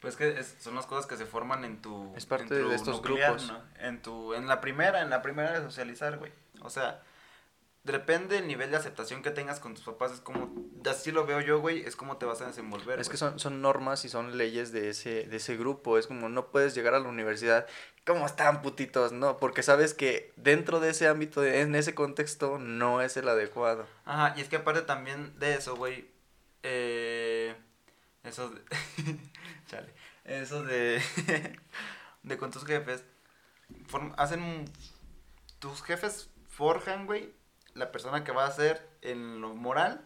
Pues 0.00 0.16
que 0.16 0.38
es- 0.38 0.56
son 0.58 0.74
las 0.74 0.86
cosas 0.86 1.06
que 1.06 1.16
se 1.16 1.26
forman 1.26 1.64
en 1.64 1.80
tu... 1.80 2.12
Es 2.16 2.26
parte 2.26 2.54
en 2.56 2.62
tu 2.64 2.68
de 2.70 2.74
estos 2.74 2.96
nuclear, 2.96 3.30
grupos. 3.36 3.48
¿no? 3.52 3.62
En 3.86 4.02
tu... 4.02 4.34
En 4.34 4.48
la 4.48 4.60
primera, 4.60 5.00
en 5.02 5.10
la 5.10 5.22
primera 5.22 5.52
de 5.52 5.64
socializar, 5.64 6.18
güey. 6.18 6.32
O 6.62 6.70
sea, 6.70 7.02
depende 7.84 8.36
del 8.36 8.46
nivel 8.46 8.70
de 8.70 8.76
aceptación 8.76 9.22
que 9.22 9.30
tengas 9.30 9.58
con 9.60 9.74
tus 9.74 9.84
papás. 9.84 10.12
Es 10.12 10.20
como... 10.20 10.52
Así 10.88 11.10
lo 11.12 11.26
veo 11.26 11.40
yo, 11.40 11.60
güey. 11.60 11.82
Es 11.84 11.96
como 11.96 12.16
te 12.16 12.26
vas 12.26 12.40
a 12.40 12.46
desenvolver, 12.46 13.00
Es 13.00 13.08
que 13.08 13.16
son, 13.16 13.38
son 13.38 13.60
normas 13.62 14.04
y 14.04 14.08
son 14.08 14.36
leyes 14.38 14.72
de 14.72 14.88
ese, 14.90 15.24
de 15.24 15.36
ese 15.36 15.56
grupo. 15.56 15.98
Es 15.98 16.06
como 16.06 16.28
no 16.28 16.46
puedes 16.50 16.74
llegar 16.74 16.94
a 16.94 17.00
la 17.00 17.08
universidad. 17.08 17.66
¿Cómo 18.06 18.26
están 18.26 18.62
putitos? 18.62 19.12
No, 19.12 19.38
porque 19.38 19.62
sabes 19.62 19.94
que 19.94 20.32
dentro 20.36 20.80
de 20.80 20.90
ese 20.90 21.06
ámbito, 21.08 21.40
de- 21.40 21.60
en 21.60 21.74
ese 21.74 21.94
contexto, 21.94 22.58
no 22.58 23.00
es 23.00 23.16
el 23.16 23.28
adecuado. 23.28 23.86
Ajá, 24.04 24.34
y 24.36 24.40
es 24.40 24.48
que 24.48 24.56
aparte 24.56 24.82
también 24.82 25.38
de 25.38 25.54
eso, 25.54 25.76
güey. 25.76 26.08
Eh... 26.62 27.54
Eso 28.24 28.50
de... 28.50 28.60
Chale. 29.66 29.92
Eso 30.24 30.62
de... 30.64 31.02
de 32.22 32.38
con 32.38 32.50
tus 32.52 32.64
jefes. 32.64 33.04
form- 33.88 34.14
hacen... 34.16 34.64
Tus 35.58 35.82
jefes 35.82 36.28
forjan, 36.48 37.06
güey, 37.06 37.32
la 37.74 37.90
persona 37.92 38.24
que 38.24 38.32
va 38.32 38.46
a 38.46 38.50
ser 38.52 38.86
en 39.02 39.40
lo 39.40 39.54
moral 39.54 40.00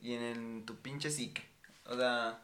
y 0.00 0.14
en, 0.14 0.22
el- 0.22 0.64
tu 0.64 0.76
pinche 0.80 1.10
psique. 1.10 1.48
O 1.86 1.96
sea, 1.96 2.42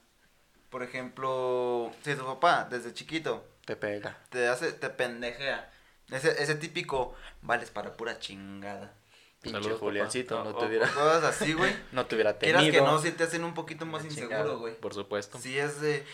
por 0.71 0.83
ejemplo, 0.83 1.91
si 2.03 2.15
tu 2.15 2.25
papá 2.25 2.67
desde 2.71 2.93
chiquito 2.93 3.47
Te 3.65 3.77
pega. 3.77 4.19
te 4.31 4.49
hace, 4.49 4.73
te 4.73 4.91
pendejea. 4.91 5.73
Ese, 6.11 6.43
ese 6.43 6.55
típico, 6.55 7.15
vales 7.43 7.71
para 7.71 7.93
pura 7.97 8.19
chingada. 8.19 8.95
Pinche 9.43 9.61
Saludos, 9.61 9.81
Juliancito, 9.81 10.43
no 10.43 10.51
O- 10.51 10.59
te 10.59 10.67
hubiera, 10.67 10.89
cosas 10.89 11.23
así, 11.25 11.53
güey. 11.53 11.73
no 11.93 12.07
te 12.07 12.15
hubiera 12.17 12.37
Quieras 12.39 12.63
tenido. 12.65 12.85
que 12.85 12.91
no, 12.91 12.99
si 13.01 13.13
te 13.13 13.25
hacen 13.25 13.45
un 13.45 13.55
poquito 13.55 13.87
más 13.87 14.05
inseguro, 14.05 14.59
güey. 14.59 14.75
Por 14.81 14.95
supuesto. 14.95 15.39
Si 15.39 15.57
es 15.59 15.81
de, 15.81 16.05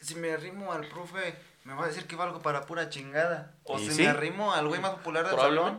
si 0.00 0.14
me 0.16 0.32
arrimo 0.32 0.72
al 0.72 0.88
profe, 0.88 1.36
me 1.64 1.74
va 1.74 1.84
a 1.84 1.88
decir 1.88 2.06
que 2.06 2.16
valgo 2.16 2.40
para 2.42 2.66
pura 2.66 2.88
chingada. 2.88 3.54
O 3.64 3.78
si 3.78 3.92
sí. 3.92 4.02
me 4.02 4.08
arrimo 4.08 4.52
al 4.52 4.66
güey 4.68 4.80
más 4.80 4.92
popular 4.92 5.28
del 5.28 5.36
salón, 5.38 5.78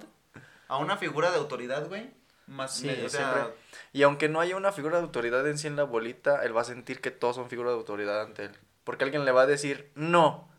a 0.67 0.77
una 0.77 0.97
figura 0.97 1.32
de 1.32 1.38
autoridad, 1.38 1.88
güey. 1.88 2.10
Más, 2.47 2.75
Sí, 2.77 2.88
me- 2.88 3.06
o 3.06 3.10
sea, 3.10 3.34
siempre. 3.34 3.53
Y 3.93 4.03
aunque 4.03 4.30
no 4.30 4.39
haya 4.39 4.56
una 4.56 4.71
figura 4.71 4.97
de 4.97 5.03
autoridad 5.03 5.45
en 5.47 5.58
sí 5.58 5.67
en 5.67 5.75
la 5.75 5.84
bolita, 5.84 6.43
él 6.43 6.56
va 6.56 6.62
a 6.62 6.65
sentir 6.65 7.01
que 7.01 7.12
todos 7.12 7.36
son 7.36 7.49
figuras 7.49 7.71
de 7.73 7.77
autoridad 7.80 8.21
ante 8.21 8.45
él. 8.45 8.51
Porque 8.84 9.03
alguien 9.03 9.25
le 9.25 9.32
va 9.32 9.41
a 9.41 9.45
decir 9.47 9.91
no. 9.95 10.49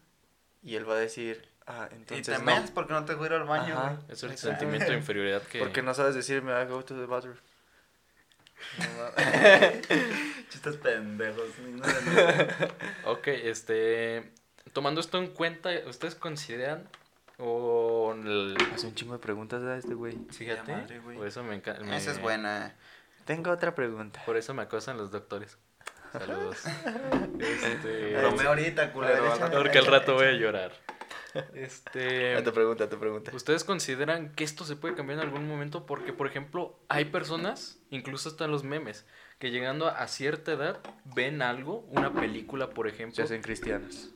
y 0.63 0.75
él 0.77 0.89
va 0.89 0.95
a 0.95 0.99
decir, 0.99 1.49
ah, 1.67 1.89
Y 1.91 1.95
entonces 1.95 2.39
te 2.39 2.45
no. 2.45 2.65
porque 2.75 2.93
no 2.93 3.05
te 3.07 3.15
voy 3.15 3.25
a 3.25 3.27
ir 3.29 3.33
al 3.35 3.45
baño, 3.45 3.75
Ajá. 3.79 3.91
güey. 3.95 3.99
Es 4.13 4.23
el 4.23 4.33
Exacto. 4.33 4.59
sentimiento 4.59 4.91
de 4.93 4.99
inferioridad 4.99 5.43
que... 5.43 5.61
Porque 5.61 5.83
no 5.83 5.95
sabes 5.95 6.15
decirme, 6.15 6.53
I 6.61 6.67
go 6.67 6.85
to 6.85 6.95
the 6.95 7.07
bathroom. 7.07 7.37
Chistes 10.51 10.77
pendejos. 10.77 11.49
Ok, 13.05 13.29
este... 13.29 14.33
Tomando 14.73 15.01
esto 15.01 15.19
en 15.19 15.29
cuenta, 15.29 15.71
¿ustedes 15.87 16.15
consideran 16.15 16.89
o... 17.39 18.13
el- 18.15 18.57
Hace 18.75 18.87
un 18.87 18.95
chingo 18.95 19.15
de 19.15 19.19
preguntas 19.21 19.63
a 19.63 19.77
este 19.77 19.95
güey. 19.95 20.17
Fíjate, 20.31 20.71
Ya 20.73 20.79
madre, 20.79 20.99
güey. 21.01 21.17
por 21.17 21.27
eso 21.27 21.43
me 21.43 21.55
encanta... 21.55 21.97
Esa 21.97 22.11
es 22.13 22.21
buena. 22.21 22.75
Tengo 23.25 23.51
otra 23.51 23.75
pregunta. 23.75 24.23
Por 24.27 24.37
eso 24.37 24.55
me 24.55 24.63
acosan 24.63 24.97
los 24.97 25.11
doctores. 25.11 25.59
Saludos. 26.13 26.59
Este, 27.39 28.17
Bromeo 28.17 28.49
ahorita, 28.49 28.93
culero. 28.93 29.33
Porque 29.53 29.79
al 29.79 29.87
rato 29.87 30.15
voy 30.15 30.27
a 30.27 30.33
llorar. 30.33 30.73
Este... 31.55 32.35
A 32.37 32.43
tu 32.43 32.53
pregunta, 32.53 32.85
a 32.85 32.89
tu 32.89 32.99
pregunta. 32.99 33.31
¿Ustedes 33.35 33.63
consideran 33.65 34.33
que 34.35 34.43
esto 34.45 34.65
se 34.65 34.77
puede 34.77 34.95
cambiar 34.95 35.19
en 35.21 35.27
algún 35.27 35.47
momento? 35.47 35.87
Porque, 35.87 36.13
por 36.13 36.27
ejemplo, 36.27 36.81
hay 36.89 37.05
personas, 37.07 37.79
incluso 37.91 38.31
hasta 38.31 38.49
los 38.49 38.65
memes, 38.65 39.07
que 39.39 39.51
llegando 39.51 39.87
a 39.89 40.07
cierta 40.09 40.53
edad 40.53 40.81
ven 41.05 41.43
algo, 41.43 41.81
una 41.91 42.13
película, 42.13 42.71
por 42.71 42.89
ejemplo. 42.89 43.15
Se 43.15 43.23
hacen 43.23 43.43
cristianos. 43.43 44.11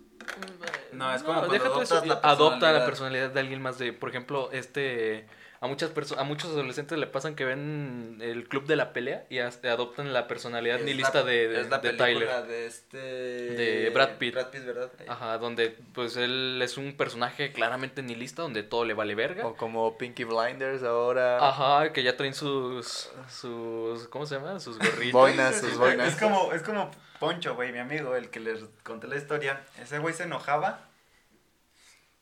No, 0.92 1.14
es 1.14 1.22
como 1.22 1.38
cuando 1.38 1.52
déjate 1.52 1.70
adoptas 1.70 1.92
eso, 1.92 2.04
la 2.04 2.20
adopta 2.22 2.72
la 2.72 2.84
personalidad 2.84 3.30
de 3.30 3.40
alguien 3.40 3.62
más 3.62 3.78
de, 3.78 3.92
por 3.92 4.10
ejemplo, 4.10 4.50
este 4.52 5.26
a 5.62 5.68
muchas 5.68 5.90
personas 5.90 6.22
a 6.22 6.26
muchos 6.26 6.50
adolescentes 6.50 6.98
le 6.98 7.06
pasan 7.06 7.36
que 7.36 7.44
ven 7.44 8.18
el 8.20 8.48
club 8.48 8.66
de 8.66 8.74
la 8.76 8.92
pelea 8.92 9.24
y 9.30 9.38
adoptan 9.38 10.12
la 10.12 10.26
personalidad 10.26 10.80
Es 10.80 10.84
nihilista 10.84 11.20
la- 11.20 11.24
de, 11.24 11.48
de, 11.48 11.60
es 11.60 11.70
la 11.70 11.78
de 11.78 11.92
película 11.94 12.42
Tyler. 12.42 12.46
de 12.48 12.66
este... 12.66 12.98
De 12.98 13.90
Brad 13.90 14.18
Pitt. 14.18 14.34
Brad 14.34 14.50
Pitt, 14.50 14.64
¿verdad? 14.66 14.90
Ajá, 15.06 15.38
donde 15.38 15.70
pues 15.94 16.16
él 16.16 16.60
es 16.62 16.76
un 16.76 16.96
personaje 16.96 17.52
claramente 17.52 18.02
nihilista 18.02 18.42
donde 18.42 18.64
todo 18.64 18.84
le 18.84 18.92
vale 18.94 19.14
verga. 19.14 19.46
O 19.46 19.54
como 19.56 19.96
Pinky 19.96 20.24
Blinders 20.24 20.82
ahora. 20.82 21.38
Ajá, 21.48 21.92
que 21.92 22.02
ya 22.02 22.16
traen 22.16 22.34
sus 22.34 23.08
sus 23.30 24.08
¿cómo 24.08 24.26
se 24.26 24.34
llama? 24.34 24.58
Sus 24.58 24.78
gorritos. 24.78 25.12
Boinas, 25.12 25.60
sus 25.60 25.78
boinas. 25.78 26.08
Es 26.08 26.20
como, 26.20 26.52
es 26.52 26.62
como 26.62 26.90
Poncho, 27.20 27.54
güey, 27.54 27.70
mi 27.70 27.78
amigo, 27.78 28.16
el 28.16 28.30
que 28.30 28.40
les 28.40 28.64
conté 28.82 29.06
la 29.06 29.16
historia. 29.16 29.64
Ese 29.80 30.00
güey 30.00 30.12
se 30.12 30.24
enojaba 30.24 30.88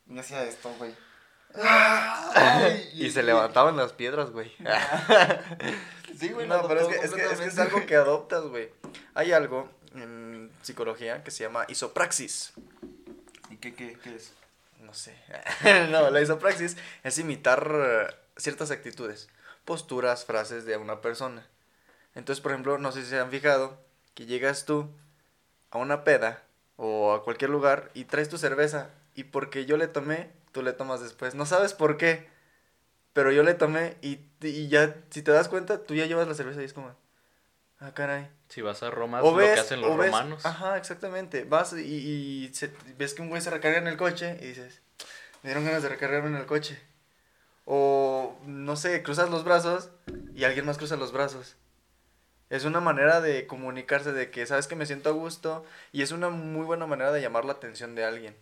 y 0.09 0.19
hacía 0.19 0.45
esto, 0.45 0.69
güey. 0.79 0.93
Y 2.95 3.11
se 3.11 3.23
levantaban 3.23 3.77
las 3.77 3.93
piedras, 3.93 4.31
güey. 4.31 4.53
Sí, 6.19 6.29
güey, 6.31 6.47
no, 6.47 6.67
pero 6.69 6.81
es 6.81 6.89
que, 6.89 7.07
es, 7.07 7.15
que, 7.15 7.25
es 7.25 7.41
que 7.41 7.47
es 7.47 7.59
algo 7.59 7.87
que 7.87 7.97
adoptas, 7.97 8.45
güey. 8.45 8.71
Hay 9.15 9.33
algo 9.33 9.71
en 9.95 10.51
psicología 10.61 11.25
que 11.25 11.31
se 11.31 11.45
llama 11.45 11.65
isopraxis. 11.69 12.53
¿Y 13.49 13.57
qué, 13.57 13.75
qué, 13.75 13.97
qué 14.03 14.17
es? 14.17 14.35
No 14.81 14.93
sé. 14.93 15.17
no, 15.91 16.11
la 16.11 16.21
isopraxis 16.21 16.77
es 17.05 17.19
imitar 17.19 18.19
ciertas 18.37 18.71
actitudes, 18.71 19.29
posturas, 19.65 20.25
frases 20.27 20.67
de 20.67 20.77
una 20.77 21.01
persona. 21.01 21.47
Entonces, 22.15 22.43
por 22.43 22.53
ejemplo, 22.53 22.77
no 22.77 22.93
sé 22.93 23.03
si 23.03 23.11
se 23.11 23.21
han 23.21 23.31
fijado 23.31 23.79
que 24.15 24.27
llegas 24.27 24.65
tú 24.65 24.91
a 25.71 25.79
una 25.79 26.05
peda 26.05 26.43
o 26.77 27.15
a 27.15 27.23
cualquier 27.23 27.51
lugar 27.51 27.91
y 27.95 28.05
traes 28.05 28.29
tu 28.29 28.39
cerveza 28.39 28.91
y 29.15 29.25
porque 29.25 29.67
yo 29.67 29.77
le 29.77 29.87
tomé, 29.87 30.31
tú 30.53 30.63
le 30.63 30.73
tomas 30.73 31.01
después. 31.01 31.35
No 31.35 31.47
sabes 31.47 31.73
por 31.75 31.97
qué, 31.97 32.29
pero 33.13 33.33
yo 33.33 33.43
le 33.43 33.55
tomé 33.55 33.97
y, 34.03 34.21
y 34.41 34.69
ya, 34.69 34.97
si 35.11 35.23
te 35.23 35.31
das 35.33 35.49
cuenta, 35.49 35.85
tú 35.85 35.95
ya 35.95 36.07
llevas 36.07 36.29
la 36.29 36.35
cerveza 36.35 36.63
y 36.63 36.65
es 36.65 36.73
como, 36.73 36.95
ah, 37.79 37.93
caray. 37.95 38.29
Si 38.49 38.63
vas 38.63 38.83
a 38.83 38.91
Roma, 38.91 39.23
O 39.23 39.31
es 39.31 39.37
ves, 39.37 39.49
lo 39.49 39.55
que 39.55 39.61
hacen 39.61 39.81
los 39.81 39.91
o 39.93 39.97
ves- 39.97 40.07
romanos. 40.11 40.47
Ajá, 40.47 40.77
exactamente. 40.77 41.45
Vas 41.45 41.73
y, 41.75 41.77
y 42.47 42.55
se- 42.55 42.73
ves 42.99 43.15
que 43.15 43.23
un 43.23 43.29
güey 43.29 43.41
se 43.43 43.51
recarga 43.51 43.79
en 43.79 43.87
el 43.87 43.97
coche 43.97 44.37
y 44.41 44.47
dices, 44.47 44.81
me 45.43 45.51
dieron 45.51 45.65
ganas 45.65 45.83
de 45.83 45.89
recargarme 45.89 46.29
en 46.29 46.37
el 46.37 46.47
coche. 46.47 46.79
O, 47.65 48.37
no 48.47 48.77
sé, 48.77 49.03
cruzas 49.03 49.31
los 49.31 49.45
brazos 49.45 49.91
y 50.35 50.45
alguien 50.45 50.67
más 50.67 50.79
cruza 50.79 50.97
los 50.97 51.13
brazos. 51.13 51.57
Es 52.49 52.65
una 52.65 52.81
manera 52.81 53.21
de 53.21 53.47
comunicarse 53.47 54.13
de 54.13 54.31
que 54.31 54.45
sabes 54.47 54.67
que 54.67 54.75
me 54.75 54.87
siento 54.87 55.09
a 55.11 55.13
gusto 55.13 55.65
y 55.93 56.03
es 56.03 56.11
una 56.11 56.31
muy 56.31 56.65
buena 56.67 56.87
manera 56.87 57.13
de 57.13 57.21
llamar 57.21 57.45
la 57.45 57.53
atención 57.53 57.95
de 57.95 58.05
alguien. 58.05 58.37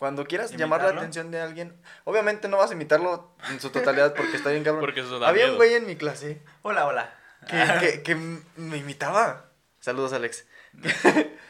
Cuando 0.00 0.24
quieras 0.24 0.50
llamar 0.56 0.80
la 0.80 0.86
¿Imitarlo? 0.86 1.00
atención 1.02 1.30
de 1.30 1.40
alguien, 1.40 1.80
obviamente 2.04 2.48
no 2.48 2.56
vas 2.56 2.70
a 2.70 2.74
imitarlo 2.74 3.32
en 3.50 3.60
su 3.60 3.70
totalidad 3.70 4.14
porque 4.14 4.34
está 4.36 4.50
bien 4.50 4.64
cabrón. 4.64 4.80
Porque 4.84 5.00
eso 5.00 5.20
da 5.20 5.28
Había 5.28 5.44
miedo. 5.44 5.52
un 5.52 5.58
güey 5.58 5.74
en 5.74 5.86
mi 5.86 5.94
clase 5.94 6.42
Hola, 6.62 6.86
hola. 6.86 7.14
que, 7.46 7.62
que, 7.80 8.02
que 8.02 8.12
m- 8.12 8.40
me 8.56 8.78
imitaba. 8.78 9.50
Saludos, 9.78 10.12
Alex. 10.14 10.46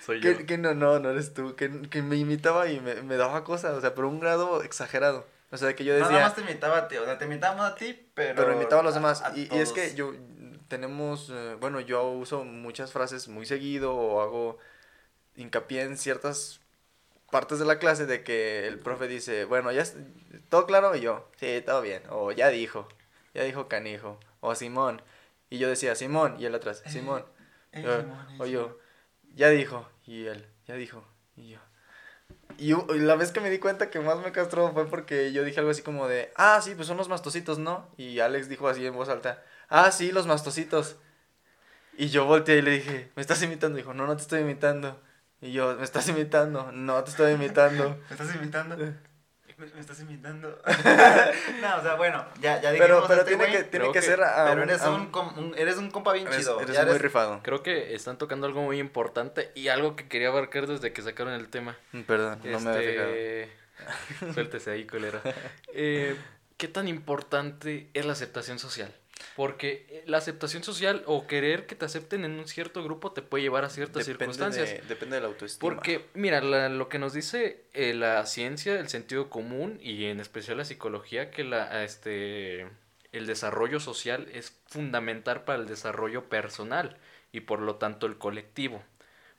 Soy 0.05 0.21
yo. 0.21 0.37
Que, 0.37 0.47
que 0.47 0.59
no, 0.59 0.75
no, 0.75 0.99
no 0.99 1.11
eres 1.11 1.33
tú. 1.33 1.55
Que, 1.57 1.71
que 1.89 2.03
me 2.03 2.17
imitaba 2.17 2.69
y 2.69 2.81
me, 2.81 2.97
me 3.03 3.17
daba 3.17 3.45
cosas, 3.45 3.75
o 3.75 3.81
sea, 3.81 3.95
por 3.95 4.05
un 4.05 4.19
grado 4.21 4.63
exagerado. 4.63 5.27
O 5.53 5.57
sea, 5.57 5.75
que 5.75 5.85
yo 5.85 5.95
Nada 5.97 6.09
decía, 6.09 6.25
más 6.25 6.35
te 6.35 6.41
imitaba 6.43 6.79
a 6.79 6.89
ti, 6.89 6.97
o 6.97 7.05
sea, 7.05 7.19
te 7.19 7.25
imitábamos 7.27 7.67
a 7.67 7.75
ti, 7.75 8.09
pero... 8.15 8.35
pero 8.37 8.55
imitaba 8.55 8.83
a 8.83 8.85
los 8.85 8.95
demás. 8.95 9.23
a 9.23 9.37
y, 9.37 9.49
y 9.51 9.59
es 9.59 9.73
que 9.73 9.95
yo, 9.95 10.13
tenemos, 10.69 11.31
eh, 11.33 11.57
bueno, 11.61 11.81
yo 11.81 12.05
uso 12.11 12.45
muchas 12.45 12.93
frases 12.93 13.27
muy 13.29 13.47
seguido 13.47 13.95
o 13.95 14.21
hago 14.23 14.59
hincapié 15.35 15.83
en 15.83 15.97
ciertas 15.97 16.60
partes 17.31 17.59
de 17.59 17.65
la 17.65 17.79
clase 17.79 18.07
de 18.07 18.23
que 18.25 18.67
el 18.67 18.79
profe 18.79 19.09
dice, 19.09 19.45
bueno, 19.45 19.71
ya, 19.73 19.85
todo 20.49 20.67
claro, 20.67 20.95
y 20.97 21.01
yo, 21.01 21.29
sí, 21.39 21.63
todo 21.65 21.81
bien, 21.83 22.03
o 22.11 22.33
ya 22.33 22.49
dijo, 22.49 22.89
ya 23.35 23.43
dijo 23.45 23.69
canijo, 23.69 24.19
o 24.41 24.55
Simón. 24.55 25.03
Y 25.49 25.59
yo 25.59 25.69
decía, 25.69 25.95
Simón, 25.95 26.37
y 26.39 26.47
él 26.47 26.55
atrás, 26.55 26.83
Simón. 26.87 27.25
Eh, 27.73 27.83
Yo- 27.83 28.01
Simón, 28.03 28.27
eh, 28.31 28.37
o 28.39 28.47
yo, 28.47 28.79
ya 29.35 29.49
dijo, 29.51 29.89
y 30.07 30.27
él, 30.27 30.47
ya 30.67 30.75
dijo, 30.75 31.05
y 31.37 31.51
yo. 31.51 31.59
Y, 32.59 32.73
y 32.75 32.99
la 32.99 33.17
vez 33.17 33.33
que 33.33 33.41
me 33.41 33.49
di 33.51 33.59
cuenta 33.59 33.91
que 33.91 34.01
más 34.01 34.19
me 34.19 34.33
castró 34.33 34.73
fue 34.73 34.87
porque 34.87 35.33
yo 35.33 35.45
dije 35.45 35.61
algo 35.61 35.71
así 35.71 35.83
como 35.83 36.09
de, 36.09 36.31
ah, 36.37 36.61
sí, 36.63 36.75
pues 36.75 36.87
son 36.89 36.97
los 36.97 37.09
mastocitos, 37.09 37.59
¿no? 37.59 37.89
Y 37.97 38.21
Alex 38.21 38.49
dijo 38.49 38.69
así 38.69 38.85
en 38.87 38.95
voz 38.95 39.09
alta, 39.09 39.43
ah, 39.69 39.91
sí, 39.93 40.13
los 40.13 40.27
mastocitos. 40.27 40.97
Y 41.97 42.09
yo 42.09 42.25
volteé 42.27 42.59
y 42.59 42.63
le 42.63 42.71
dije, 42.73 43.11
¿me 43.17 43.23
estás 43.23 43.43
imitando? 43.43 43.77
Dijo, 43.77 43.95
no, 43.95 44.07
no 44.07 44.17
te 44.17 44.23
estoy 44.23 44.41
imitando. 44.41 45.01
Y 45.41 45.53
yo, 45.53 45.75
¿me 45.77 45.85
estás 45.85 46.09
imitando? 46.09 46.71
No, 46.73 47.03
te 47.05 47.11
estoy 47.11 47.33
imitando. 47.33 47.97
¿Me 48.11 48.15
estás 48.15 48.35
imitando? 48.35 48.77
¿Me, 48.77 49.67
me 49.75 49.81
estás 49.81 50.01
imitando? 50.01 50.49
no, 51.63 51.77
o 51.77 51.83
sea, 51.83 51.95
bueno, 51.97 52.25
ya, 52.41 52.61
ya 52.63 52.73
dijimos 52.73 52.79
Pero, 52.79 53.07
pero 53.09 53.21
este 53.23 53.37
tiene 53.37 53.53
que, 53.53 53.65
tiene 53.65 53.87
que 53.87 53.93
que- 53.93 54.03
ser 54.03 54.23
a 54.23 54.47
Pero 54.49 54.63
un- 54.63 54.69
eres 54.71 54.83
a 54.83 54.91
un, 54.91 55.07
com- 55.11 55.39
un- 55.39 55.55
eres 55.57 55.77
un 55.77 55.91
compa 55.91 56.13
bien 56.15 56.27
eres, 56.27 56.41
chido. 56.41 56.61
eres 56.61 56.75
ya 56.75 56.83
muy 56.83 56.91
eres- 56.93 57.03
rifado. 57.03 57.41
Creo 57.43 57.63
que 57.63 57.95
están 57.95 58.17
tocando 58.19 58.47
algo 58.47 58.63
muy 58.63 58.79
importante 58.81 59.51
y 59.55 59.69
algo 59.69 59.97
que 59.97 60.09
quería 60.09 60.29
abarcar 60.29 60.67
desde 60.67 60.93
que 60.93 61.03
sacaron 61.03 61.35
el 61.35 61.49
tema. 61.49 61.77
Mm, 61.93 62.01
Perdón, 62.03 62.41
no 62.45 62.61
me 62.61 62.71
había 62.71 62.91
fijado. 62.91 63.09
Este... 63.11 64.33
Suéltese 64.35 64.71
ahí, 64.73 64.87
culero. 64.87 65.21
Eh, 65.75 66.15
¿Qué 66.59 66.69
tan 66.69 66.87
importante 66.89 67.89
es 67.95 68.05
la 68.05 68.13
aceptación 68.13 68.59
social? 68.59 68.95
Porque 69.41 69.87
eh, 69.89 70.03
la 70.07 70.19
aceptación 70.19 70.63
social 70.63 71.03
o 71.07 71.27
querer 71.27 71.65
que 71.65 71.75
te 71.75 71.87
acepten 71.87 72.27
en 72.27 72.33
un 72.39 72.47
cierto 72.47 72.85
grupo 72.85 73.13
te 73.13 73.23
puede 73.23 73.43
llevar 73.43 73.65
a 73.65 73.71
ciertas 73.71 74.05
Depende 74.05 74.35
circunstancias. 74.35 74.69
de, 74.83 74.87
depende 74.87 75.17
de 75.17 75.23
la 75.23 75.29
autoestima. 75.29 75.61
Porque, 75.75 76.05
mira, 76.13 76.43
la- 76.43 76.69
lo 76.69 76.91
que 76.91 76.99
nos 76.99 77.15
dice 77.15 77.65
eh, 77.73 77.95
la 77.95 78.27
ciencia, 78.27 78.79
el 78.79 78.91
sentido 78.91 79.31
común 79.31 79.79
y 79.83 80.05
en 80.05 80.21
especial 80.21 80.59
la 80.59 80.67
psicología, 80.67 81.31
que 81.31 81.45
la, 81.45 81.85
este, 81.85 82.69
el 83.13 83.27
desarrollo 83.27 83.81
social 83.81 84.29
es 84.35 84.53
fundamental 84.67 85.45
para 85.45 85.59
el 85.59 85.67
desarrollo 85.67 86.25
personal 86.29 86.99
y 87.33 87.41
por 87.41 87.61
lo 87.61 87.77
tanto 87.77 88.05
el 88.07 88.19
colectivo. 88.19 88.83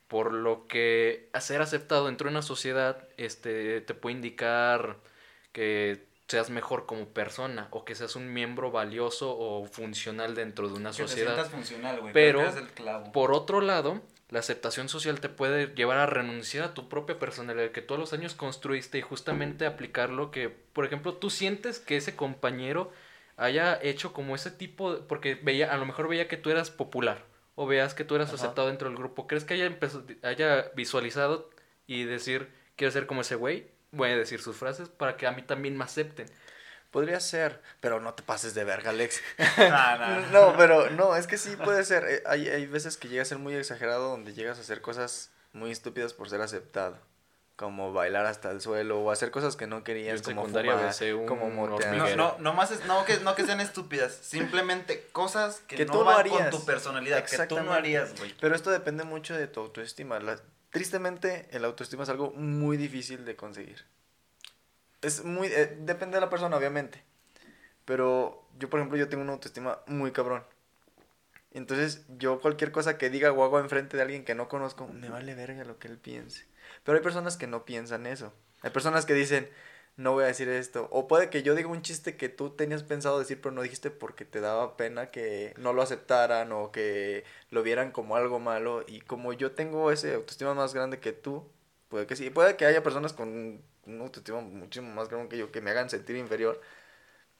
Por 0.07 0.33
lo 0.33 0.65
que 0.67 1.29
ser 1.39 1.61
aceptado 1.61 2.07
dentro 2.07 2.25
de 2.27 2.31
una 2.31 2.41
sociedad 2.41 3.07
este, 3.17 3.81
te 3.81 3.93
puede 3.93 4.15
indicar 4.15 4.97
que 5.51 6.09
seas 6.31 6.49
mejor 6.49 6.85
como 6.85 7.05
persona 7.09 7.67
o 7.71 7.85
que 7.85 7.93
seas 7.95 8.15
un 8.15 8.33
miembro 8.33 8.71
valioso 8.71 9.37
o 9.37 9.65
funcional 9.65 10.33
dentro 10.35 10.67
de 10.67 10.73
una 10.75 10.91
Que 10.91 10.97
te 10.97 11.03
sociedad. 11.03 11.33
sientas 11.33 11.51
funcional. 11.51 11.99
Pero- 12.13 12.41
el 12.47 12.67
clavo. 12.69 13.11
Por 13.11 13.31
otro 13.33 13.61
lado, 13.61 14.01
la 14.29 14.39
aceptación 14.39 14.87
social 14.89 15.19
te 15.19 15.29
puede 15.29 15.67
llevar 15.75 15.97
a 15.97 16.05
renunciar 16.05 16.63
a 16.63 16.73
tu 16.73 16.89
propia 16.89 17.19
personalidad 17.19 17.71
que 17.71 17.81
todos 17.81 17.99
los 17.99 18.13
años 18.13 18.33
construiste 18.33 18.97
y 18.97 19.01
justamente 19.01 19.65
aplicar 19.65 20.09
lo 20.09 20.31
que, 20.31 20.49
por 20.49 20.85
ejemplo, 20.85 21.13
tú 21.15 21.29
sientes 21.29 21.79
que 21.79 21.97
ese 21.97 22.15
compañero 22.15 22.91
haya 23.37 23.77
hecho 23.81 24.13
como 24.13 24.33
ese 24.35 24.49
tipo, 24.51 24.95
de- 24.95 25.01
porque 25.01 25.35
veía, 25.35 25.73
a 25.73 25.77
lo 25.77 25.85
mejor 25.85 26.07
veía 26.07 26.27
que 26.27 26.37
tú 26.37 26.49
eras 26.49 26.69
popular 26.71 27.25
o 27.55 27.65
veas 27.67 27.93
que 27.93 28.03
tú 28.05 28.15
eras 28.15 28.29
Ajá. 28.29 28.35
aceptado 28.37 28.67
dentro 28.69 28.87
del 28.87 28.97
grupo, 28.97 29.27
¿crees 29.27 29.43
que 29.43 29.55
haya, 29.55 29.65
empezado, 29.65 30.05
haya 30.23 30.71
visualizado 30.75 31.49
y 31.87 32.03
decir, 32.05 32.49
quiero 32.77 32.91
ser 32.91 33.07
como 33.07 33.21
ese 33.21 33.35
güey? 33.35 33.67
Voy 33.91 34.09
a 34.11 34.17
decir 34.17 34.41
sus 34.41 34.55
frases 34.55 34.89
para 34.89 35.17
que 35.17 35.27
a 35.27 35.31
mí 35.31 35.41
también 35.41 35.77
me 35.77 35.83
acepten. 35.83 36.27
Podría 36.91 37.19
ser, 37.21 37.61
pero 37.79 38.01
no 38.01 38.13
te 38.13 38.23
pases 38.23 38.53
de 38.53 38.63
verga, 38.65 38.89
Alex. 38.89 39.21
Nah, 39.57 39.97
nah. 39.97 40.19
No, 40.31 40.55
pero 40.57 40.89
no, 40.89 41.15
es 41.15 41.25
que 41.27 41.37
sí 41.37 41.55
puede 41.55 41.83
ser. 41.85 42.03
Eh, 42.07 42.23
Hay, 42.25 42.47
hay 42.49 42.65
veces 42.65 42.97
que 42.97 43.07
llega 43.07 43.21
a 43.21 43.25
ser 43.25 43.37
muy 43.37 43.55
exagerado 43.55 44.09
donde 44.09 44.33
llegas 44.33 44.57
a 44.57 44.61
hacer 44.61 44.81
cosas 44.81 45.31
muy 45.53 45.71
estúpidas 45.71 46.13
por 46.13 46.29
ser 46.29 46.41
aceptado. 46.41 46.97
Como 47.57 47.93
bailar 47.93 48.25
hasta 48.25 48.49
el 48.49 48.59
suelo 48.59 48.99
o 49.01 49.11
hacer 49.11 49.29
cosas 49.29 49.55
que 49.55 49.67
no 49.67 49.83
querías, 49.83 50.21
como 50.23 50.41
secundaria 50.41 50.91
fumar, 50.91 51.13
un 51.15 51.25
como 51.27 51.49
motear. 51.49 51.95
No, 51.95 52.15
no, 52.15 52.35
no, 52.39 52.53
más 52.53 52.71
es, 52.71 52.83
no, 52.85 53.05
que, 53.05 53.17
no 53.19 53.35
que 53.35 53.45
sean 53.45 53.61
estúpidas, 53.61 54.13
simplemente 54.15 55.07
cosas 55.11 55.61
que, 55.67 55.75
Que 55.75 55.85
no 55.85 55.91
tú 55.93 55.99
no 55.99 56.05
van 56.05 56.19
harías. 56.21 56.49
con 56.49 56.49
tu 56.49 56.65
personalidad, 56.65 57.23
que 57.23 57.37
tú 57.47 57.61
no 57.61 57.71
harías, 57.73 58.17
güey. 58.17 58.33
Pero 58.41 58.55
esto 58.55 58.71
depende 58.71 59.03
mucho 59.03 59.35
de 59.37 59.45
tu 59.47 59.59
autoestima. 59.59 60.19
La- 60.19 60.39
tristemente, 60.71 61.47
el 61.51 61.65
autoestima 61.65 62.03
es 62.03 62.09
algo 62.09 62.31
muy 62.31 62.77
difícil 62.77 63.25
de 63.25 63.35
conseguir. 63.35 63.85
es 65.01 65.23
muy, 65.23 65.47
eh, 65.47 65.77
depende 65.81 66.15
de 66.15 66.21
la 66.21 66.29
persona, 66.29 66.57
obviamente. 66.57 67.03
Pero 67.85 68.47
yo, 68.57 68.69
por 68.69 68.79
ejemplo, 68.79 68.97
yo 68.97 69.09
tengo 69.09 69.23
una 69.23 69.33
autoestima 69.33 69.79
muy 69.87 70.11
cabrón. 70.11 70.43
Entonces, 71.51 72.05
yo 72.17 72.39
cualquier 72.39 72.71
cosa 72.71 72.97
que 72.97 73.09
diga 73.09 73.31
o 73.31 73.43
hago 73.43 73.59
enfrente 73.59 73.97
de 73.97 74.03
alguien 74.03 74.23
que 74.23 74.35
no 74.35 74.47
conozco, 74.47 74.87
me 74.87 75.09
vale 75.09 75.35
verga 75.35 75.65
lo 75.65 75.79
que 75.79 75.87
él 75.87 75.97
piense. 75.97 76.45
Pero 76.83 76.97
hay 76.97 77.03
personas 77.03 77.35
que 77.35 77.47
no 77.47 77.65
piensan 77.65 78.05
eso. 78.05 78.33
Hay 78.61 78.69
personas 78.69 79.05
que 79.05 79.13
dicen, 79.13 79.49
no 80.01 80.13
voy 80.13 80.23
a 80.23 80.27
decir 80.27 80.49
esto. 80.49 80.87
O 80.91 81.07
puede 81.07 81.29
que 81.29 81.43
yo 81.43 81.55
diga 81.55 81.69
un 81.69 81.81
chiste 81.81 82.17
que 82.17 82.29
tú 82.29 82.51
tenías 82.51 82.83
pensado 82.83 83.19
decir, 83.19 83.39
pero 83.41 83.53
no 83.53 83.61
dijiste 83.61 83.91
porque 83.91 84.25
te 84.25 84.41
daba 84.41 84.77
pena 84.77 85.11
que 85.11 85.53
no 85.57 85.73
lo 85.73 85.81
aceptaran 85.81 86.51
o 86.51 86.71
que 86.71 87.23
lo 87.49 87.63
vieran 87.63 87.91
como 87.91 88.15
algo 88.15 88.39
malo. 88.39 88.83
Y 88.87 89.01
como 89.01 89.33
yo 89.33 89.51
tengo 89.53 89.91
ese 89.91 90.13
autoestima 90.15 90.53
más 90.53 90.73
grande 90.73 90.99
que 90.99 91.11
tú, 91.13 91.47
puede 91.89 92.07
que 92.07 92.15
sí. 92.15 92.29
Puede 92.29 92.57
que 92.57 92.65
haya 92.65 92.83
personas 92.83 93.13
con 93.13 93.61
un 93.85 94.01
autoestima 94.01 94.41
muchísimo 94.41 94.93
más 94.93 95.09
grande 95.09 95.29
que 95.29 95.37
yo 95.37 95.51
que 95.51 95.61
me 95.61 95.71
hagan 95.71 95.89
sentir 95.89 96.15
inferior. 96.17 96.61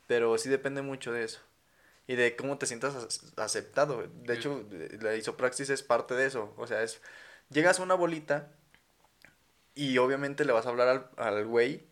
Pero 0.08 0.38
sí 0.38 0.50
depende 0.50 0.82
mucho 0.82 1.12
de 1.14 1.24
eso. 1.24 1.42
Y 2.08 2.16
de 2.16 2.36
cómo 2.36 2.58
te 2.58 2.66
sientas 2.66 2.96
ac- 2.96 3.34
aceptado. 3.38 4.06
De 4.26 4.34
hecho, 4.36 4.66
la 5.02 5.16
isopraxis 5.16 5.70
es 5.70 5.84
parte 5.84 6.16
de 6.16 6.26
eso. 6.28 6.54
O 6.58 6.68
sea, 6.68 6.84
es... 6.84 7.02
Llegas 7.50 7.80
a 7.80 7.84
una 7.84 7.96
bolita 7.96 8.50
y 9.76 9.98
obviamente 9.98 10.46
le 10.46 10.54
vas 10.54 10.66
a 10.66 10.70
hablar 10.70 10.88
al, 10.88 11.10
al 11.18 11.46
güey 11.46 11.86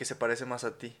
que 0.00 0.06
se 0.06 0.16
parece 0.16 0.46
más 0.46 0.64
a 0.64 0.78
ti. 0.78 0.96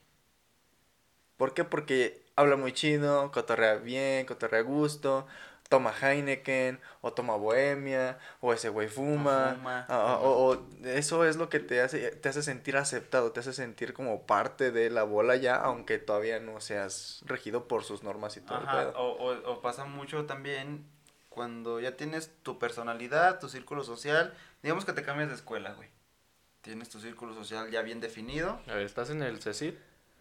¿Por 1.38 1.54
qué? 1.54 1.64
Porque 1.64 2.22
habla 2.36 2.56
muy 2.56 2.72
chido, 2.72 3.30
cotorrea 3.32 3.76
bien, 3.76 4.26
cotorrea 4.26 4.60
a 4.60 4.62
gusto, 4.62 5.26
toma 5.70 5.90
Heineken, 5.98 6.78
o 7.00 7.14
toma 7.14 7.36
Bohemia, 7.36 8.18
o 8.40 8.52
ese 8.52 8.68
güey 8.68 8.88
fuma, 8.88 9.52
O 9.52 9.56
fuma. 9.56 9.86
o, 10.22 10.50
o 10.50 10.86
eso 10.86 11.24
es 11.24 11.36
lo 11.36 11.48
que 11.48 11.60
te 11.60 11.80
hace, 11.80 12.10
te 12.10 12.28
hace 12.28 12.42
sentir 12.42 12.76
aceptado, 12.76 13.32
te 13.32 13.40
hace 13.40 13.54
sentir 13.54 13.94
como 13.94 14.26
parte 14.26 14.70
de 14.70 14.90
la 14.90 15.04
bola 15.04 15.36
ya, 15.36 15.56
aunque 15.56 15.98
todavía 15.98 16.40
no 16.40 16.60
seas 16.60 17.22
regido 17.24 17.66
por 17.68 17.84
sus 17.84 18.02
normas 18.02 18.36
y 18.36 18.40
todo 18.42 18.58
el 18.58 18.64
Ajá, 18.64 18.78
pedo. 18.78 18.92
o, 18.98 19.32
o 19.50 19.60
pasa 19.62 19.86
mucho 19.86 20.26
también 20.26 20.84
cuando 21.30 21.80
ya 21.80 21.96
tienes 21.96 22.30
tu 22.42 22.58
personalidad, 22.58 23.40
tu 23.40 23.48
círculo 23.48 23.82
social. 23.82 24.34
Digamos 24.62 24.84
que 24.84 24.92
te 24.92 25.02
cambias 25.02 25.30
de 25.30 25.36
escuela, 25.36 25.72
güey. 25.72 25.88
Tienes 26.62 26.88
tu 26.90 27.00
círculo 27.00 27.34
social 27.34 27.70
ya 27.70 27.82
bien 27.82 28.00
definido. 28.00 28.60
A 28.68 28.74
ver, 28.74 28.84
estás 28.84 29.10
en 29.10 29.22
el 29.22 29.40
CECIT 29.42 29.76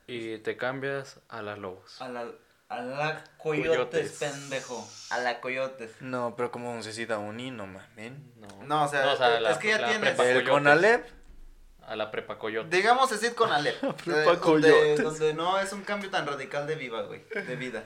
y 0.07 0.37
te 0.39 0.55
cambias 0.57 1.19
a 1.27 1.41
las 1.41 1.57
Lobos. 1.59 2.01
A 2.01 2.07
la, 2.07 2.25
a 2.69 2.81
la 2.81 3.23
Coyotes, 3.37 3.69
coyotes, 3.71 4.11
pendejo. 4.19 4.87
A 5.09 5.17
la 5.19 5.41
coyotes. 5.41 5.91
No, 6.01 6.35
pero 6.37 6.49
como 6.51 6.73
necesita 6.75 7.17
un 7.17 7.39
hino, 7.39 7.67
mamen. 7.67 8.31
No, 8.37 8.47
No, 8.65 8.85
o 8.85 8.87
sea, 8.87 9.39
la- 9.39 9.51
es 9.51 9.57
que 9.57 9.69
ya 9.69 9.79
la 9.79 9.87
tienes- 9.89 9.99
prepa 10.15 10.23
El 10.23 10.33
Coyotes. 10.35 10.49
Conalep, 10.49 11.07
A 11.85 11.95
la 11.95 12.09
prepa 12.11 12.37
Coyote. 12.37 12.75
Digamos 12.75 13.09
decir 13.09 13.35
con 13.35 13.51
Ale. 13.51 13.73
Prepa 14.05 14.21
eh, 14.33 14.37
donde, 14.37 14.39
coyotes. 14.71 15.03
donde 15.03 15.33
no 15.33 15.59
es 15.59 15.73
un 15.73 15.81
cambio 15.83 16.09
tan 16.09 16.25
radical 16.27 16.67
de 16.67 16.75
vida, 16.75 17.01
güey. 17.01 17.23
De 17.33 17.55
vida. 17.55 17.83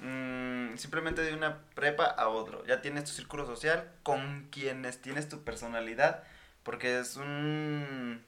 Mm, 0.00 0.76
simplemente 0.76 1.22
de 1.22 1.32
una 1.32 1.62
prepa 1.74 2.04
a 2.04 2.28
otro. 2.28 2.64
Ya 2.66 2.82
tienes 2.82 3.04
tu 3.04 3.12
círculo 3.12 3.46
social 3.46 3.90
con 4.02 4.48
quienes 4.50 5.00
tienes 5.00 5.28
tu 5.28 5.42
personalidad. 5.44 6.24
Porque 6.66 6.98
es 6.98 7.16
un. 7.16 8.22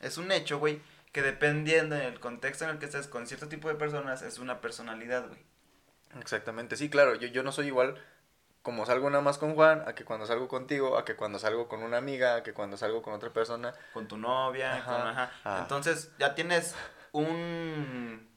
Es 0.00 0.18
un 0.18 0.30
hecho, 0.30 0.58
güey. 0.58 0.82
Que 1.12 1.22
dependiendo 1.22 1.94
del 1.94 2.18
contexto 2.18 2.64
en 2.64 2.70
el 2.70 2.78
que 2.78 2.86
estés 2.86 3.06
con 3.06 3.26
cierto 3.28 3.48
tipo 3.48 3.68
de 3.68 3.76
personas, 3.76 4.20
es 4.22 4.38
una 4.40 4.60
personalidad, 4.60 5.28
güey. 5.28 5.40
Exactamente, 6.20 6.76
sí, 6.76 6.90
claro, 6.90 7.14
yo, 7.14 7.28
yo 7.28 7.42
no 7.42 7.52
soy 7.52 7.68
igual 7.68 8.00
como 8.62 8.86
salgo 8.86 9.10
nada 9.10 9.22
más 9.22 9.36
con 9.38 9.54
Juan, 9.54 9.82
a 9.86 9.94
que 9.94 10.04
cuando 10.04 10.26
salgo 10.26 10.48
contigo, 10.48 10.96
a 10.96 11.04
que 11.04 11.16
cuando 11.16 11.38
salgo 11.38 11.68
con 11.68 11.82
una 11.82 11.98
amiga, 11.98 12.36
a 12.36 12.42
que 12.42 12.52
cuando 12.54 12.76
salgo 12.76 13.02
con 13.02 13.12
otra 13.12 13.30
persona. 13.32 13.74
Con 13.92 14.08
tu 14.08 14.16
novia, 14.16 14.74
Ajá. 14.76 14.84
con- 14.98 15.06
ajá. 15.08 15.32
Ah. 15.44 15.58
Entonces, 15.62 16.10
ya 16.18 16.34
tienes 16.34 16.74
un. 17.12 18.28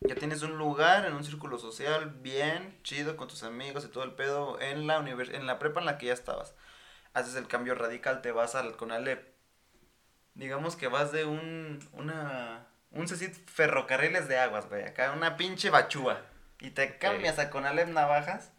Ya 0.00 0.14
tienes 0.16 0.42
un 0.42 0.58
lugar 0.58 1.06
en 1.06 1.14
un 1.14 1.24
círculo 1.24 1.58
social 1.58 2.10
bien 2.20 2.78
chido 2.82 3.16
con 3.16 3.28
tus 3.28 3.42
amigos 3.42 3.84
y 3.84 3.88
todo 3.88 4.04
el 4.04 4.12
pedo 4.12 4.60
en 4.60 4.86
la 4.86 4.98
univers 4.98 5.30
en 5.30 5.46
la 5.46 5.58
prepa 5.58 5.80
en 5.80 5.86
la 5.86 5.96
que 5.96 6.06
ya 6.06 6.12
estabas. 6.12 6.54
Haces 7.16 7.34
el 7.36 7.48
cambio 7.48 7.74
radical, 7.74 8.20
te 8.20 8.30
vas 8.30 8.54
al 8.54 8.76
Conalep. 8.76 9.26
Digamos 10.34 10.76
que 10.76 10.88
vas 10.88 11.12
de 11.12 11.24
un 11.24 11.78
una 11.92 12.66
un 12.90 13.08
CECIT 13.08 13.48
ferrocarriles 13.48 14.28
de 14.28 14.38
aguas, 14.38 14.68
güey, 14.68 14.84
acá 14.84 15.12
una 15.12 15.36
pinche 15.36 15.70
bachúa 15.70 16.20
y 16.60 16.70
te 16.70 16.98
cambias 16.98 17.38
a 17.38 17.48
Conalep 17.50 17.88
Navajas. 17.88 18.52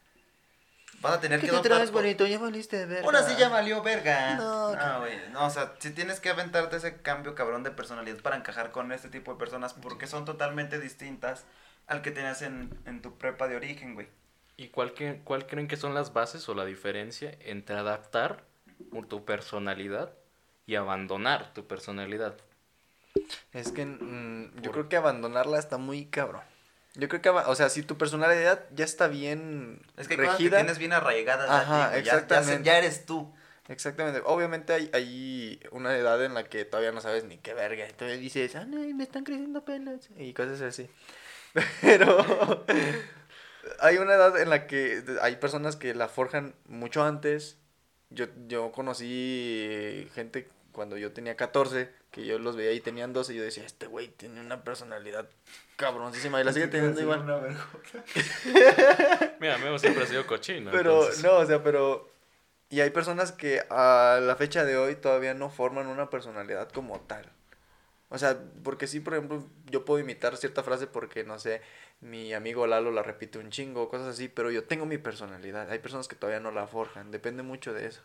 Vas 1.02 1.14
a 1.14 1.20
tener 1.22 1.40
que 1.40 1.52
adoptar 1.60 1.78
o- 1.90 1.94
Ya 2.28 2.40
valiste 2.40 2.78
de 2.78 2.86
ver. 2.88 3.04
Ahora 3.04 3.22
sí 3.22 3.36
ya 3.38 3.50
valió 3.50 3.84
verga. 3.84 4.36
No, 4.38 4.76
No, 4.76 5.00
güey. 5.02 5.20
No, 5.32 5.46
o 5.46 5.50
sea, 5.52 5.74
si 5.78 5.92
tienes 5.92 6.20
que 6.20 6.30
aventarte 6.30 6.78
ese 6.78 7.02
cambio 7.04 7.36
cabrón 7.36 7.62
de 7.62 7.70
personalidad 7.70 8.18
para 8.22 8.36
encajar 8.38 8.72
con 8.72 8.92
este 8.92 9.10
tipo 9.10 9.32
de 9.34 9.38
personas 9.38 9.74
porque 9.76 10.08
son 10.08 10.26
totalmente 10.26 10.80
distintas 10.80 11.46
al 11.86 12.02
que 12.02 12.10
tenías 12.10 12.42
en, 12.42 12.76
en 12.88 13.04
tu 13.04 13.20
prepa 13.20 13.48
de 13.48 13.56
origen, 13.56 13.94
güey. 13.94 14.08
¿Y 14.60 14.70
cuál, 14.70 14.96
que- 14.96 15.22
cuál 15.24 15.46
creen 15.46 15.68
que 15.68 15.78
son 15.78 15.94
las 15.94 16.14
bases 16.14 16.50
o 16.50 16.56
la 16.56 16.66
diferencia 16.66 17.38
entre 17.42 17.78
adaptar 17.78 18.44
tu 19.10 19.26
personalidad 19.26 20.14
y 20.66 20.76
abandonar 20.76 21.54
tu 21.54 21.66
personalidad? 21.68 22.36
Es 23.54 23.72
que 23.72 23.86
mm, 23.86 24.56
yo 24.58 24.64
Por- 24.64 24.72
creo 24.72 24.90
que 24.90 24.98
abandonarla 24.98 25.60
está 25.60 25.78
muy 25.78 26.06
cabrón. 26.06 26.42
Yo 26.96 27.08
creo 27.10 27.22
que, 27.22 27.30
o 27.30 27.56
sea, 27.56 27.70
si 27.70 27.84
tu 27.84 27.98
personalidad 27.98 28.64
ya 28.74 28.84
está 28.86 29.08
bien 29.08 29.82
Es 29.98 30.08
que 30.08 30.16
cosas 30.18 30.32
que 30.38 30.44
regida. 30.44 30.58
tienes 30.58 30.78
bien 30.80 30.94
arraigadas 30.94 31.50
Ajá, 31.50 31.86
a 31.86 31.88
ti, 31.90 31.92
güey. 31.94 32.04
Ya- 32.04 32.06
ya, 32.06 32.12
se- 32.12 32.18
exactamente. 32.24 32.64
ya 32.64 32.78
eres 32.80 33.06
tú. 33.06 33.34
Exactamente. 33.68 34.22
Obviamente 34.26 34.74
hay, 34.74 34.90
hay 34.94 35.60
una 35.72 35.96
edad 35.96 36.24
en 36.24 36.34
la 36.34 36.46
que 36.46 36.66
todavía 36.66 36.92
no 36.92 37.02
sabes 37.02 37.24
ni 37.26 37.38
qué 37.38 37.54
verga. 37.54 37.86
Entonces 37.86 38.20
dices, 38.20 38.56
ah, 38.56 38.66
no, 38.66 38.78
me 38.96 39.04
están 39.04 39.24
creciendo 39.26 39.64
pelas. 39.66 40.10
Y 40.18 40.34
cosas 40.34 40.62
así. 40.62 40.90
Pero 41.82 42.66
hay 43.80 43.98
una 43.98 44.14
edad 44.16 44.40
en 44.40 44.50
la 44.50 44.68
que 44.68 45.04
hay 45.22 45.36
personas 45.36 45.76
que 45.76 45.94
la 45.94 46.08
forjan 46.08 46.56
mucho 46.66 47.04
antes. 47.04 47.58
Yo, 48.10 48.26
yo 48.48 48.72
conocí 48.72 50.08
gente 50.16 50.48
cuando 50.72 50.98
yo 50.98 51.12
tenía 51.12 51.36
14, 51.36 51.90
que 52.12 52.26
yo 52.26 52.40
los 52.40 52.56
veía 52.56 52.72
y 52.72 52.80
tenían 52.80 53.12
12 53.14 53.34
y 53.34 53.38
yo 53.38 53.44
decía, 53.44 53.66
este 53.66 53.88
güey 53.88 54.08
tiene 54.10 54.40
una 54.40 54.64
personalidad 54.64 55.28
cabroncísima 55.76 56.40
y 56.40 56.44
la 56.44 56.54
sigue 56.54 56.68
teniendo 56.70 57.02
igual. 57.02 57.26
Mira, 59.40 59.58
Memo 59.58 59.80
siempre 59.80 60.04
ha 60.04 60.08
sido 60.08 60.26
cochino. 60.28 60.72
Pero, 60.72 61.02
entonces- 61.02 61.24
no, 61.24 61.38
o 61.38 61.46
sea, 61.46 61.64
pero... 61.64 62.10
Y 62.70 62.82
hay 62.82 62.90
personas 62.90 63.32
que 63.32 63.62
a 63.70 64.20
la 64.22 64.36
fecha 64.36 64.66
de 64.66 64.76
hoy 64.78 64.96
todavía 64.96 65.34
no 65.34 65.50
forman 65.50 65.88
una 65.88 66.10
personalidad 66.10 66.70
como 66.70 67.00
tal. 67.00 67.32
O 68.10 68.18
sea, 68.18 68.38
porque 68.64 68.88
sí, 68.88 69.00
por 69.00 69.14
ejemplo, 69.14 69.46
yo 69.66 69.86
puedo 69.86 70.00
imitar 70.02 70.36
cierta 70.36 70.64
frase 70.64 70.86
porque, 70.86 71.24
no 71.24 71.40
sé, 71.40 71.62
mi 72.00 72.34
amigo 72.34 72.68
Lalo 72.68 72.92
la 72.92 73.04
repite 73.04 73.40
un 73.40 73.50
chingo, 73.50 73.90
cosas 73.90 74.08
así, 74.08 74.28
pero 74.28 74.52
yo 74.52 74.64
tengo 74.66 74.86
mi 74.86 74.98
personalidad. 74.98 75.70
Hay 75.72 75.80
personas 75.80 76.08
que 76.08 76.16
todavía 76.16 76.40
no 76.40 76.52
la 76.52 76.68
forjan, 76.68 77.12
depende 77.12 77.44
mucho 77.44 77.74
de 77.74 77.88
eso. 77.88 78.02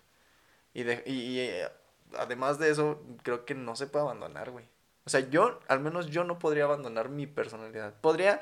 Y, 0.75 0.85
de, 0.85 1.03
y, 1.07 1.13
y, 1.13 1.41
eh, 1.41 1.69
además 2.17 2.59
de 2.59 2.71
eso, 2.71 3.03
creo 3.23 3.45
que 3.45 3.55
no 3.55 3.77
se 3.77 3.87
puede 3.87 4.05
abandonar, 4.05 4.51
güey. 4.51 4.65
O 5.05 5.11
sea, 5.11 5.21
yo, 5.29 5.61
al 5.69 5.81
menos 5.81 6.07
yo 6.09 6.25
no 6.25 6.39
podría 6.39 6.65
abandonar 6.65 7.09
mi 7.09 7.27
personalidad. 7.27 7.95
Podría, 8.01 8.41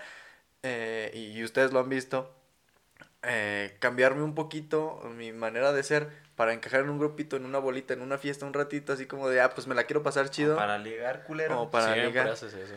eh, 0.63 1.11
y, 1.15 1.39
y 1.39 1.43
ustedes 1.45 1.73
lo 1.73 1.81
han 1.81 1.89
visto, 1.89 2.33
eh, 3.23 3.77
cambiarme 3.81 4.23
un 4.23 4.35
poquito 4.35 5.03
mi 5.17 5.33
manera 5.33 5.73
de 5.73 5.83
ser 5.83 6.09
para 6.37 6.55
encajar 6.55 6.81
en 6.81 6.91
un 6.91 6.99
grupito, 6.99 7.37
en 7.37 7.45
una 7.45 7.59
bolita, 7.59 7.93
en 7.93 8.01
una 8.01 8.17
fiesta 8.17 8.47
un 8.47 8.55
ratito, 8.55 8.93
así 8.93 9.07
como 9.07 9.29
de, 9.29 9.41
ah, 9.43 9.51
pues 9.55 9.67
me 9.67 9.75
la 9.75 9.85
quiero 9.85 10.03
pasar 10.03 10.31
chido. 10.31 10.57
Para 10.57 10.79
ligar, 10.79 11.25
culero. 11.25 11.61
O 11.63 11.71
para 11.71 11.87
Siempre 11.93 12.07
ligar. 12.07 12.29
haces 12.29 12.55
eso. 12.55 12.75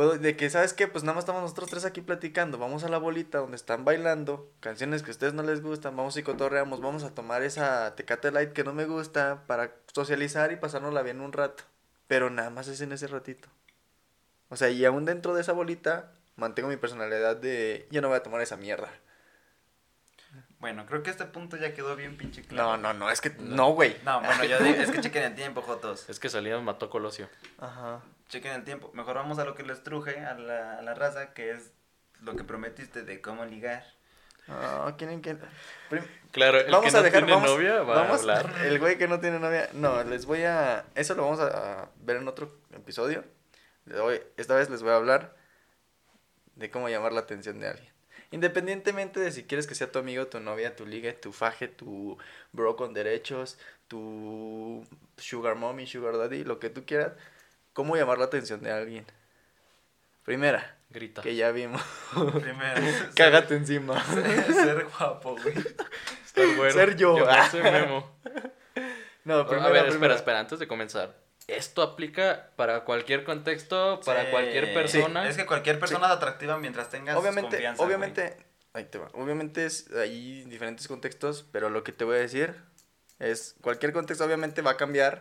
Puedo, 0.00 0.16
de 0.16 0.34
que, 0.34 0.48
¿sabes 0.48 0.72
qué? 0.72 0.88
Pues 0.88 1.04
nada 1.04 1.14
más 1.14 1.24
estamos 1.24 1.42
nosotros 1.42 1.68
tres 1.68 1.84
aquí 1.84 2.00
platicando. 2.00 2.56
Vamos 2.56 2.84
a 2.84 2.88
la 2.88 2.96
bolita 2.96 3.36
donde 3.36 3.56
están 3.56 3.84
bailando. 3.84 4.50
Canciones 4.60 5.02
que 5.02 5.10
a 5.10 5.12
ustedes 5.12 5.34
no 5.34 5.42
les 5.42 5.60
gustan. 5.60 5.94
Vamos 5.94 6.16
y 6.16 6.22
cotorreamos. 6.22 6.80
Vamos 6.80 7.04
a 7.04 7.14
tomar 7.14 7.42
esa 7.42 7.94
Tecate 7.96 8.30
Light 8.30 8.54
que 8.54 8.64
no 8.64 8.72
me 8.72 8.86
gusta 8.86 9.44
para 9.46 9.74
socializar 9.92 10.52
y 10.52 10.56
pasárnosla 10.56 11.02
bien 11.02 11.20
un 11.20 11.34
rato. 11.34 11.64
Pero 12.06 12.30
nada 12.30 12.48
más 12.48 12.66
es 12.68 12.80
en 12.80 12.92
ese 12.92 13.08
ratito. 13.08 13.50
O 14.48 14.56
sea, 14.56 14.70
y 14.70 14.82
aún 14.86 15.04
dentro 15.04 15.34
de 15.34 15.42
esa 15.42 15.52
bolita 15.52 16.14
mantengo 16.34 16.70
mi 16.70 16.78
personalidad 16.78 17.36
de 17.36 17.86
yo 17.90 18.00
no 18.00 18.08
voy 18.08 18.16
a 18.16 18.22
tomar 18.22 18.40
esa 18.40 18.56
mierda. 18.56 18.88
Bueno, 20.60 20.86
creo 20.86 21.02
que 21.02 21.10
este 21.10 21.26
punto 21.26 21.58
ya 21.58 21.74
quedó 21.74 21.94
bien 21.94 22.16
pinche 22.16 22.40
claro. 22.40 22.78
No, 22.78 22.94
no, 22.94 22.98
no, 22.98 23.10
es 23.10 23.20
que 23.20 23.34
no, 23.38 23.72
güey. 23.72 23.98
No, 24.06 24.22
bueno, 24.22 24.44
yo 24.44 24.60
digo, 24.60 24.80
es 24.80 24.90
que 24.90 25.02
chequen 25.02 25.24
el 25.24 25.34
tiempo, 25.34 25.60
Jotos. 25.60 26.08
Es 26.08 26.18
que 26.18 26.30
Salinas 26.30 26.62
mató 26.62 26.86
a 26.86 26.90
Colosio. 26.90 27.28
Ajá. 27.58 28.00
Chequen 28.30 28.52
el 28.52 28.64
tiempo. 28.64 28.90
Mejor 28.94 29.16
vamos 29.16 29.38
a 29.38 29.44
lo 29.44 29.54
que 29.54 29.62
les 29.62 29.82
truje 29.82 30.20
a 30.20 30.34
la, 30.34 30.78
a 30.78 30.82
la 30.82 30.94
raza, 30.94 31.34
que 31.34 31.50
es 31.50 31.72
lo 32.22 32.36
que 32.36 32.44
prometiste 32.44 33.02
de 33.02 33.20
cómo 33.20 33.44
ligar. 33.44 33.84
Ah, 34.48 34.94
¿quieren 34.96 35.20
que 35.22 35.36
Prim- 35.88 36.04
Claro, 36.32 36.58
el 36.58 36.70
vamos 36.72 36.90
que 36.90 36.96
a 36.96 37.00
no 37.00 37.04
dejar 37.04 37.20
tiene 37.24 37.32
vamos, 37.34 37.50
novia 37.50 37.82
va 37.82 37.94
vamos- 38.02 38.16
a 38.18 38.20
hablar. 38.20 38.54
El 38.64 38.78
güey 38.78 38.98
que 38.98 39.06
no 39.08 39.20
tiene 39.20 39.38
novia. 39.38 39.68
No, 39.74 40.02
les 40.04 40.26
voy 40.26 40.42
a 40.42 40.84
eso 40.94 41.14
lo 41.14 41.22
vamos 41.24 41.40
a, 41.40 41.82
a 41.82 41.88
ver 42.00 42.16
en 42.16 42.26
otro 42.28 42.56
episodio. 42.72 43.24
Hoy, 44.02 44.20
esta 44.36 44.54
vez 44.54 44.70
les 44.70 44.82
voy 44.82 44.92
a 44.92 44.96
hablar 44.96 45.36
de 46.56 46.70
cómo 46.70 46.88
llamar 46.88 47.12
la 47.12 47.20
atención 47.20 47.58
de 47.60 47.68
alguien. 47.68 47.92
Independientemente 48.32 49.18
de 49.18 49.32
si 49.32 49.44
quieres 49.44 49.66
que 49.66 49.74
sea 49.74 49.90
tu 49.90 49.98
amigo, 49.98 50.26
tu 50.28 50.38
novia, 50.40 50.76
tu 50.76 50.86
ligue, 50.86 51.12
tu 51.12 51.32
faje, 51.32 51.66
tu 51.68 52.16
bro 52.52 52.76
con 52.76 52.94
derechos, 52.94 53.58
tu 53.88 54.86
sugar 55.16 55.56
mommy, 55.56 55.86
sugar 55.86 56.16
daddy, 56.16 56.44
lo 56.44 56.60
que 56.60 56.70
tú 56.70 56.84
quieras. 56.86 57.12
¿Cómo 57.72 57.96
llamar 57.96 58.18
la 58.18 58.24
atención 58.26 58.60
de 58.62 58.70
alguien? 58.72 59.06
Primera, 60.24 60.76
Grita. 60.90 61.22
que 61.22 61.34
ya 61.34 61.50
vimos. 61.50 61.82
Primero. 62.12 62.80
Cágate 63.16 63.56
encima. 63.56 64.02
Ser, 64.04 64.52
ser 64.52 64.86
guapo, 64.98 65.36
güey. 65.42 65.54
Estar 66.24 66.46
güero. 66.56 66.72
Ser 66.72 66.96
yo. 66.96 67.16
Llamarse 67.18 67.62
Memo. 67.62 68.16
No, 69.22 69.34
a 69.40 69.46
primera, 69.46 69.68
ver, 69.68 69.76
espera, 69.80 69.90
primera. 69.92 70.14
espera, 70.14 70.40
antes 70.40 70.58
de 70.58 70.66
comenzar. 70.66 71.14
Esto 71.46 71.82
aplica 71.82 72.50
para 72.56 72.84
cualquier 72.84 73.22
contexto, 73.22 74.00
para 74.04 74.24
Sí. 74.24 74.30
cualquier 74.30 74.72
persona. 74.72 75.28
Es 75.28 75.36
que 75.36 75.44
cualquier 75.44 75.78
persona 75.78 76.06
es 76.06 76.12
atractiva 76.12 76.58
mientras 76.58 76.88
tengas 76.88 77.16
Obviamente, 77.16 77.50
confianza. 77.50 77.82
obviamente, 77.82 78.36
ahí 78.72 78.84
te 78.86 78.96
va. 78.98 79.08
Obviamente 79.12 79.66
es 79.66 79.90
hay 79.92 80.44
diferentes 80.44 80.88
contextos, 80.88 81.44
pero 81.52 81.68
lo 81.68 81.84
que 81.84 81.92
te 81.92 82.04
voy 82.04 82.16
a 82.16 82.20
decir 82.20 82.54
es 83.18 83.56
cualquier 83.60 83.92
contexto 83.92 84.24
obviamente 84.24 84.62
va 84.62 84.70
a 84.72 84.76
cambiar 84.78 85.20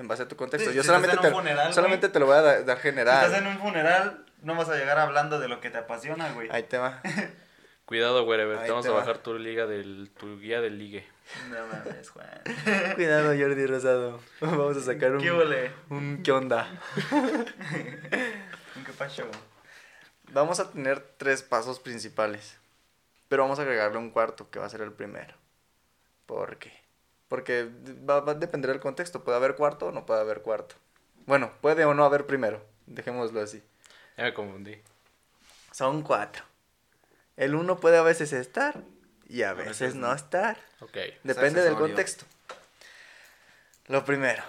en 0.00 0.08
base 0.08 0.22
a 0.24 0.28
tu 0.28 0.36
contexto. 0.36 0.70
Sí, 0.70 0.76
Yo 0.76 0.82
si 0.82 0.86
solamente 0.88 1.14
estás 1.14 1.26
en 1.26 1.32
te, 1.32 1.38
funeral, 1.38 1.72
solamente 1.74 2.06
güey. 2.08 2.12
te 2.12 2.18
lo 2.18 2.26
voy 2.26 2.36
a 2.36 2.42
da- 2.42 2.62
dar 2.62 2.64
güey. 2.64 2.76
Si 2.76 2.82
general. 2.82 3.24
estás 3.24 3.38
en 3.40 3.46
un 3.46 3.58
funeral, 3.58 4.24
no 4.42 4.54
vas 4.56 4.68
a 4.68 4.76
llegar 4.76 4.98
hablando 4.98 5.38
de 5.38 5.48
lo 5.48 5.60
que 5.60 5.70
te 5.70 5.78
apasiona, 5.78 6.32
güey. 6.32 6.48
Ahí 6.50 6.62
te 6.64 6.78
va. 6.78 7.00
Cuidado, 7.84 8.24
wherever. 8.24 8.58
Te 8.62 8.70
vamos 8.70 8.84
te 8.84 8.90
a 8.90 8.94
va. 8.94 9.00
bajar 9.00 9.18
tu 9.18 9.36
liga 9.36 9.66
del, 9.66 10.10
tu 10.16 10.38
guía 10.38 10.60
del 10.60 10.78
ligue. 10.78 11.06
No 11.50 11.56
mames, 11.66 12.08
Juan. 12.10 12.28
Cuidado, 12.94 13.26
Jordi 13.38 13.66
Rosado. 13.66 14.20
Vamos 14.40 14.76
a 14.76 14.80
sacar 14.80 15.12
un 15.12 15.20
¿Qué 15.22 15.30
ole? 15.30 15.70
un 15.90 16.22
qué 16.22 16.30
onda. 16.32 16.68
¿Un 17.12 18.84
qué 18.84 18.92
pasó? 18.96 19.24
Vamos 20.32 20.60
a 20.60 20.70
tener 20.70 21.00
tres 21.16 21.42
pasos 21.42 21.80
principales. 21.80 22.56
Pero 23.28 23.42
vamos 23.42 23.58
a 23.58 23.62
agregarle 23.62 23.98
un 23.98 24.10
cuarto, 24.10 24.50
que 24.50 24.58
va 24.58 24.66
a 24.66 24.70
ser 24.70 24.80
el 24.82 24.92
primero. 24.92 25.34
¿Por 26.26 26.58
qué? 26.58 26.72
Porque 27.30 27.70
va, 28.06 28.20
va 28.20 28.32
a 28.32 28.34
depender 28.34 28.70
del 28.70 28.80
contexto. 28.80 29.24
Puede 29.24 29.38
haber 29.38 29.54
cuarto 29.54 29.86
o 29.86 29.92
no 29.92 30.04
puede 30.04 30.20
haber 30.20 30.42
cuarto. 30.42 30.74
Bueno, 31.26 31.52
puede 31.62 31.86
o 31.86 31.94
no 31.94 32.04
haber 32.04 32.26
primero. 32.26 32.62
Dejémoslo 32.86 33.40
así. 33.40 33.62
Ya 34.18 34.24
me 34.24 34.34
confundí. 34.34 34.82
Son 35.70 36.02
cuatro. 36.02 36.44
El 37.36 37.54
uno 37.54 37.78
puede 37.78 37.98
a 37.98 38.02
veces 38.02 38.32
estar 38.32 38.82
y 39.28 39.42
a 39.44 39.54
veces, 39.54 39.80
veces 39.80 39.94
no 39.94 40.12
estar. 40.12 40.58
Ok. 40.80 40.98
Depende 41.22 41.62
del 41.62 41.76
contexto. 41.76 42.24
Lo 43.86 44.04
primero. 44.04 44.42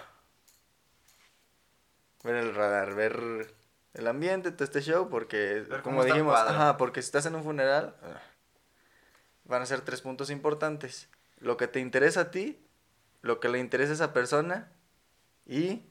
Ver 2.24 2.34
el 2.34 2.54
radar, 2.54 2.94
ver 2.94 3.54
el 3.94 4.06
ambiente, 4.08 4.50
todo 4.50 4.64
este 4.64 4.82
show, 4.82 5.08
porque 5.08 5.64
como 5.84 6.04
dijimos, 6.04 6.36
ajá, 6.36 6.76
porque 6.76 7.00
si 7.00 7.06
estás 7.06 7.26
en 7.26 7.36
un 7.36 7.44
funeral, 7.44 7.94
ah, 8.02 8.20
van 9.44 9.62
a 9.62 9.66
ser 9.66 9.82
tres 9.82 10.00
puntos 10.00 10.30
importantes. 10.30 11.08
Lo 11.38 11.56
que 11.56 11.68
te 11.68 11.80
interesa 11.80 12.22
a 12.22 12.30
ti, 12.30 12.60
lo 13.22 13.40
que 13.40 13.48
le 13.48 13.58
interesa 13.58 13.92
a 13.92 13.94
esa 13.94 14.12
persona 14.12 14.70
y 15.46 15.82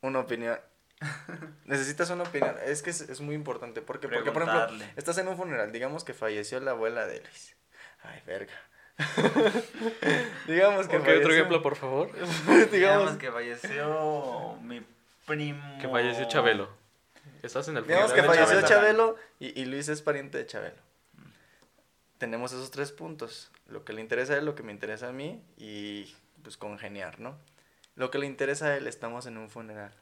una 0.00 0.20
opinión. 0.20 0.58
Necesitas 1.64 2.10
una 2.10 2.24
opinión. 2.24 2.56
Es 2.64 2.82
que 2.82 2.90
es, 2.90 3.02
es 3.02 3.20
muy 3.20 3.34
importante. 3.34 3.80
Porque, 3.82 4.08
porque, 4.08 4.32
por 4.32 4.42
ejemplo, 4.42 4.84
estás 4.96 5.18
en 5.18 5.28
un 5.28 5.36
funeral. 5.36 5.72
Digamos 5.72 6.04
que 6.04 6.14
falleció 6.14 6.60
la 6.60 6.72
abuela 6.72 7.06
de 7.06 7.20
Luis. 7.20 7.56
Ay, 8.02 8.20
verga. 8.26 8.52
digamos 10.46 10.86
que 10.88 10.96
Ok, 10.96 11.02
otro 11.02 11.12
falleció- 11.14 11.32
ejemplo, 11.32 11.62
por 11.62 11.76
favor. 11.76 12.12
Digamos 12.14 12.70
digamos, 12.70 13.16
que 13.16 13.32
falleció 13.32 14.56
mi 14.62 14.86
primo. 15.26 15.78
Que 15.80 15.88
falleció 15.88 16.28
Chabelo. 16.28 16.68
Estás 17.42 17.68
en 17.68 17.76
el 17.76 17.86
digamos 17.86 18.10
funeral 18.10 18.30
que 18.30 18.32
de 18.32 18.38
falleció 18.46 18.68
Chabelo. 18.68 19.16
Chabelo 19.16 19.16
y, 19.40 19.60
y 19.60 19.64
Luis 19.66 19.88
es 19.88 20.00
pariente 20.02 20.38
de 20.38 20.46
Chabelo. 20.46 20.76
Tenemos 22.18 22.52
esos 22.52 22.70
tres 22.70 22.92
puntos. 22.92 23.50
Lo 23.66 23.84
que 23.84 23.92
le 23.92 24.00
interesa 24.00 24.34
a 24.34 24.38
él, 24.38 24.44
lo 24.44 24.54
que 24.54 24.62
me 24.62 24.72
interesa 24.72 25.08
a 25.08 25.12
mí 25.12 25.42
y 25.56 26.14
pues 26.42 26.56
congeniar, 26.56 27.20
¿no? 27.20 27.36
Lo 27.96 28.10
que 28.10 28.18
le 28.18 28.26
interesa 28.26 28.66
a 28.66 28.76
él, 28.76 28.86
estamos 28.86 29.26
en 29.26 29.38
un 29.38 29.50
funeral. 29.50 29.92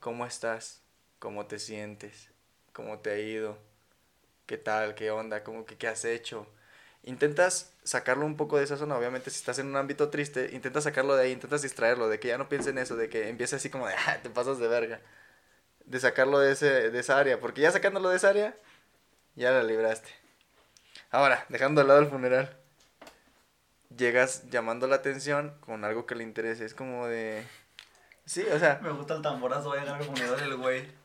¿Cómo 0.00 0.26
estás? 0.26 0.82
¿Cómo 1.18 1.46
te 1.46 1.58
sientes? 1.58 2.28
¿Cómo 2.72 2.98
te 3.00 3.10
ha 3.10 3.18
ido? 3.18 3.58
¿Qué 4.46 4.58
tal? 4.58 4.94
¿Qué 4.94 5.10
onda? 5.10 5.44
¿Cómo 5.44 5.64
que 5.66 5.76
qué 5.76 5.88
has 5.88 6.04
hecho? 6.04 6.46
Intentas 7.02 7.72
sacarlo 7.84 8.26
un 8.26 8.36
poco 8.36 8.58
de 8.58 8.64
esa 8.64 8.76
zona, 8.76 8.96
obviamente 8.96 9.30
si 9.30 9.38
estás 9.38 9.58
en 9.58 9.68
un 9.68 9.76
ámbito 9.76 10.10
triste, 10.10 10.50
intentas 10.52 10.84
sacarlo 10.84 11.16
de 11.16 11.24
ahí, 11.24 11.32
intentas 11.32 11.62
distraerlo, 11.62 12.08
de 12.08 12.20
que 12.20 12.28
ya 12.28 12.38
no 12.38 12.48
piense 12.48 12.70
en 12.70 12.78
eso, 12.78 12.96
de 12.96 13.08
que 13.08 13.28
empiece 13.28 13.56
así 13.56 13.70
como 13.70 13.86
de, 13.88 13.94
ah, 13.94 14.18
te 14.22 14.30
pasas 14.30 14.58
de 14.58 14.68
verga. 14.68 15.00
De 15.86 16.00
sacarlo 16.00 16.38
de, 16.38 16.52
ese, 16.52 16.90
de 16.90 16.98
esa 16.98 17.18
área, 17.18 17.40
porque 17.40 17.62
ya 17.62 17.70
sacándolo 17.72 18.10
de 18.10 18.16
esa 18.16 18.28
área, 18.30 18.56
ya 19.36 19.52
la 19.52 19.62
libraste. 19.62 20.10
Ahora, 21.10 21.44
dejando 21.48 21.80
de 21.80 21.88
lado 21.88 22.00
el 22.00 22.08
funeral, 22.08 22.54
llegas 23.96 24.48
llamando 24.50 24.86
la 24.86 24.96
atención 24.96 25.54
con 25.60 25.84
algo 25.84 26.06
que 26.06 26.14
le 26.14 26.22
interese, 26.22 26.64
es 26.64 26.74
como 26.74 27.06
de... 27.06 27.46
Sí, 28.26 28.44
o 28.52 28.58
sea, 28.58 28.78
Me 28.82 28.90
gusta 28.90 29.14
el 29.14 29.22
tamborazo, 29.22 29.70
voy 29.70 29.78
a 29.78 29.84
ganar 29.84 30.02
el 30.02 30.08
funeral 30.08 30.40
el 30.40 30.56
güey. 30.56 30.98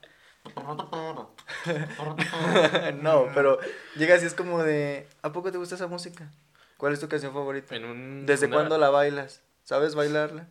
no, 3.02 3.30
pero 3.34 3.60
llegas 3.96 4.24
y 4.24 4.26
es 4.26 4.34
como 4.34 4.62
de, 4.62 5.08
¿a 5.22 5.32
poco 5.32 5.54
te 5.54 5.58
gusta 5.58 5.76
esa 5.76 5.88
música? 5.88 6.30
¿Cuál 6.76 6.92
es 6.92 7.00
tu 7.00 7.08
canción 7.08 7.32
favorita? 7.32 7.74
En 7.74 7.86
un 7.86 8.26
¿Desde 8.26 8.48
funeral. 8.48 8.68
cuándo 8.68 8.78
la 8.78 8.90
bailas? 8.90 9.42
¿Sabes 9.64 9.96
bailarla? 9.96 10.50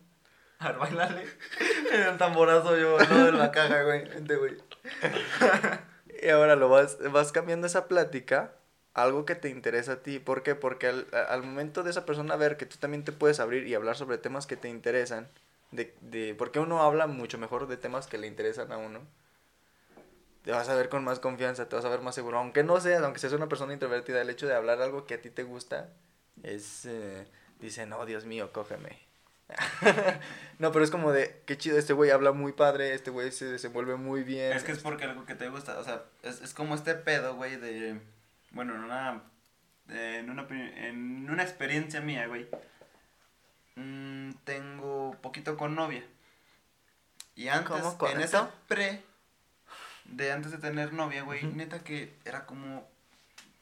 A 0.57 0.69
ver, 0.69 0.79
bailale. 0.79 1.27
El 1.91 2.17
tamborazo 2.17 2.75
yo, 2.75 2.97
no 2.97 3.25
de 3.25 3.31
la 3.33 3.51
caja, 3.51 3.83
güey. 3.83 4.09
Vente, 4.09 4.35
güey. 4.35 4.57
Y 6.23 6.29
ahora 6.29 6.55
lo 6.55 6.69
vas, 6.69 6.97
vas 7.11 7.33
cambiando 7.33 7.67
esa 7.67 7.89
plática 7.89 8.53
algo 8.93 9.25
que 9.25 9.35
te 9.35 9.49
interesa 9.49 9.93
a 9.93 10.03
ti. 10.03 10.19
¿Por 10.19 10.43
qué? 10.43 10.55
Porque 10.55 10.87
al, 10.87 11.07
al 11.29 11.43
momento 11.43 11.83
de 11.83 11.91
esa 11.91 12.05
persona 12.05 12.35
ver 12.35 12.57
que 12.57 12.65
tú 12.65 12.77
también 12.77 13.03
te 13.03 13.11
puedes 13.11 13.39
abrir 13.39 13.67
y 13.67 13.75
hablar 13.75 13.95
sobre 13.95 14.17
temas 14.17 14.47
que 14.47 14.57
te 14.57 14.69
interesan, 14.69 15.27
de, 15.71 15.93
de, 16.01 16.35
porque 16.35 16.59
uno 16.59 16.83
habla 16.83 17.07
mucho 17.07 17.37
mejor 17.37 17.67
de 17.67 17.77
temas 17.77 18.07
que 18.07 18.17
le 18.17 18.27
interesan 18.27 18.71
a 18.71 18.77
uno, 18.77 19.01
te 20.43 20.51
vas 20.51 20.69
a 20.69 20.75
ver 20.75 20.89
con 20.89 21.03
más 21.03 21.19
confianza, 21.19 21.69
te 21.69 21.75
vas 21.75 21.85
a 21.85 21.89
ver 21.89 22.01
más 22.01 22.15
seguro. 22.15 22.37
Aunque 22.37 22.63
no 22.63 22.79
seas, 22.79 23.01
aunque 23.03 23.19
seas 23.19 23.33
una 23.33 23.47
persona 23.47 23.73
introvertida, 23.73 24.21
el 24.21 24.29
hecho 24.29 24.47
de 24.47 24.55
hablar 24.55 24.81
algo 24.81 25.05
que 25.05 25.15
a 25.15 25.21
ti 25.21 25.29
te 25.29 25.43
gusta 25.43 25.89
es... 26.43 26.85
Eh, 26.85 27.25
dicen, 27.63 27.93
oh, 27.93 28.05
Dios 28.05 28.25
mío, 28.25 28.51
cógeme. 28.53 28.99
no, 30.59 30.71
pero 30.71 30.83
es 30.83 30.91
como 30.91 31.11
de, 31.11 31.41
qué 31.45 31.57
chido, 31.57 31.77
este 31.77 31.93
güey 31.93 32.11
habla 32.11 32.31
muy 32.31 32.53
padre, 32.53 32.93
este 32.93 33.11
güey 33.11 33.31
se 33.31 33.45
desenvuelve 33.45 33.95
muy 33.95 34.23
bien. 34.23 34.53
Es 34.53 34.63
que 34.63 34.71
es 34.71 34.79
porque 34.79 35.05
algo 35.05 35.25
que 35.25 35.35
te 35.35 35.49
gusta, 35.49 35.79
o 35.79 35.83
sea, 35.83 36.03
es, 36.23 36.41
es 36.41 36.53
como 36.53 36.75
este 36.75 36.95
pedo, 36.95 37.35
güey, 37.35 37.55
de, 37.57 37.99
bueno, 38.53 38.73
en 38.75 38.81
una, 38.83 39.21
eh, 39.89 40.17
en 40.19 40.29
una, 40.29 40.47
en 40.49 41.29
una 41.29 41.43
experiencia 41.43 41.99
mía, 42.01 42.27
güey, 42.27 42.47
mm, 43.75 44.31
tengo 44.45 45.15
poquito 45.21 45.57
con 45.57 45.75
novia. 45.75 46.03
Y 47.35 47.47
antes, 47.49 47.81
¿Cómo 47.81 47.97
con 47.97 48.11
en 48.11 48.17
eso? 48.21 48.37
esa 48.37 48.51
pre, 48.67 49.03
de 50.05 50.31
antes 50.31 50.51
de 50.51 50.57
tener 50.59 50.93
novia, 50.93 51.23
güey, 51.23 51.43
neta 51.43 51.79
que 51.83 52.13
era 52.25 52.45
como, 52.45 52.87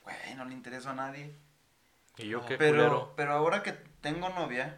güey, 0.03 0.35
no 0.35 0.45
le 0.45 0.53
interesó 0.53 0.89
a 0.89 0.95
nadie. 0.95 1.33
Y 2.17 2.27
yo 2.27 2.45
qué 2.45 2.57
Pero, 2.57 2.75
culero. 2.77 3.13
pero 3.15 3.31
ahora 3.33 3.63
que 3.63 3.71
tengo 4.01 4.27
novia, 4.29 4.77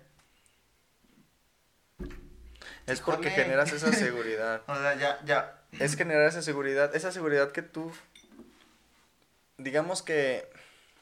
Es 2.86 3.00
porque 3.02 3.30
generas 3.32 3.72
esa 3.72 3.92
seguridad. 3.94 4.62
o 4.68 4.76
sea, 4.76 4.96
ya, 4.96 5.20
ya, 5.26 5.62
es 5.80 5.96
generar 5.96 6.28
esa 6.28 6.42
seguridad, 6.42 6.96
esa 6.96 7.12
seguridad 7.12 7.52
que 7.52 7.62
tú, 7.64 7.92
digamos 9.58 10.02
que, 10.02 10.48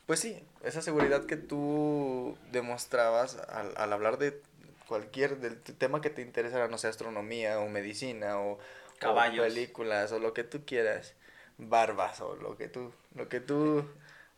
pues 0.05 0.19
sí, 0.19 0.43
esa 0.63 0.81
seguridad 0.81 1.25
que 1.25 1.37
tú 1.37 2.37
demostrabas 2.51 3.37
al, 3.49 3.73
al 3.77 3.93
hablar 3.93 4.17
de 4.17 4.41
cualquier 4.87 5.37
del 5.39 5.61
tema 5.61 6.01
que 6.01 6.09
te 6.09 6.21
interesara, 6.21 6.67
no 6.67 6.77
sé, 6.77 6.87
astronomía 6.87 7.59
o 7.59 7.69
medicina 7.69 8.39
o, 8.39 8.53
o 8.53 8.59
Caballos. 8.99 9.45
películas 9.45 10.11
o 10.11 10.19
lo 10.19 10.33
que 10.33 10.43
tú 10.43 10.65
quieras, 10.65 11.13
barbas 11.57 12.21
o 12.21 12.35
lo 12.35 12.57
que 12.57 12.67
tú, 12.67 12.93
lo 13.15 13.29
que 13.29 13.39
tú, 13.39 13.85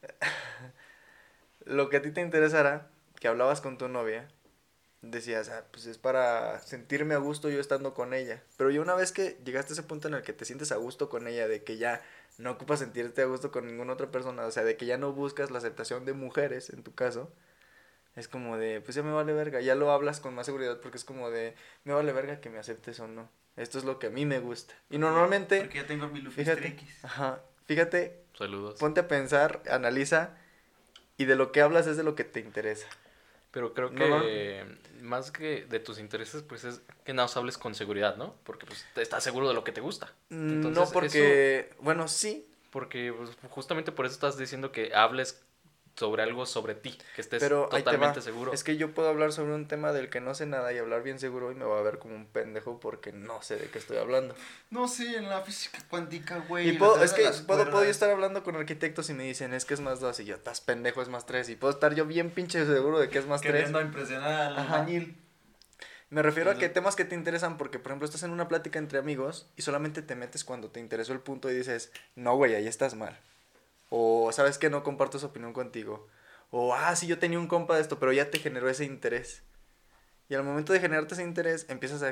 lo 1.65 1.89
que 1.89 1.97
a 1.97 2.01
ti 2.01 2.11
te 2.11 2.21
interesara, 2.21 2.87
que 3.19 3.27
hablabas 3.27 3.61
con 3.61 3.77
tu 3.77 3.87
novia, 3.87 4.27
decías, 5.01 5.49
ah, 5.49 5.65
pues 5.71 5.85
es 5.85 5.97
para 5.97 6.59
sentirme 6.61 7.13
a 7.15 7.17
gusto 7.17 7.49
yo 7.49 7.59
estando 7.59 7.93
con 7.93 8.13
ella. 8.13 8.41
Pero 8.57 8.71
ya 8.71 8.81
una 8.81 8.95
vez 8.95 9.11
que 9.11 9.37
llegaste 9.43 9.73
a 9.73 9.75
ese 9.75 9.83
punto 9.83 10.07
en 10.07 10.13
el 10.15 10.23
que 10.23 10.33
te 10.33 10.45
sientes 10.45 10.71
a 10.71 10.77
gusto 10.77 11.09
con 11.09 11.27
ella, 11.27 11.47
de 11.47 11.63
que 11.63 11.77
ya 11.77 12.01
no 12.37 12.51
ocupas 12.51 12.79
sentirte 12.79 13.21
a 13.21 13.25
gusto 13.25 13.51
con 13.51 13.65
ninguna 13.67 13.93
otra 13.93 14.11
persona, 14.11 14.45
o 14.45 14.51
sea, 14.51 14.63
de 14.63 14.75
que 14.77 14.85
ya 14.85 14.97
no 14.97 15.11
buscas 15.13 15.51
la 15.51 15.57
aceptación 15.59 16.05
de 16.05 16.13
mujeres, 16.13 16.69
en 16.69 16.83
tu 16.83 16.93
caso, 16.95 17.31
es 18.15 18.27
como 18.27 18.57
de, 18.57 18.81
pues 18.81 18.95
ya 18.95 19.03
me 19.03 19.11
vale 19.11 19.33
verga, 19.33 19.61
ya 19.61 19.75
lo 19.75 19.91
hablas 19.91 20.19
con 20.19 20.35
más 20.35 20.45
seguridad 20.45 20.79
porque 20.81 20.97
es 20.97 21.05
como 21.05 21.29
de, 21.31 21.55
me 21.83 21.93
vale 21.93 22.13
verga 22.13 22.39
que 22.41 22.49
me 22.49 22.59
aceptes 22.59 22.99
o 22.99 23.07
no. 23.07 23.29
Esto 23.55 23.77
es 23.77 23.85
lo 23.85 23.99
que 23.99 24.07
a 24.07 24.09
mí 24.09 24.25
me 24.25 24.39
gusta. 24.39 24.73
Y 24.89 24.97
normalmente, 24.97 25.59
porque 25.61 25.77
ya 25.79 25.87
tengo 25.87 26.07
mi 26.07 26.21
fíjate, 26.21 26.69
Lufistrix. 26.69 27.05
ajá, 27.05 27.41
fíjate, 27.65 28.23
Saludos. 28.37 28.79
ponte 28.79 29.01
a 29.01 29.07
pensar, 29.07 29.61
analiza, 29.69 30.35
y 31.17 31.25
de 31.25 31.35
lo 31.35 31.51
que 31.51 31.61
hablas 31.61 31.85
es 31.87 31.97
de 31.97 32.03
lo 32.03 32.15
que 32.15 32.23
te 32.23 32.39
interesa. 32.39 32.87
Pero 33.53 33.73
creo 33.73 33.91
No, 33.91 33.97
que 33.99 34.65
más 35.01 35.31
que 35.31 35.65
de 35.65 35.79
tus 35.79 35.99
intereses, 35.99 36.41
pues 36.41 36.63
es 36.63 36.81
que 37.05 37.13
nos 37.13 37.37
hables 37.37 37.57
con 37.57 37.75
seguridad, 37.75 38.17
¿no? 38.17 38.35
Porque 38.43 38.65
pues 38.65 38.85
te- 38.95 39.01
estás 39.03 39.23
seguro 39.23 39.47
de 39.47 39.53
lo 39.53 39.63
que 39.63 39.71
te 39.71 39.79
gusta. 39.79 40.11
no 40.29 40.37
Entonces, 40.67 40.89
porque, 40.91 41.69
bueno, 41.79 42.07
sí, 42.07 42.47
Porque 42.71 43.13
pues, 43.15 43.29
justamente 43.51 43.91
por 43.91 44.07
eso 44.07 44.13
estás 44.15 44.35
diciendo 44.37 44.71
que 44.71 44.95
hables 44.95 45.43
sobre 45.95 46.23
algo 46.23 46.45
sobre 46.45 46.75
ti, 46.75 46.97
que 47.15 47.21
estés 47.21 47.41
Pero 47.41 47.67
totalmente 47.69 48.21
seguro. 48.21 48.53
Es 48.53 48.63
que 48.63 48.77
yo 48.77 48.93
puedo 48.93 49.09
hablar 49.09 49.31
sobre 49.31 49.53
un 49.53 49.67
tema 49.67 49.91
del 49.91 50.09
que 50.09 50.21
no 50.21 50.33
sé 50.33 50.45
nada 50.45 50.73
y 50.73 50.77
hablar 50.77 51.03
bien 51.03 51.19
seguro 51.19 51.51
y 51.51 51.55
me 51.55 51.65
va 51.65 51.79
a 51.79 51.81
ver 51.81 51.99
como 51.99 52.15
un 52.15 52.25
pendejo 52.25 52.79
porque 52.79 53.11
no 53.11 53.41
sé 53.41 53.57
de 53.57 53.67
qué 53.67 53.77
estoy 53.77 53.97
hablando. 53.97 54.35
No, 54.71 54.87
sí, 54.87 55.15
en 55.15 55.29
la 55.29 55.41
física 55.41 55.79
cuántica, 55.89 56.43
güey. 56.47 56.69
Y 56.69 56.73
puedo, 56.73 57.01
es 57.03 57.13
que 57.13 57.29
puedo, 57.45 57.69
puedo 57.69 57.83
estar 57.83 58.09
hablando 58.09 58.43
con 58.43 58.55
arquitectos 58.55 59.09
y 59.09 59.13
me 59.13 59.23
dicen, 59.23 59.53
es 59.53 59.65
que 59.65 59.75
es 59.75 59.81
más 59.81 59.99
dos, 59.99 60.19
y 60.19 60.25
yo, 60.25 60.35
estás 60.35 60.61
pendejo, 60.61 61.01
es 61.01 61.09
más 61.09 61.25
tres, 61.25 61.49
y 61.49 61.55
puedo 61.55 61.73
estar 61.73 61.93
yo 61.93 62.05
bien 62.05 62.31
pinche 62.31 62.65
seguro 62.65 62.99
de 62.99 63.09
que 63.09 63.19
es 63.19 63.27
más 63.27 63.41
tres. 63.41 63.53
Queriendo 63.53 63.81
impresionar 63.81 64.41
al 64.41 64.57
albañil. 64.57 65.15
Me 66.09 66.21
refiero 66.21 66.51
a 66.51 66.55
que 66.59 66.69
temas 66.69 66.95
que 66.95 67.05
te 67.05 67.15
interesan 67.15 67.57
porque, 67.57 67.79
por 67.79 67.91
ejemplo, 67.91 68.05
estás 68.05 68.21
en 68.21 68.29
una 68.29 68.47
plática 68.47 68.77
entre 68.77 68.99
amigos 68.99 69.47
y 69.55 69.63
solamente 69.63 70.03
te 70.03 70.15
metes 70.15 70.43
cuando 70.43 70.69
te 70.69 70.79
interesó 70.79 71.11
el 71.11 71.19
punto 71.19 71.49
y 71.49 71.55
dices, 71.55 71.91
no, 72.15 72.35
güey, 72.35 72.53
ahí 72.53 72.67
estás 72.67 72.93
mal. 72.93 73.19
O, 73.95 74.31
¿sabes 74.31 74.57
que 74.57 74.71
No 74.71 74.81
comparto 74.81 75.17
esa 75.17 75.27
opinión 75.27 75.53
contigo. 75.53 76.07
O, 76.49 76.73
ah, 76.73 76.95
sí, 76.95 77.05
yo 77.07 77.19
tenía 77.19 77.37
un 77.37 77.47
compa 77.47 77.75
de 77.75 77.81
esto, 77.81 77.99
pero 77.99 78.11
ya 78.11 78.31
te 78.31 78.39
generó 78.39 78.67
ese 78.69 78.85
interés. 78.85 79.43
Y 80.29 80.35
al 80.35 80.43
momento 80.43 80.73
de 80.73 80.79
generarte 80.79 81.13
ese 81.13 81.23
interés, 81.23 81.67
empiezas 81.69 82.01
a, 82.01 82.07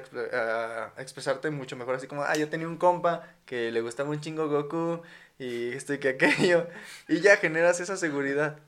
a 0.96 1.02
expresarte 1.02 1.50
mucho 1.50 1.76
mejor, 1.76 1.96
así 1.96 2.08
como, 2.08 2.24
ah, 2.24 2.36
yo 2.36 2.50
tenía 2.50 2.68
un 2.68 2.78
compa 2.78 3.28
que 3.46 3.72
le 3.72 3.82
gustaba 3.82 4.10
un 4.12 4.22
chingo 4.22 4.48
Goku 4.48 5.02
y 5.40 5.72
esto 5.74 5.94
y 5.96 6.00
que 6.00 6.10
aquello. 6.10 6.68
Y 7.08 7.22
ya 7.22 7.38
generas 7.38 7.80
esa 7.80 7.98
seguridad. 7.98 8.60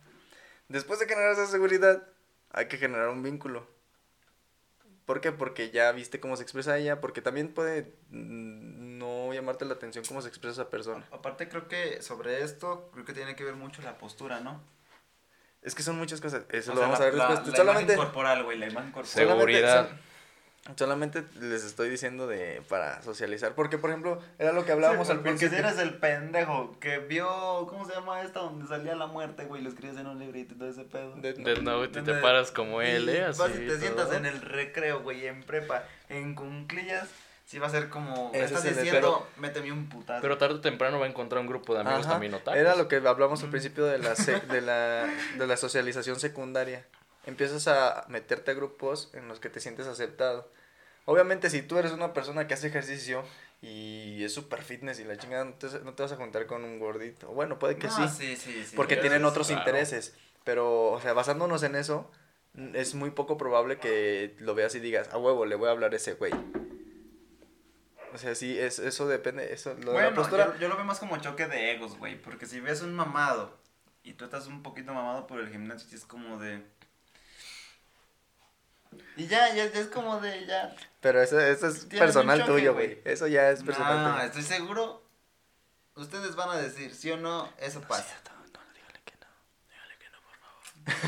Después 0.69 0.99
de 0.99 1.07
generar 1.07 1.33
esa 1.33 1.47
seguridad, 1.47 2.07
hay 2.51 2.67
que 2.67 2.77
generar 2.77 3.09
un 3.09 3.21
vínculo. 3.23 3.67
¿Por 5.05 5.19
qué? 5.21 5.31
Porque 5.31 5.69
ya 5.71 5.91
viste 5.91 6.19
cómo 6.19 6.37
se 6.37 6.43
expresa 6.43 6.77
ella, 6.77 7.01
porque 7.01 7.21
también 7.21 7.53
puede 7.53 7.93
no 8.09 9.33
llamarte 9.33 9.65
la 9.65 9.73
atención 9.73 10.05
cómo 10.07 10.21
se 10.21 10.29
expresa 10.29 10.61
esa 10.61 10.69
persona. 10.69 11.05
Aparte 11.11 11.49
creo 11.49 11.67
que 11.67 12.01
sobre 12.01 12.41
esto, 12.43 12.89
creo 12.93 13.03
que 13.05 13.13
tiene 13.13 13.35
que 13.35 13.43
ver 13.43 13.55
mucho 13.55 13.81
la 13.81 13.97
postura, 13.97 14.39
¿no? 14.39 14.61
Es 15.61 15.75
que 15.75 15.83
son 15.83 15.97
muchas 15.97 16.19
cosas, 16.21 16.45
eso 16.49 16.71
O 16.71 16.75
lo 16.75 16.81
sea, 16.81 16.87
vamos 16.87 16.99
la- 16.99 17.05
a 17.05 17.09
ver 17.09 17.13
la- 17.17 17.27
después. 17.29 17.47
La 17.49 17.55
solamente, 17.57 17.93
imagen 17.93 18.05
corporal, 18.11 18.43
güey, 18.43 18.57
la 18.57 18.67
imagen 18.69 18.91
corporal. 18.91 19.27
Solamente, 19.27 19.53
Seguridad. 19.61 19.89
Solamente 20.77 21.23
les 21.41 21.63
estoy 21.65 21.89
diciendo 21.89 22.25
de 22.25 22.61
para 22.69 23.01
socializar, 23.01 23.53
porque 23.53 23.77
por 23.77 23.89
ejemplo, 23.89 24.21
era 24.39 24.53
lo 24.53 24.65
que 24.65 24.71
hablábamos 24.71 25.07
Sí, 25.07 25.11
al 25.13 25.19
porque 25.19 25.37
si 25.37 25.45
principio. 25.47 25.67
eres 25.67 25.79
el 25.79 25.95
pendejo 25.99 26.77
que 26.79 26.99
vio, 26.99 27.27
¿cómo 27.67 27.85
se 27.85 27.93
llama 27.93 28.21
esta? 28.21 28.39
Donde 28.39 28.67
salía 28.67 28.95
la 28.95 29.07
muerte, 29.07 29.45
güey, 29.45 29.61
lo 29.61 29.69
escribes 29.69 29.97
en 29.97 30.07
un 30.07 30.19
librito 30.19 30.53
y 30.55 30.57
todo 30.57 30.69
ese 30.69 30.83
pedo. 30.85 31.13
Death 31.17 31.37
Note 31.61 31.99
y 31.99 32.03
te 32.03 32.13
paras 32.15 32.51
como 32.51 32.81
él, 32.81 33.09
¿eh? 33.09 33.23
Así. 33.25 33.39
Vas 33.41 33.51
y 33.51 33.59
te 33.59 33.67
todo. 33.67 33.79
sientas 33.79 34.13
en 34.13 34.25
el 34.25 34.39
recreo, 34.41 35.01
güey, 35.01 35.27
en 35.27 35.43
prepa, 35.43 35.83
en 36.09 36.33
cunclillas, 36.33 37.09
sí 37.45 37.59
va 37.59 37.67
a 37.67 37.69
ser 37.69 37.89
como, 37.89 38.31
Ese 38.33 38.45
estás 38.45 38.63
es 38.65 38.77
diciendo, 38.81 39.27
méteme 39.37 39.71
un 39.73 39.89
putazo. 39.89 40.21
Pero 40.21 40.37
tarde 40.37 40.55
o 40.55 40.61
temprano 40.61 40.97
va 40.97 41.05
a 41.05 41.09
encontrar 41.09 41.41
un 41.41 41.47
grupo 41.47 41.73
de 41.73 41.81
amigos 41.81 42.01
Ajá, 42.05 42.11
también 42.13 42.33
otakus. 42.35 42.57
Era 42.59 42.75
lo 42.75 42.87
que 42.87 42.95
hablamos 43.05 43.41
al 43.41 43.49
Mm. 43.49 43.51
principio 43.51 43.83
de 43.85 43.97
la, 43.97 44.15
se- 44.15 44.39
de, 44.39 44.61
la, 44.61 45.05
de 45.37 45.45
la 45.45 45.57
socialización 45.57 46.21
secundaria. 46.21 46.85
Empiezas 47.25 47.67
a 47.67 48.05
meterte 48.09 48.51
a 48.51 48.53
grupos 48.53 49.09
en 49.13 49.27
los 49.27 49.39
que 49.39 49.49
te 49.49 49.59
sientes 49.59 49.87
aceptado. 49.87 50.51
Obviamente, 51.05 51.49
si 51.49 51.61
tú 51.61 51.77
eres 51.77 51.91
una 51.91 52.13
persona 52.13 52.47
que 52.47 52.53
hace 52.53 52.67
ejercicio 52.67 53.23
y 53.61 54.23
es 54.23 54.33
super 54.33 54.61
fitness 54.61 54.99
y 54.99 55.05
la 55.05 55.17
chingada, 55.17 55.45
no 55.45 55.53
te, 55.53 55.67
no 55.79 55.93
te 55.93 56.03
vas 56.03 56.11
a 56.11 56.17
juntar 56.17 56.45
con 56.47 56.63
un 56.63 56.79
gordito. 56.79 57.27
Bueno, 57.27 57.59
puede 57.59 57.77
que 57.77 57.87
No, 57.87 58.07
sí, 58.09 58.35
sí, 58.35 58.35
sí, 58.35 58.65
sí. 58.65 58.75
porque 58.75 58.97
tienen 58.97 59.23
otros 59.25 59.47
claro. 59.47 59.61
intereses. 59.61 60.15
Pero, 60.43 60.91
o 60.91 61.01
sea, 61.01 61.13
basándonos 61.13 61.63
en 61.63 61.75
eso, 61.75 62.11
es 62.73 62.95
muy 62.95 63.11
poco 63.11 63.37
probable 63.37 63.79
que 63.79 64.35
lo 64.39 64.55
veas 64.55 64.75
y 64.75 64.79
digas, 64.81 65.07
a 65.13 65.17
huevo, 65.17 65.45
le 65.45 65.55
voy 65.55 65.69
a 65.69 65.71
hablar 65.71 65.93
a 65.93 65.95
ese 65.95 66.13
güey. 66.15 66.33
O 68.13 68.17
sea, 68.17 68.35
sí, 68.35 68.59
es, 68.59 68.77
eso 68.79 69.07
depende, 69.07 69.53
eso, 69.53 69.71
lo 69.71 69.77
de 69.79 69.85
la 69.85 69.91
Bueno, 69.93 70.13
postura... 70.13 70.53
yo, 70.53 70.59
yo 70.59 70.67
lo 70.67 70.75
veo 70.75 70.85
más 70.85 70.99
como 70.99 71.17
choque 71.17 71.47
de 71.47 71.71
egos, 71.71 71.97
güey, 71.97 72.21
porque 72.21 72.45
si 72.45 72.59
ves 72.59 72.81
un 72.81 72.93
mamado 72.93 73.57
y 74.03 74.13
tú 74.13 74.25
estás 74.25 74.47
un 74.47 74.61
poquito 74.61 74.93
mamado 74.93 75.25
por 75.25 75.39
el 75.39 75.49
gimnasio, 75.49 75.87
es 75.97 76.05
como 76.05 76.37
de... 76.37 76.61
Y 79.15 79.27
ya, 79.27 79.53
ya, 79.53 79.71
ya 79.71 79.79
es 79.79 79.87
como 79.87 80.19
de, 80.19 80.45
ya... 80.45 80.75
Pero 81.01 81.21
eso, 81.21 81.39
eso 81.39 81.67
es 81.67 81.83
un 81.83 81.89
personal 81.89 82.39
choque, 82.39 82.51
tuyo, 82.51 82.73
güey. 82.73 83.01
Eso 83.05 83.27
ya 83.27 83.49
es 83.51 83.63
personal 83.63 84.03
No, 84.03 84.13
tuyo. 84.13 84.25
estoy 84.25 84.43
seguro, 84.43 85.03
ustedes 85.95 86.35
van 86.35 86.49
a 86.49 86.57
decir, 86.57 86.93
sí 86.95 87.11
o 87.11 87.17
no, 87.17 87.51
eso 87.59 87.81
pasa. 87.81 88.15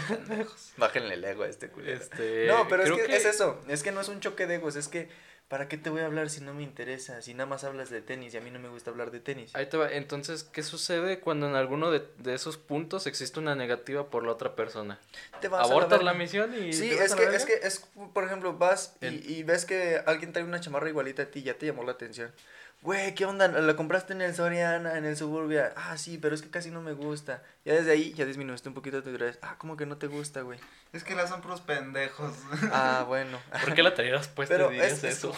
Pendejos. 0.08 0.74
Bájenle 0.78 1.16
el 1.16 1.24
ego 1.24 1.44
a 1.44 1.48
este 1.48 1.70
culero. 1.70 1.98
Este, 2.02 2.48
no, 2.48 2.68
pero 2.68 2.84
es 2.84 2.92
creo 2.92 3.06
que, 3.06 3.16
es 3.16 3.26
eso. 3.26 3.62
Es 3.68 3.84
que 3.84 3.92
no 3.92 4.02
es 4.02 4.08
un 4.08 4.20
choque 4.20 4.48
de 4.48 4.56
egos. 4.56 4.76
Es 4.76 4.88
que, 4.88 5.10
¿para 5.48 5.68
qué 5.68 5.78
te 5.78 5.90
voy 5.90 6.02
a 6.02 6.06
hablar 6.06 6.30
si 6.30 6.42
no 6.42 6.54
me 6.54 6.64
interesa? 6.64 7.22
Si 7.22 7.34
nada 7.34 7.46
más 7.46 7.64
hablas 7.64 7.90
de 7.90 8.02
tenis 8.02 8.34
y 8.34 8.38
a 8.38 8.42
mí 8.42 8.52
no 8.52 8.60
me 8.60 8.68
gusta 8.68 8.90
hablar 8.92 9.12
de 9.12 9.20
tenis. 9.20 9.56
Ahí 9.56 9.68
te 9.68 9.78
va. 9.78 9.92
Entonces, 9.92 10.44
¿qué 10.44 10.64
sucede 10.64 11.20
cuando 11.20 11.48
en 11.48 11.56
alguno 11.56 11.92
de, 11.92 12.04
de 12.18 12.34
esos 12.34 12.58
puntos 12.58 13.08
existe 13.08 13.40
una 13.40 13.56
negativa 13.56 14.10
por 14.10 14.24
la 14.26 14.32
otra 14.32 14.56
persona? 14.56 15.00
Te 15.42 15.48
vas 15.48 15.70
Abortas 15.70 16.04
la 16.04 16.14
misión 16.14 16.54
y. 16.54 16.74
Sí, 16.74 16.90
te 16.90 16.96
vas 16.96 17.06
es 17.06 17.12
a 17.12 17.16
la 17.16 17.20
que, 17.22 17.26
verga? 17.28 17.38
es 17.38 17.46
que, 17.46 17.54
es, 17.68 17.88
por 18.14 18.24
ejemplo, 18.24 18.58
vas 18.58 18.96
y, 19.02 19.34
y 19.34 19.44
ves 19.44 19.66
que 19.66 20.02
alguien 20.06 20.34
trae 20.34 20.44
una 20.44 20.60
chamarra 20.60 20.90
igualita 20.90 21.24
a 21.24 21.26
ti 21.28 21.40
y 21.40 21.44
ya 21.44 21.58
te 21.58 21.66
llamó 21.68 21.84
la 21.84 21.92
atención. 21.94 22.32
Güey, 22.86 23.16
¿qué 23.16 23.26
onda? 23.26 23.48
¿La 23.48 23.76
compraste 23.76 24.14
en 24.14 24.22
el 24.22 24.36
Soriana, 24.36 24.96
en 24.96 25.06
el 25.06 25.18
Suburbia? 25.18 25.74
Ah, 25.76 25.98
sí, 25.98 26.20
pero 26.20 26.36
es 26.36 26.44
que 26.44 26.52
casi 26.52 26.70
no 26.70 26.82
me 26.82 26.94
gusta. 26.94 27.42
Ya 27.66 27.74
desde 27.74 27.90
ahí 27.92 28.14
ya 28.14 28.26
disminuiste 28.26 28.70
un 28.70 28.76
poquito 28.76 29.02
tu 29.02 29.10
interés. 29.10 29.40
Ah, 29.42 29.56
¿cómo 29.58 29.76
que 29.76 29.88
no 29.88 29.98
te 29.98 30.06
gusta, 30.06 30.42
güey? 30.42 30.60
Es 30.94 31.04
que 31.04 31.16
las 31.16 31.30
son 31.32 31.42
puros 31.42 31.62
pendejos. 31.62 32.32
Ah, 32.72 33.04
bueno. 33.08 33.40
¿Por 33.64 33.74
qué 33.74 33.82
la 33.82 33.96
traerás 33.96 34.28
puesta 34.28 34.54
Pero 34.56 34.70
y 34.70 34.76
dirías 34.76 35.04
es- 35.04 35.18
eso? 35.18 35.34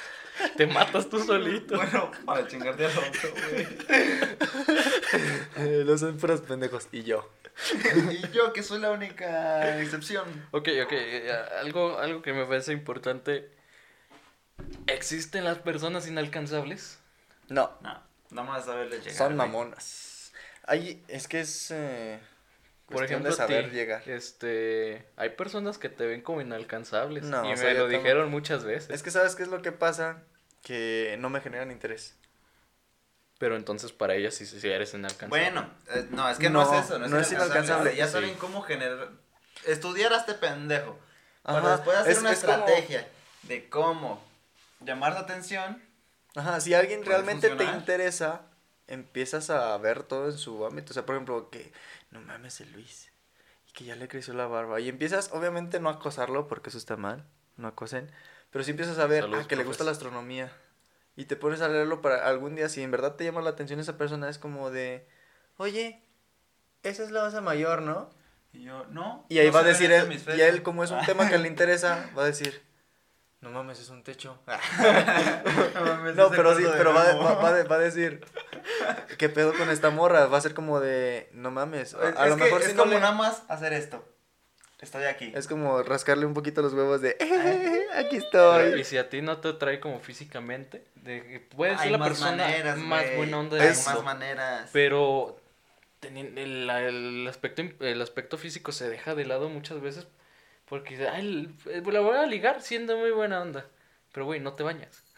te 0.56 0.66
matas 0.66 1.08
tú 1.08 1.22
solito. 1.24 1.76
bueno, 1.76 2.10
para 2.26 2.48
chingarte 2.48 2.86
al 2.86 2.90
otro, 2.98 3.30
güey. 3.52 3.66
Eh, 5.56 5.82
Los 5.86 6.00
son 6.00 6.16
puros 6.18 6.40
pendejos. 6.40 6.88
Y 6.90 7.04
yo. 7.04 7.30
Y 8.10 8.28
yo, 8.32 8.52
que 8.52 8.64
soy 8.64 8.80
la 8.80 8.90
única 8.90 9.80
excepción. 9.80 10.24
Ok, 10.50 10.68
ok. 10.84 10.92
eh, 10.92 11.32
algo, 11.60 11.96
algo 12.00 12.22
que 12.22 12.32
me 12.32 12.44
parece 12.44 12.72
importante. 12.72 13.56
¿Existen 14.86 15.44
las 15.44 15.58
personas 15.58 16.06
inalcanzables? 16.06 16.98
No, 17.48 17.72
No, 17.80 18.02
nada 18.30 18.48
más 18.48 18.64
saberle 18.64 18.98
llegar. 18.98 19.14
son 19.14 19.36
mamonas. 19.36 20.32
Ahí, 20.66 21.02
es 21.08 21.28
que 21.28 21.40
es. 21.40 21.70
eh, 21.70 22.18
Por 22.88 23.04
ejemplo, 23.04 23.30
de 23.30 23.36
saber 23.36 23.70
ti, 23.70 23.76
llegar. 23.76 24.02
Este, 24.08 25.06
hay 25.16 25.30
personas 25.30 25.78
que 25.78 25.88
te 25.88 26.06
ven 26.06 26.20
como 26.22 26.40
inalcanzables 26.40 27.24
No, 27.24 27.42
y 27.44 27.48
o 27.48 27.50
me 27.50 27.56
sea, 27.56 27.72
yo 27.72 27.80
lo 27.80 27.88
dijeron 27.88 28.30
muchas 28.30 28.64
veces. 28.64 28.90
Es 28.90 29.02
que, 29.02 29.10
¿sabes 29.10 29.34
qué 29.34 29.42
es 29.44 29.48
lo 29.48 29.62
que 29.62 29.72
pasa? 29.72 30.22
Que 30.62 31.16
no 31.18 31.30
me 31.30 31.40
generan 31.40 31.70
interés. 31.70 32.16
Pero 33.38 33.56
entonces 33.56 33.92
para 33.92 34.14
ellas 34.14 34.34
sí, 34.34 34.44
sí 34.46 34.68
eres 34.68 34.92
inalcanzable. 34.94 35.28
Bueno, 35.28 35.70
eh, 35.94 36.06
no, 36.10 36.28
es 36.28 36.38
que 36.38 36.50
no, 36.50 36.64
No, 36.64 36.78
es 36.78 36.84
eso. 36.86 36.98
No 36.98 37.04
es, 37.06 37.10
no 37.10 37.18
es 37.20 37.30
inalcanzable. 37.32 37.94
Ya 37.94 38.06
Sí. 38.06 38.12
saben 38.14 38.34
cómo 38.34 38.62
generar. 38.62 39.10
Estudiar 39.66 40.12
a 40.12 40.16
este 40.18 40.34
pendejo. 40.34 40.98
Para 41.42 41.58
Ajá, 41.60 41.76
después 41.76 41.96
hacer 41.98 42.12
es- 42.12 42.18
una 42.18 42.32
es 42.32 42.40
como- 42.40 42.52
estrategia 42.52 43.08
de 43.44 43.68
cómo 43.68 44.24
llamar 44.80 45.14
su 45.14 45.18
atención. 45.18 45.82
Ajá, 46.34 46.60
si 46.60 46.74
alguien 46.74 47.04
realmente 47.04 47.50
te 47.50 47.64
interesa, 47.64 48.42
empiezas 48.86 49.50
a 49.50 49.76
ver 49.78 50.02
todo 50.02 50.26
en 50.26 50.38
su 50.38 50.64
ámbito. 50.64 50.90
O 50.90 50.94
sea, 50.94 51.06
por 51.06 51.14
ejemplo, 51.14 51.50
que 51.50 51.72
no 52.10 52.20
mames 52.20 52.60
el 52.60 52.72
Luis. 52.72 53.10
Y 53.68 53.72
que 53.72 53.84
ya 53.84 53.96
le 53.96 54.08
creció 54.08 54.34
la 54.34 54.46
barba. 54.46 54.80
Y 54.80 54.88
empiezas, 54.88 55.30
obviamente, 55.32 55.80
no 55.80 55.88
a 55.88 55.94
acosarlo, 55.94 56.48
porque 56.48 56.70
eso 56.70 56.78
está 56.78 56.96
mal. 56.96 57.24
No 57.56 57.68
acosen. 57.68 58.10
Pero 58.50 58.64
si 58.64 58.70
empiezas 58.70 58.98
a 58.98 59.06
ver 59.06 59.28
ah, 59.32 59.44
que 59.46 59.56
le 59.56 59.64
gusta 59.64 59.84
la 59.84 59.90
astronomía. 59.90 60.52
Y 61.16 61.24
te 61.24 61.36
pones 61.36 61.60
a 61.60 61.68
leerlo 61.68 62.00
para 62.00 62.28
algún 62.28 62.54
día, 62.54 62.68
si 62.68 62.80
en 62.82 62.92
verdad 62.92 63.16
te 63.16 63.24
llama 63.24 63.42
la 63.42 63.50
atención 63.50 63.80
esa 63.80 63.98
persona, 63.98 64.28
es 64.28 64.38
como 64.38 64.70
de, 64.70 65.08
oye, 65.56 66.00
esa 66.84 67.02
es 67.02 67.10
la 67.10 67.24
osa 67.24 67.40
mayor, 67.40 67.82
¿no? 67.82 68.10
Y 68.52 68.62
yo, 68.62 68.86
no. 68.86 69.26
Y 69.28 69.38
ahí 69.38 69.48
no 69.48 69.52
va 69.52 69.60
a 69.60 69.64
decir 69.64 69.90
él, 69.90 70.22
y 70.36 70.40
él 70.40 70.62
como 70.62 70.84
es 70.84 70.92
un 70.92 71.00
tema 71.06 71.28
que 71.28 71.38
le 71.38 71.48
interesa, 71.48 72.08
va 72.16 72.22
a 72.22 72.26
decir, 72.26 72.62
no 73.40 73.50
mames, 73.50 73.78
es 73.80 73.88
un 73.90 74.02
techo. 74.02 74.38
no, 75.74 75.84
mames, 75.84 76.16
No, 76.16 76.30
pero 76.30 76.56
sí, 76.56 76.62
de 76.62 76.70
pero 76.76 76.92
va, 76.92 77.12
va, 77.14 77.34
va 77.34 77.52
de- 77.52 77.64
va 77.64 77.76
a 77.76 77.78
decir, 77.78 78.20
¿qué 79.16 79.28
pedo 79.28 79.54
con 79.54 79.70
esta 79.70 79.90
morra? 79.90 80.26
Va 80.26 80.38
a 80.38 80.40
ser 80.40 80.54
como 80.54 80.80
de, 80.80 81.28
no 81.32 81.50
mames, 81.50 81.94
a, 81.94 82.08
Es, 82.08 82.16
a 82.16 82.24
es 82.24 82.30
lo 82.30 82.36
que 82.36 82.44
mejor 82.44 82.60
es 82.62 82.66
si 82.68 82.72
no 82.74 82.82
como 82.82 82.94
le- 82.94 83.00
nada 83.00 83.12
más 83.12 83.42
hacer 83.48 83.72
esto. 83.72 84.04
Estoy 84.80 85.04
aquí. 85.04 85.32
Es 85.34 85.48
como 85.48 85.82
rascarle 85.82 86.24
un 86.24 86.34
poquito 86.34 86.62
los 86.62 86.72
huevos 86.72 87.00
de, 87.00 87.16
aquí 87.94 88.18
Pero, 88.30 88.60
estoy. 88.60 88.80
y 88.80 88.84
si 88.84 88.96
a 88.96 89.08
ti 89.08 89.22
no 89.22 89.38
te 89.38 89.48
atrae 89.48 89.80
como 89.80 89.98
físicamente, 89.98 90.84
de, 90.94 91.20
que 91.26 91.40
puede 91.40 91.72
ser 91.72 91.80
Hay 91.86 91.90
la 91.90 91.98
más 91.98 92.08
persona 92.10 92.44
maneras, 92.44 92.78
más 92.78 93.02
güey. 93.04 93.16
buena 93.16 93.38
onda 93.40 93.56
Hay 93.56 93.62
del 93.62 93.70
Es- 93.72 93.86
más 93.86 94.04
maneras. 94.04 94.70
Pero 94.72 95.40
el, 96.02 96.70
el 96.70 97.26
aspecto 97.28 97.62
el 97.80 98.00
aspecto 98.02 98.38
físico 98.38 98.70
se 98.70 98.88
deja 98.88 99.16
de 99.16 99.24
lado 99.26 99.48
muchas 99.48 99.80
veces 99.80 100.06
porque 100.68 101.08
ay, 101.08 101.54
el- 101.66 101.84
la 101.92 102.00
voy 102.00 102.16
a 102.16 102.26
ligar 102.26 102.60
siendo 102.62 102.96
muy 102.96 103.10
buena 103.10 103.40
onda. 103.40 103.66
Pero 104.12 104.26
güey, 104.26 104.40
no 104.40 104.54
te 104.54 104.62
bañas. 104.62 105.02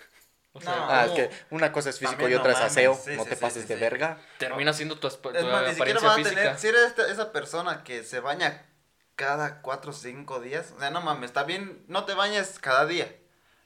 O 0.53 0.61
sea, 0.61 0.75
No. 0.75 0.91
Ah, 0.91 1.05
es 1.07 1.13
que 1.13 1.31
una 1.51 1.71
cosa 1.71 1.91
es 1.91 1.99
físico 2.01 2.29
y 2.29 2.33
no 2.33 2.39
otra 2.41 2.51
es 2.51 2.59
mames, 2.59 2.73
aseo, 2.73 2.95
sí, 2.97 3.13
no 3.17 3.23
sí, 3.23 3.29
te 3.31 3.37
sí, 3.37 3.41
pases 3.41 3.63
sí, 3.63 3.69
de 3.69 3.75
sí. 3.77 3.81
verga. 3.81 4.19
termina 4.39 4.73
siendo 4.73 4.99
tu, 4.99 5.07
aspe- 5.07 5.33
Es 5.37 5.43
tu 5.43 5.47
más, 5.47 5.63
ni 5.69 5.75
siquiera 5.77 6.01
a 6.01 6.15
física. 6.17 6.35
tener. 6.35 6.59
Si 6.59 6.67
eres 6.67 6.83
esta- 6.87 7.09
esa 7.09 7.31
persona 7.31 7.85
que 7.85 8.03
se 8.03 8.19
baña 8.19 8.67
cada 9.15 9.63
4 9.63 9.93
o 9.93 9.95
5 9.95 10.41
días, 10.41 10.73
o 10.77 10.81
sea, 10.81 10.91
no 10.91 11.03
mames, 11.03 11.27
está 11.31 11.45
bien, 11.45 11.85
no 11.87 12.05
te 12.05 12.15
bañes 12.15 12.59
cada 12.59 12.85
día. 12.87 13.15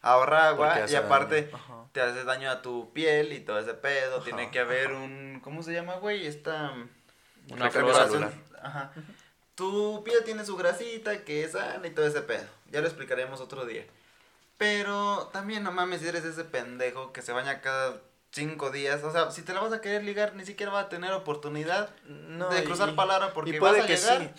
Ahorra 0.03 0.49
agua 0.49 0.74
y 0.78 0.82
hace 0.82 0.99
aparte. 0.99 1.49
Ajá. 1.55 1.87
te 1.93 2.03
haces 2.03 2.26
daño 2.26 2.51
a 2.51 2.61
tu 2.61 2.93
piel 2.93 3.32
y 3.32 3.41
todo 3.41 3.59
ese 3.59 3.72
pedo. 3.72 4.16
Ajá, 4.16 4.24
Tiene 4.26 4.51
que 4.51 4.59
haber 4.59 4.93
un. 4.93 5.41
¿Cómo 5.43 5.62
se 5.62 5.72
llama, 5.72 5.95
güey? 5.95 6.26
Esta. 6.26 6.70
Una 7.51 7.70
flora 7.70 8.05
celular. 8.09 8.32
Ajá. 8.62 8.93
Tu 9.55 10.02
piel 10.05 10.24
tiene 10.24 10.44
su 10.44 10.57
grasita, 10.57 11.24
que 11.24 11.44
es 11.44 11.52
sana 11.52 11.86
y 11.86 11.90
todo 11.90 12.07
ese 12.07 12.22
pedo. 12.22 12.44
Ya 12.70 12.80
lo 12.80 12.86
explicaremos 12.86 13.40
otro 13.40 13.64
día. 13.66 13.84
Pero 14.59 15.30
también 15.32 15.62
no 15.64 15.72
mames 15.72 16.00
si 16.00 16.09
eres 16.09 16.24
ese 16.24 16.44
pendejo 16.44 17.12
que 17.12 17.22
se 17.22 17.32
baña 17.32 17.61
cada 17.61 18.00
cinco 18.30 18.70
días. 18.70 19.02
O 19.05 19.11
sea, 19.12 19.30
si 19.30 19.42
te 19.42 19.52
la 19.52 19.61
vas 19.61 19.72
a 19.72 19.80
querer 19.80 20.05
ligar, 20.05 20.34
ni 20.34 20.44
siquiera 20.44 20.72
va 20.72 20.80
a 20.80 20.88
tener 20.88 21.12
oportunidad 21.12 21.90
No, 22.07 22.48
de 22.50 22.61
y- 22.61 22.64
cruzar 22.64 22.94
palabra 22.94 23.32
porque 23.34 23.50
y 23.57 23.59
puede 23.59 23.74
vas 23.80 23.84
a 23.84 23.86
que 23.86 23.96
llegar. 23.96 24.22
sí. 24.22 24.30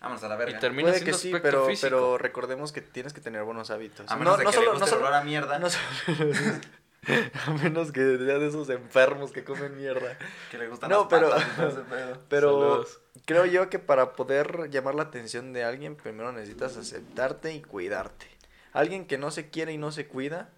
Vámonos 0.00 0.22
a 0.24 0.28
la 0.28 0.36
verga. 0.36 0.56
Y 0.56 0.60
termina 0.60 0.88
Puede 0.90 0.98
que 1.04 1.12
siendo 1.12 1.18
sí, 1.18 1.28
aspecto 1.28 1.42
pero, 1.48 1.66
físico. 1.66 1.86
pero 1.86 2.18
recordemos 2.18 2.72
que 2.72 2.80
tienes 2.80 3.12
que 3.12 3.20
tener 3.20 3.44
buenos 3.44 3.70
hábitos. 3.70 4.10
A 4.10 4.16
menos 4.16 4.36
de 4.36 4.44
que 4.46 4.50
le 4.58 4.66
guste 4.68 4.84
el 4.84 4.90
solo- 4.90 5.02
olor 5.02 5.14
a 5.14 5.22
mierda, 5.22 5.58
no 5.60 5.68
solo- 5.70 5.84
a 7.46 7.50
menos 7.54 7.90
que 7.92 8.00
sea 8.00 8.38
de 8.38 8.46
esos 8.46 8.68
enfermos 8.70 9.32
que 9.32 9.44
comen 9.44 9.76
mierda. 9.76 10.16
que 10.50 10.58
le 10.58 10.68
gustan 10.68 10.90
No, 10.90 11.00
las 11.00 11.06
pero- 11.08 11.30
patas 11.30 11.74
y 11.74 11.90
pedo. 11.90 12.18
Pero 12.28 12.48
Saludos. 12.50 13.00
creo 13.26 13.44
yo 13.46 13.68
que 13.70 13.78
para 13.78 14.12
poder 14.12 14.70
llamar 14.70 14.94
la 14.94 15.02
atención 15.04 15.52
de 15.52 15.64
alguien, 15.64 15.96
primero 15.96 16.32
necesitas 16.32 16.76
aceptarte 16.76 17.52
y 17.54 17.62
cuidarte. 17.62 18.26
Alguien 18.72 19.06
que 19.06 19.18
no 19.18 19.30
se 19.30 19.50
quiere 19.50 19.72
y 19.72 19.78
no 19.78 19.90
se 19.92 20.06
cuida, 20.06 20.50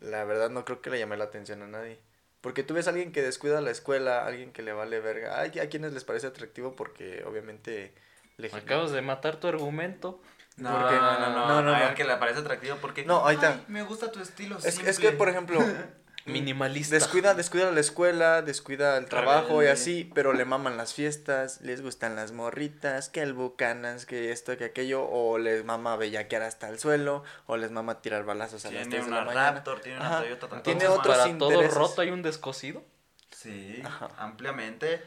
la 0.00 0.24
verdad 0.24 0.50
no 0.50 0.64
creo 0.64 0.82
que 0.82 0.90
le 0.90 0.98
llame 0.98 1.16
la 1.16 1.24
atención 1.24 1.62
a 1.62 1.66
nadie. 1.68 1.98
Porque 2.40 2.62
tú 2.62 2.74
ves 2.74 2.86
a 2.86 2.90
alguien 2.90 3.10
que 3.10 3.22
descuida 3.22 3.60
la 3.60 3.70
escuela, 3.70 4.24
alguien 4.24 4.52
que 4.52 4.62
le 4.62 4.72
vale 4.72 5.00
verga. 5.00 5.40
Hay 5.40 5.58
a 5.58 5.68
quienes 5.68 5.92
les 5.92 6.04
parece 6.04 6.26
atractivo 6.28 6.76
porque 6.76 7.24
obviamente 7.26 7.92
le 8.36 8.48
Acabas 8.48 8.92
de 8.92 9.02
matar 9.02 9.40
tu 9.40 9.48
argumento. 9.48 10.20
No, 10.58 10.70
¿Por 10.78 10.88
qué? 10.90 10.96
no, 10.96 11.18
no, 11.20 11.30
no, 11.30 11.48
No, 11.48 11.62
no, 11.62 11.88
no. 11.88 11.94
que 11.94 12.04
le 12.04 12.16
parece 12.16 12.40
atractivo 12.40 12.76
porque. 12.80 13.04
No, 13.04 13.26
ahí 13.26 13.36
está. 13.36 13.50
"Ay, 13.52 13.64
Me 13.68 13.82
gusta 13.82 14.10
tu 14.12 14.20
estilo. 14.20 14.58
Es, 14.58 14.74
simple". 14.74 14.90
es 14.90 14.98
que, 14.98 15.12
por 15.12 15.28
ejemplo, 15.28 15.58
Minimalista. 16.26 16.94
descuida, 16.94 17.32
descuida 17.34 17.70
la 17.70 17.80
escuela, 17.80 18.42
descuida 18.42 18.96
el 18.98 19.06
trabajo 19.06 19.62
y 19.62 19.66
así, 19.68 20.10
pero 20.14 20.32
le 20.34 20.44
maman 20.44 20.76
las 20.76 20.92
fiestas, 20.92 21.60
les 21.62 21.80
gustan 21.80 22.16
las 22.16 22.32
morritas, 22.32 23.08
que 23.08 23.22
el 23.22 23.32
bucanas, 23.32 24.04
que 24.04 24.30
esto, 24.30 24.56
que 24.58 24.64
aquello, 24.66 25.04
o 25.08 25.38
les 25.38 25.64
mama 25.64 25.96
bellaquear 25.96 26.42
hasta 26.42 26.68
el 26.68 26.78
suelo, 26.78 27.22
o 27.46 27.56
les 27.56 27.70
mama 27.70 28.02
tirar 28.02 28.24
balazos 28.24 28.64
a 28.66 28.70
las 28.70 28.82
Tiene 28.82 28.90
3 28.96 29.04
de 29.04 29.08
una 29.10 29.20
la 29.20 29.24
mañana. 29.26 29.50
Raptor, 29.52 29.80
tiene 29.80 29.98
una. 30.00 30.18
Toyota. 30.20 30.48
Tiene 30.62 30.84
Entonces, 30.84 30.88
otros 30.90 31.16
para 31.16 31.38
todo 31.38 31.50
intereses. 31.52 31.74
roto 31.78 32.00
hay 32.02 32.10
un 32.10 32.22
descosido. 32.22 32.82
Sí, 33.30 33.80
Ajá. 33.84 34.08
ampliamente. 34.18 35.02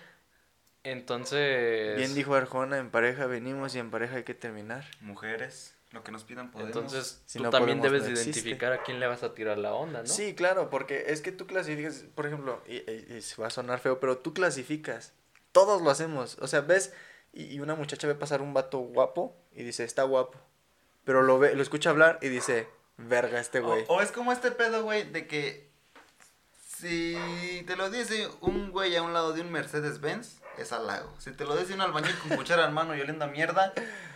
Entonces. 0.84 1.98
Bien 1.98 2.14
dijo 2.14 2.36
Arjona, 2.36 2.78
en 2.78 2.90
pareja 2.90 3.26
venimos 3.28 3.76
y 3.76 3.80
en 3.80 3.92
pareja 3.92 4.18
hay 4.18 4.24
que 4.24 4.34
terminar. 4.34 4.86
Mujeres, 5.02 5.76
lo 5.92 6.04
que 6.04 6.12
nos 6.12 6.24
pidan 6.24 6.52
podemos. 6.52 6.76
Entonces, 6.76 7.22
Si 7.26 7.38
tú 7.38 7.44
no 7.46 7.50
también 7.52 7.80
podemos, 7.80 8.02
debes 8.08 8.18
no 8.18 8.24
identificar 8.24 8.74
a 8.74 8.84
quién 8.84 9.00
le 9.00 9.08
vas 9.08 9.24
a 9.24 9.34
tirar 9.34 9.58
la 9.58 9.74
onda, 9.74 10.02
¿no? 10.02 10.08
Sí, 10.08 10.34
claro, 10.34 10.70
porque 10.70 11.06
es 11.08 11.22
que 11.22 11.32
tú 11.32 11.46
clasificas, 11.48 12.06
por 12.16 12.26
ejemplo, 12.26 12.62
y, 12.68 12.78
y- 12.78 13.06
y 13.18 13.22
se 13.22 13.40
va 13.42 13.48
a 13.48 13.52
sonar 13.52 13.80
feo, 13.80 14.00
pero 14.00 14.18
tú 14.18 14.34
clasificas. 14.34 15.14
Todos 15.52 15.82
lo 15.82 15.90
hacemos. 15.92 16.38
O 16.40 16.48
sea, 16.48 16.62
ves 16.62 16.94
y, 17.34 17.44
y 17.46 17.60
una 17.60 17.76
muchacha 17.76 18.08
ve 18.08 18.16
pasar 18.16 18.42
un 18.42 18.54
vato 18.54 18.80
guapo 18.80 19.36
y 19.54 19.64
dice, 19.64 19.84
está 19.84 20.04
guapo. 20.04 20.40
Pero 21.04 21.22
lo 21.24 21.40
ve, 21.40 21.56
lo 21.56 21.62
escucha 21.62 21.90
hablar 21.90 22.20
y 22.22 22.30
dice, 22.30 22.68
verga 22.98 23.40
este 23.40 23.60
güey. 23.60 23.84
O, 23.88 23.96
o 23.98 24.02
es 24.02 24.12
como 24.12 24.32
este 24.32 24.52
pedo, 24.52 24.84
güey, 24.84 25.10
de 25.12 25.28
que 25.28 25.70
si 26.78 27.64
te 27.68 27.76
lo 27.76 27.90
dice 27.90 28.28
un 28.42 28.72
güey 28.72 28.96
a 28.96 29.02
un 29.04 29.14
lado 29.14 29.34
de 29.34 29.42
un 29.42 29.52
Mercedes 29.52 30.00
Benz, 30.02 30.41
es 30.58 30.72
halago. 30.72 31.14
Si 31.20 31.32
te 31.32 31.46
lo 31.46 31.56
dice 31.56 31.74
un 31.74 31.82
albañil 31.82 32.16
con 32.20 32.38
cuchara 32.38 32.66
en 32.66 32.74
mano 32.74 32.96
y 32.96 33.02
oliendo 33.02 33.26
a 33.26 33.28
mierda, 33.28 33.74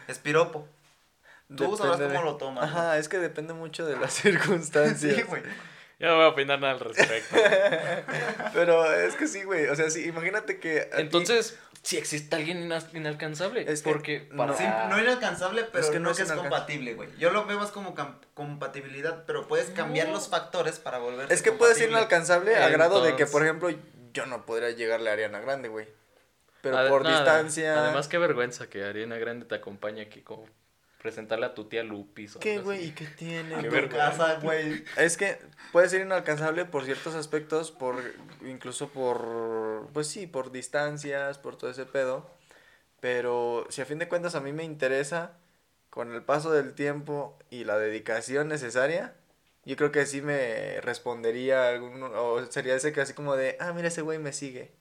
es 0.08 0.20
piropo. 0.20 0.68
Tú 1.56 1.78
sabrás 1.78 2.00
Depende 2.00 2.16
cómo 2.20 2.26
de- 2.28 2.32
lo 2.34 2.38
tomas. 2.38 2.64
Ajá, 2.66 2.98
es 2.98 3.08
que 3.08 3.20
depende 3.20 3.54
mucho 3.54 3.86
de 3.86 3.98
las 3.98 4.14
circunstancias. 4.22 5.16
Sí, 5.16 5.22
güey. 5.24 5.44
Ya 6.00 6.08
no 6.08 6.16
voy 6.18 6.26
a 6.26 6.28
opinar 6.30 6.60
nada 6.60 6.74
al 6.74 6.80
respecto. 6.82 7.36
Pero 8.54 8.92
es 8.94 9.16
que 9.16 9.28
sí, 9.28 9.44
güey. 9.44 9.68
O 9.68 9.76
sea, 9.76 9.90
sí, 9.90 10.06
imagínate 10.08 10.60
que. 10.60 10.82
ti- 10.82 11.02
Entonces, 11.02 11.58
si 11.84 11.98
existe 11.98 12.36
alguien 12.36 12.70
inalcanzable. 12.94 13.72
Es 13.72 13.82
que 13.82 13.90
porque 13.92 14.28
no. 14.32 14.38
para- 14.46 14.58
Sí, 14.58 14.66
no 14.90 15.00
inalcanzable, 15.00 15.64
pero 15.64 15.84
Es 15.84 15.90
que 15.92 16.00
no, 16.00 16.06
no 16.06 16.12
es, 16.12 16.32
compatible, 16.32 16.96
güey. 16.96 17.10
Yo 17.18 17.30
lo 17.32 17.46
veo 17.46 17.58
más 17.60 17.72
como 17.72 17.96
compatibilidad, 18.34 19.24
pero 19.26 19.48
puedes 19.48 19.70
cambiar 19.70 20.10
los 20.10 20.28
factores 20.30 20.80
para 20.80 20.98
volver 20.98 21.32
Es 21.32 21.42
que 21.42 21.52
puede 21.52 21.76
ser 21.76 21.90
inalcanzable 21.90 22.56
a 22.58 22.70
grado 22.70 23.02
de 23.04 23.16
que, 23.16 23.26
por 23.26 23.44
ejemplo, 23.44 23.70
yo 24.14 24.26
no 24.26 24.46
podría 24.46 24.72
llegarle 24.72 25.10
a 25.10 25.14
Ariana 25.14 25.40
Grande, 25.40 25.70
güey. 25.70 25.88
Pero 26.72 26.90
por 26.90 27.04
nada, 27.04 27.18
distancia. 27.18 27.80
Además, 27.84 28.08
qué 28.08 28.18
vergüenza 28.18 28.68
que 28.70 28.84
Ariana 28.84 29.18
Grande 29.18 29.46
te 29.46 29.54
acompañe 29.54 30.02
aquí 30.02 30.22
como 30.22 30.48
presentarle 31.00 31.46
a 31.46 31.54
tu 31.54 31.66
tía 31.66 31.84
Lupis. 31.84 32.36
o 32.36 32.40
¿Qué, 32.40 32.58
güey? 32.58 32.86
¿Y 32.86 32.92
qué 32.92 33.06
tiene? 33.06 33.56
Qué 33.56 33.68
tu 33.68 33.72
vergüenza. 33.72 33.98
casa, 33.98 34.40
güey. 34.42 34.84
Es 34.98 35.16
que 35.16 35.38
puede 35.72 35.88
ser 35.90 36.02
inalcanzable 36.02 36.66
por 36.66 36.86
ciertos 36.86 37.14
aspectos, 37.14 37.72
por 37.72 37.98
incluso 38.42 38.90
por, 38.90 39.88
pues 39.94 40.08
sí, 40.08 40.26
por 40.26 40.52
distancias, 40.52 41.38
por 41.38 41.56
todo 41.56 41.70
ese 41.70 41.86
pedo. 41.86 42.28
Pero 43.00 43.68
si 43.70 43.82
a 43.82 43.86
fin 43.86 44.00
de 44.00 44.08
cuentas 44.08 44.34
a 44.34 44.42
mí 44.42 44.52
me 44.52 44.64
interesa, 44.64 45.38
con 45.92 46.12
el 46.12 46.24
paso 46.24 46.52
del 46.52 46.74
tiempo 46.74 47.38
y 47.52 47.64
la 47.64 47.78
dedicación 47.78 48.48
necesaria, 48.48 49.14
yo 49.64 49.76
creo 49.76 49.92
que 49.92 50.08
sí 50.08 50.24
me 50.24 50.82
respondería 50.82 51.70
algún, 51.70 52.02
o 52.02 52.44
sería 52.48 52.76
ese 52.76 52.92
que 52.92 53.02
así 53.02 53.14
como 53.14 53.36
de, 53.36 53.56
ah, 53.60 53.72
mira 53.74 53.90
ese 53.90 54.02
güey 54.02 54.18
me 54.18 54.34
sigue. 54.34 54.74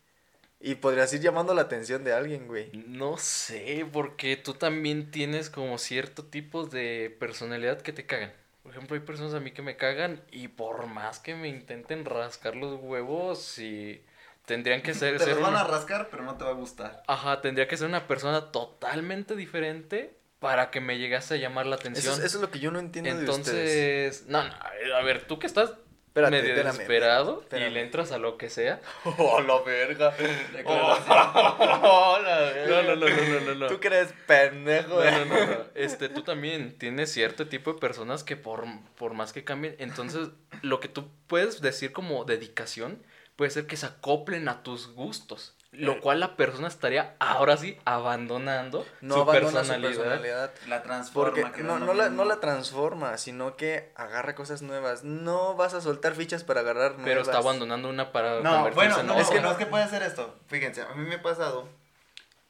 Y 0.66 0.76
podrías 0.76 1.12
ir 1.12 1.20
llamando 1.20 1.52
la 1.52 1.60
atención 1.62 2.04
de 2.04 2.14
alguien, 2.14 2.46
güey. 2.46 2.70
No 2.72 3.18
sé, 3.18 3.86
porque 3.92 4.36
tú 4.38 4.54
también 4.54 5.10
tienes 5.10 5.50
como 5.50 5.76
cierto 5.76 6.24
tipo 6.24 6.64
de 6.64 7.14
personalidad 7.20 7.82
que 7.82 7.92
te 7.92 8.06
cagan. 8.06 8.32
Por 8.62 8.72
ejemplo, 8.72 8.94
hay 8.96 9.02
personas 9.02 9.34
a 9.34 9.40
mí 9.40 9.50
que 9.50 9.60
me 9.60 9.76
cagan 9.76 10.22
y 10.30 10.48
por 10.48 10.86
más 10.86 11.18
que 11.18 11.34
me 11.34 11.48
intenten 11.48 12.06
rascar 12.06 12.56
los 12.56 12.80
huevos, 12.80 13.58
y 13.58 14.02
tendrían 14.46 14.80
que 14.80 14.94
ser, 14.94 15.12
Te 15.18 15.24
ser 15.24 15.34
los 15.34 15.42
van 15.42 15.50
una- 15.52 15.60
a 15.60 15.66
rascar, 15.66 16.08
pero 16.10 16.22
no 16.22 16.38
te 16.38 16.44
va 16.44 16.50
a 16.50 16.54
gustar. 16.54 17.02
Ajá, 17.06 17.42
tendría 17.42 17.68
que 17.68 17.76
ser 17.76 17.86
una 17.88 18.06
persona 18.08 18.50
totalmente 18.50 19.36
diferente 19.36 20.16
para 20.38 20.70
que 20.70 20.80
me 20.80 20.98
llegase 20.98 21.34
a 21.34 21.36
llamar 21.36 21.66
la 21.66 21.76
Eso 21.76 21.80
atención. 21.82 22.14
es, 22.14 22.24
eso 22.24 22.36
es 22.38 22.40
lo 22.42 22.50
que 22.50 22.58
yo 22.58 22.70
no 22.70 22.78
entiendo 22.78 23.10
de 23.10 23.28
ustedes. 23.28 24.16
Entonces, 24.16 24.26
no, 24.28 24.42
no, 24.42 24.54
a 24.96 25.02
ver, 25.02 25.26
tú 25.26 25.38
que 25.38 25.46
estás 25.46 25.72
Espérate, 26.14 26.36
medio 26.36 26.50
espérame, 26.50 26.72
desesperado 26.74 27.40
espérame. 27.40 27.70
y 27.70 27.74
le 27.74 27.80
entras 27.80 28.12
a 28.12 28.18
lo 28.18 28.38
que 28.38 28.48
sea. 28.48 28.80
¡Oh, 29.18 29.40
la 29.40 29.60
verga! 29.62 30.10
Declaración. 30.52 31.04
No, 31.84 32.22
no, 32.22 32.94
no, 32.94 32.96
no, 32.96 33.08
no, 33.08 33.40
no, 33.40 33.54
no. 33.56 33.66
¿Tú 33.66 33.80
crees 33.80 34.14
pendejo? 34.28 35.02
No, 35.02 35.10
no, 35.10 35.24
no, 35.24 35.46
no. 35.46 35.64
Este, 35.74 36.08
tú 36.08 36.22
también 36.22 36.78
tienes 36.78 37.10
cierto 37.10 37.48
tipo 37.48 37.72
de 37.72 37.80
personas 37.80 38.22
que 38.22 38.36
por, 38.36 38.64
por 38.96 39.14
más 39.14 39.32
que 39.32 39.42
cambien, 39.42 39.74
entonces 39.80 40.28
lo 40.62 40.78
que 40.78 40.86
tú 40.88 41.08
puedes 41.26 41.60
decir 41.60 41.92
como 41.92 42.24
dedicación 42.24 43.02
puede 43.34 43.50
ser 43.50 43.66
que 43.66 43.76
se 43.76 43.86
acoplen 43.86 44.48
a 44.48 44.62
tus 44.62 44.92
gustos, 44.94 45.56
lo 45.76 45.92
Eh. 45.92 46.00
cual 46.00 46.20
la 46.20 46.36
persona 46.36 46.68
estaría 46.68 47.14
ahora 47.18 47.56
sí 47.56 47.78
abandonando 47.84 48.86
No 49.00 49.14
su 49.14 49.20
abandona 49.22 49.46
personalidad. 49.60 49.92
su 49.92 49.98
personalidad. 50.00 50.50
La 50.68 50.82
transforma. 50.82 51.40
Porque 51.42 51.62
no, 51.62 51.78
no, 51.78 51.94
la, 51.94 52.08
no 52.08 52.24
la 52.24 52.40
transforma, 52.40 53.18
sino 53.18 53.56
que 53.56 53.92
agarra 53.96 54.34
cosas 54.34 54.62
nuevas. 54.62 55.04
No 55.04 55.54
vas 55.56 55.74
a 55.74 55.80
soltar 55.80 56.14
fichas 56.14 56.44
para 56.44 56.60
agarrar 56.60 56.92
nuevas. 56.92 57.04
Pero 57.06 57.20
está 57.22 57.38
abandonando 57.38 57.88
una 57.88 58.12
para 58.12 58.40
No, 58.40 58.70
bueno, 58.70 58.98
en 59.00 59.06
no, 59.06 59.18
es 59.18 59.28
que 59.28 59.40
no, 59.40 59.50
es 59.50 59.56
que 59.58 59.66
puede 59.66 59.84
hacer 59.84 60.02
esto. 60.02 60.38
Fíjense, 60.46 60.82
a 60.82 60.94
mí 60.94 61.04
me 61.06 61.16
ha 61.16 61.22
pasado 61.22 61.68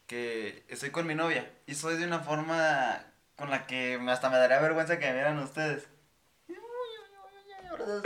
que 0.06 0.64
estoy 0.68 0.90
con 0.90 1.06
mi 1.06 1.14
novia 1.14 1.50
y 1.66 1.74
soy 1.74 1.96
de 1.96 2.04
una 2.04 2.20
forma 2.20 3.04
con 3.36 3.50
la 3.50 3.66
que 3.66 3.98
hasta 4.08 4.28
me 4.30 4.36
daría 4.38 4.60
vergüenza 4.60 4.98
que 4.98 5.06
me 5.06 5.14
vieran 5.14 5.38
ustedes. 5.38 5.88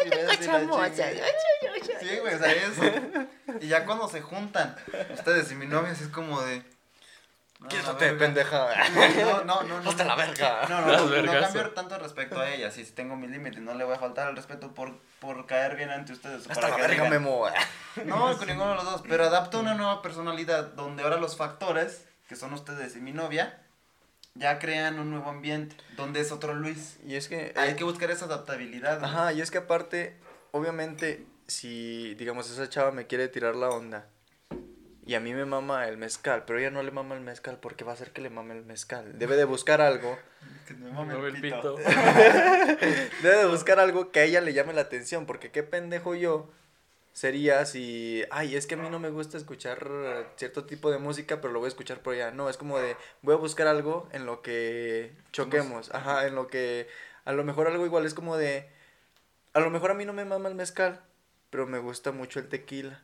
Y 0.05 0.09
la 0.09 0.37
chingada. 0.37 0.91
Sí, 2.01 2.19
güey, 2.21 2.35
o 2.35 2.39
sea, 2.39 2.53
eso. 2.53 2.83
Y 3.61 3.69
ya 3.69 3.85
cuando 3.85 4.09
se 4.09 4.21
juntan 4.21 4.77
ustedes 5.13 5.51
y 5.53 5.55
mi 5.55 5.67
novia, 5.67 5.93
así 5.93 6.05
es 6.05 6.11
como 6.11 6.41
de. 6.43 6.63
no, 7.59 7.69
Quítate, 7.69 8.13
pendeja. 8.13 8.69
No, 9.25 9.45
no, 9.45 9.63
no. 9.63 9.81
no 9.81 9.91
Hasta 9.91 10.05
no. 10.05 10.11
la 10.11 10.17
verga. 10.17 10.67
No, 10.69 10.81
no, 10.81 11.07
no, 11.09 11.23
no 11.23 11.41
cambio 11.41 11.71
tanto 11.71 11.99
respecto 11.99 12.41
a 12.41 12.51
ella. 12.51 12.71
Si 12.71 12.85
tengo 12.85 13.17
mis 13.17 13.31
límites, 13.31 13.61
no 13.61 13.75
le 13.75 13.85
voy 13.85 13.95
a 13.95 13.99
faltar 13.99 14.29
al 14.29 14.37
respeto 14.37 14.75
por, 14.75 14.99
por 15.21 15.47
caer 15.47 15.77
bien 15.77 15.91
ante 15.91 16.13
ustedes. 16.13 16.43
Hasta 16.43 16.55
para 16.55 16.69
la 16.69 16.77
que 16.77 16.83
verga, 16.83 17.05
digan, 17.05 17.11
Memo. 17.11 17.47
No, 18.05 18.37
con 18.37 18.47
ninguno 18.47 18.71
de 18.71 18.77
los 18.77 18.85
dos. 18.85 19.03
Pero 19.09 19.25
adapto 19.25 19.61
una 19.61 19.75
nueva 19.75 20.03
personalidad 20.03 20.65
donde 20.73 21.03
ahora 21.03 21.17
los 21.17 21.37
factores, 21.37 22.05
que 22.29 22.37
son 22.37 22.53
ustedes 22.53 22.95
y 22.97 23.01
mi 23.01 23.13
novia, 23.13 23.59
ya 24.35 24.59
crean 24.59 24.99
un 24.99 25.11
nuevo 25.11 25.31
ambiente. 25.31 25.77
Donde 25.97 26.21
es 26.21 26.33
otro 26.33 26.55
Luis. 26.55 26.99
Y 27.07 27.17
es 27.17 27.29
que... 27.29 27.53
Hay 27.57 27.75
que 27.75 27.85
buscar 27.85 28.11
esa 28.11 28.27
adaptabilidad. 28.27 29.05
Ajá, 29.05 29.33
y 29.33 29.41
es 29.41 29.51
que 29.51 29.59
aparte, 29.59 30.17
obviamente, 30.53 31.25
si, 31.47 32.15
digamos, 32.15 32.51
esa 32.51 32.69
chava 32.69 32.91
me 32.93 33.07
quiere 33.07 33.29
tirar 33.29 33.57
la 33.57 33.71
onda 33.71 34.07
y 35.09 35.15
a 35.15 35.21
mí 35.21 35.33
me 35.33 35.47
mama 35.47 35.89
el 35.89 35.97
mezcal, 35.97 36.45
pero 36.47 36.59
ella 36.59 36.71
no 36.71 36.83
le 36.83 36.91
mama 36.91 37.15
el 37.15 37.23
mezcal 37.23 37.57
porque 37.59 37.83
va 37.83 37.93
a 37.93 37.95
hacer 37.95 38.11
que 38.11 38.21
le 38.21 38.29
mame 38.29 38.55
el 38.55 38.67
mezcal. 38.67 39.19
Debe 39.19 39.37
de 39.37 39.47
buscar 39.47 39.81
algo, 39.81 40.19
Que 40.67 40.75
me 40.75 40.93
mame 40.93 41.15
No, 41.15 41.27
el 41.27 41.35
el 41.35 41.41
pito. 41.41 41.77
pito. 41.77 41.91
debe 43.23 43.39
de 43.39 43.47
buscar 43.47 43.81
algo 43.81 44.13
que 44.13 44.21
a 44.21 44.25
ella 44.25 44.43
le 44.43 44.53
llame 44.53 44.75
la 44.75 44.83
atención, 44.83 45.25
porque 45.25 45.51
qué 45.51 45.63
pendejo 45.63 46.15
yo 46.15 46.51
sería 47.19 47.67
si, 47.67 48.23
ay, 48.31 48.55
es 48.55 48.69
que 48.69 48.75
a 48.75 48.77
mí 48.77 48.89
no 48.89 49.01
me 49.01 49.11
gusta 49.11 49.37
escuchar 49.37 49.91
cierto 50.37 50.67
tipo 50.67 50.89
de 50.93 50.99
música, 50.99 51.41
pero 51.41 51.53
lo 51.53 51.59
voy 51.59 51.67
a 51.67 51.69
escuchar 51.69 52.01
por 52.01 52.15
ella. 52.15 52.31
No, 52.31 52.49
es 52.49 52.57
como 52.57 52.79
de, 52.79 52.97
voy 53.23 53.35
a 53.35 53.39
buscar 53.39 53.67
algo 53.67 54.09
en 54.13 54.25
lo 54.25 54.41
que 54.41 55.17
choquemos, 55.33 55.93
ajá, 55.93 56.29
en 56.29 56.37
lo 56.37 56.47
que, 56.47 56.87
a 57.25 57.33
lo 57.33 57.43
mejor 57.43 57.67
algo 57.67 57.85
igual 57.85 58.07
es 58.07 58.15
como 58.15 58.37
de, 58.37 58.71
a 59.53 59.59
lo 59.59 59.69
mejor 59.69 59.91
a 59.91 59.95
mí 59.95 60.05
no 60.05 60.13
me 60.13 60.25
mama 60.25 60.49
el 60.49 60.55
mezcal, 60.55 61.03
pero 61.51 61.67
me 61.67 61.81
gusta 61.81 62.13
mucho 62.13 62.39
el 62.39 62.49
tequila. 62.49 63.03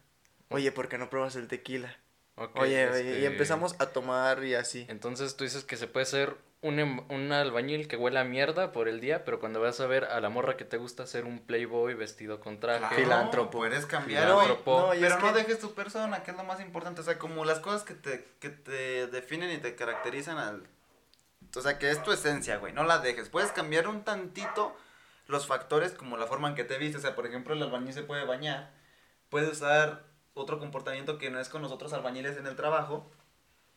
Oye, 0.49 0.71
¿por 0.71 0.89
qué 0.89 0.97
no 0.97 1.11
pruebas 1.11 1.35
el 1.35 1.49
tequila? 1.49 1.99
Ok, 2.37 2.57
Oye, 2.61 2.85
este, 2.85 3.19
y 3.19 3.25
empezamos 3.25 3.75
a 3.81 3.87
tomar 3.87 4.45
y 4.45 4.55
así. 4.55 4.87
Entonces 4.89 5.35
tú 5.35 5.43
dices 5.43 5.65
que 5.65 5.77
se 5.77 5.89
puede 5.89 6.07
ser 6.07 6.37
un, 6.65 6.79
em- 6.81 7.05
un 7.11 7.31
albañil 7.31 7.87
que 7.89 7.97
huele 7.97 8.19
a 8.19 8.25
mierda 8.25 8.73
por 8.73 8.89
el 8.89 8.99
día, 9.01 9.25
pero 9.25 9.39
cuando 9.39 9.61
vas 9.61 9.79
a 9.81 9.87
ver 9.87 10.05
a 10.07 10.21
la 10.21 10.31
morra 10.31 10.57
que 10.57 10.65
te 10.65 10.77
gusta 10.79 11.07
ser 11.07 11.25
un 11.27 11.39
playboy 11.41 11.95
vestido 11.95 12.41
con 12.41 12.59
traje. 12.59 12.79
Claro, 12.81 12.97
Filántropo. 12.97 13.59
Puedes 13.59 13.87
cambiar, 13.87 14.23
Filántropo. 14.25 14.87
güey. 14.87 14.87
No, 14.89 14.95
y 14.95 15.01
Pero 15.11 15.21
no 15.21 15.33
que- 15.33 15.39
dejes 15.41 15.59
tu 15.59 15.75
persona, 15.75 16.23
que 16.23 16.31
es 16.31 16.37
lo 16.37 16.45
más 16.45 16.61
importante. 16.61 17.01
O 17.03 17.05
sea, 17.05 17.19
como 17.19 17.45
las 17.45 17.61
cosas 17.61 17.85
que 17.85 17.95
te, 17.95 18.27
que 18.41 18.49
te 18.51 19.07
definen 19.09 19.51
y 19.53 19.59
te 19.59 19.75
caracterizan 19.77 20.39
al... 20.39 20.67
O 21.57 21.61
sea, 21.61 21.79
que 21.79 21.91
es 21.91 22.03
tu 22.03 22.11
esencia, 22.13 22.57
güey. 22.57 22.73
No 22.73 22.83
la 22.85 22.99
dejes. 22.99 23.29
Puedes 23.29 23.53
cambiar 23.53 23.87
un 23.87 24.03
tantito 24.03 24.75
los 25.27 25.47
factores 25.47 25.93
como 25.93 26.17
la 26.17 26.27
forma 26.27 26.49
en 26.49 26.55
que 26.55 26.65
te 26.65 26.79
vistes. 26.79 26.99
O 27.05 27.07
sea, 27.07 27.15
por 27.15 27.27
ejemplo, 27.27 27.55
el 27.55 27.63
albañil 27.63 27.93
se 27.93 28.03
puede 28.03 28.25
bañar. 28.25 28.73
Puede 29.29 29.49
usar 29.51 30.03
otro 30.33 30.59
comportamiento 30.59 31.17
que 31.19 31.31
no 31.31 31.39
es 31.39 31.49
con 31.49 31.63
los 31.63 31.71
otros 31.71 31.93
albañiles 31.93 32.37
en 32.39 32.47
el 32.47 32.57
trabajo. 32.57 33.09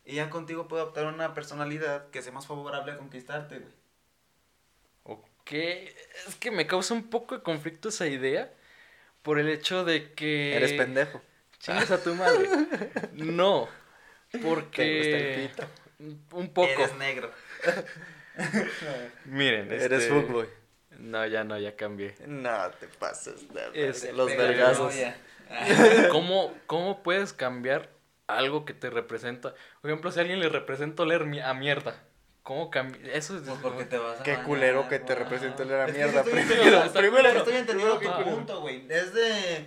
Y 0.09 0.15
ya 0.15 0.29
contigo 0.29 0.69
puede 0.69 0.83
adoptar 0.83 1.05
una 1.07 1.33
personalidad 1.33 2.09
que 2.11 2.21
sea 2.21 2.31
más 2.31 2.47
favorable 2.47 2.93
a 2.93 2.97
conquistarte, 2.97 3.59
güey. 3.59 3.73
Ok, 5.03 5.51
es 5.51 6.35
que 6.39 6.49
me 6.49 6.65
causa 6.65 6.93
un 6.93 7.09
poco 7.09 7.35
de 7.35 7.43
conflicto 7.43 7.89
esa 7.89 8.07
idea 8.07 8.49
por 9.21 9.37
el 9.37 9.49
hecho 9.49 9.83
de 9.83 10.13
que... 10.13 10.55
Eres 10.55 10.71
pendejo. 10.73 11.21
Chingas 11.59 11.91
a 11.91 12.01
tu 12.01 12.15
madre. 12.15 12.47
No, 13.15 13.67
Te 14.31 14.39
porque... 14.39 15.49
gusta 15.49 15.67
el 15.99 16.17
Un 16.31 16.53
poco. 16.53 16.69
Eres 16.69 16.95
negro. 16.95 17.29
Miren, 19.25 19.69
Eres 19.73 20.03
este, 20.03 20.09
fuckboy. 20.09 20.47
No, 20.99 21.25
ya 21.25 21.43
no, 21.43 21.59
ya 21.59 21.75
cambié. 21.75 22.15
No 22.25 22.69
te 22.79 22.87
pases 22.87 23.51
de 23.53 23.89
Es- 23.89 24.03
verga. 24.03 24.17
los 24.17 24.37
vergazos. 24.37 24.95
¿Cómo, 26.11 26.57
¿Cómo 26.65 27.03
puedes 27.03 27.33
cambiar 27.33 27.89
algo 28.27 28.65
que 28.65 28.73
te 28.73 28.89
representa? 28.89 29.53
Por 29.81 29.89
ejemplo, 29.91 30.11
si 30.11 30.19
a 30.19 30.21
alguien 30.21 30.39
le 30.39 30.49
representa 30.49 31.03
oler 31.03 31.25
mi- 31.25 31.39
a 31.39 31.53
mierda, 31.53 31.95
¿cómo 32.43 32.69
cambia? 32.69 33.13
Eso 33.13 33.35
es... 33.37 33.43
Pues 33.43 33.59
porque 33.61 33.85
te 33.85 33.97
vas 33.97 34.19
a 34.19 34.23
Qué 34.23 34.31
bañar, 34.31 34.45
culero 34.45 34.87
que 34.89 34.99
te 34.99 35.13
güey. 35.13 35.23
represente 35.23 35.63
oler 35.63 35.79
a 35.81 35.85
Es 35.85 35.91
que 35.93 35.97
mierda. 35.97 36.19
estoy 36.21 36.33
Primero, 36.33 36.53
entendiendo- 36.63 36.93
primero. 36.99 37.29
estoy 37.39 37.55
entendiendo 37.55 37.93
tu 37.99 37.99
que- 38.17 38.23
punto, 38.23 38.61
güey. 38.61 38.85
Es 38.89 39.13
de... 39.13 39.65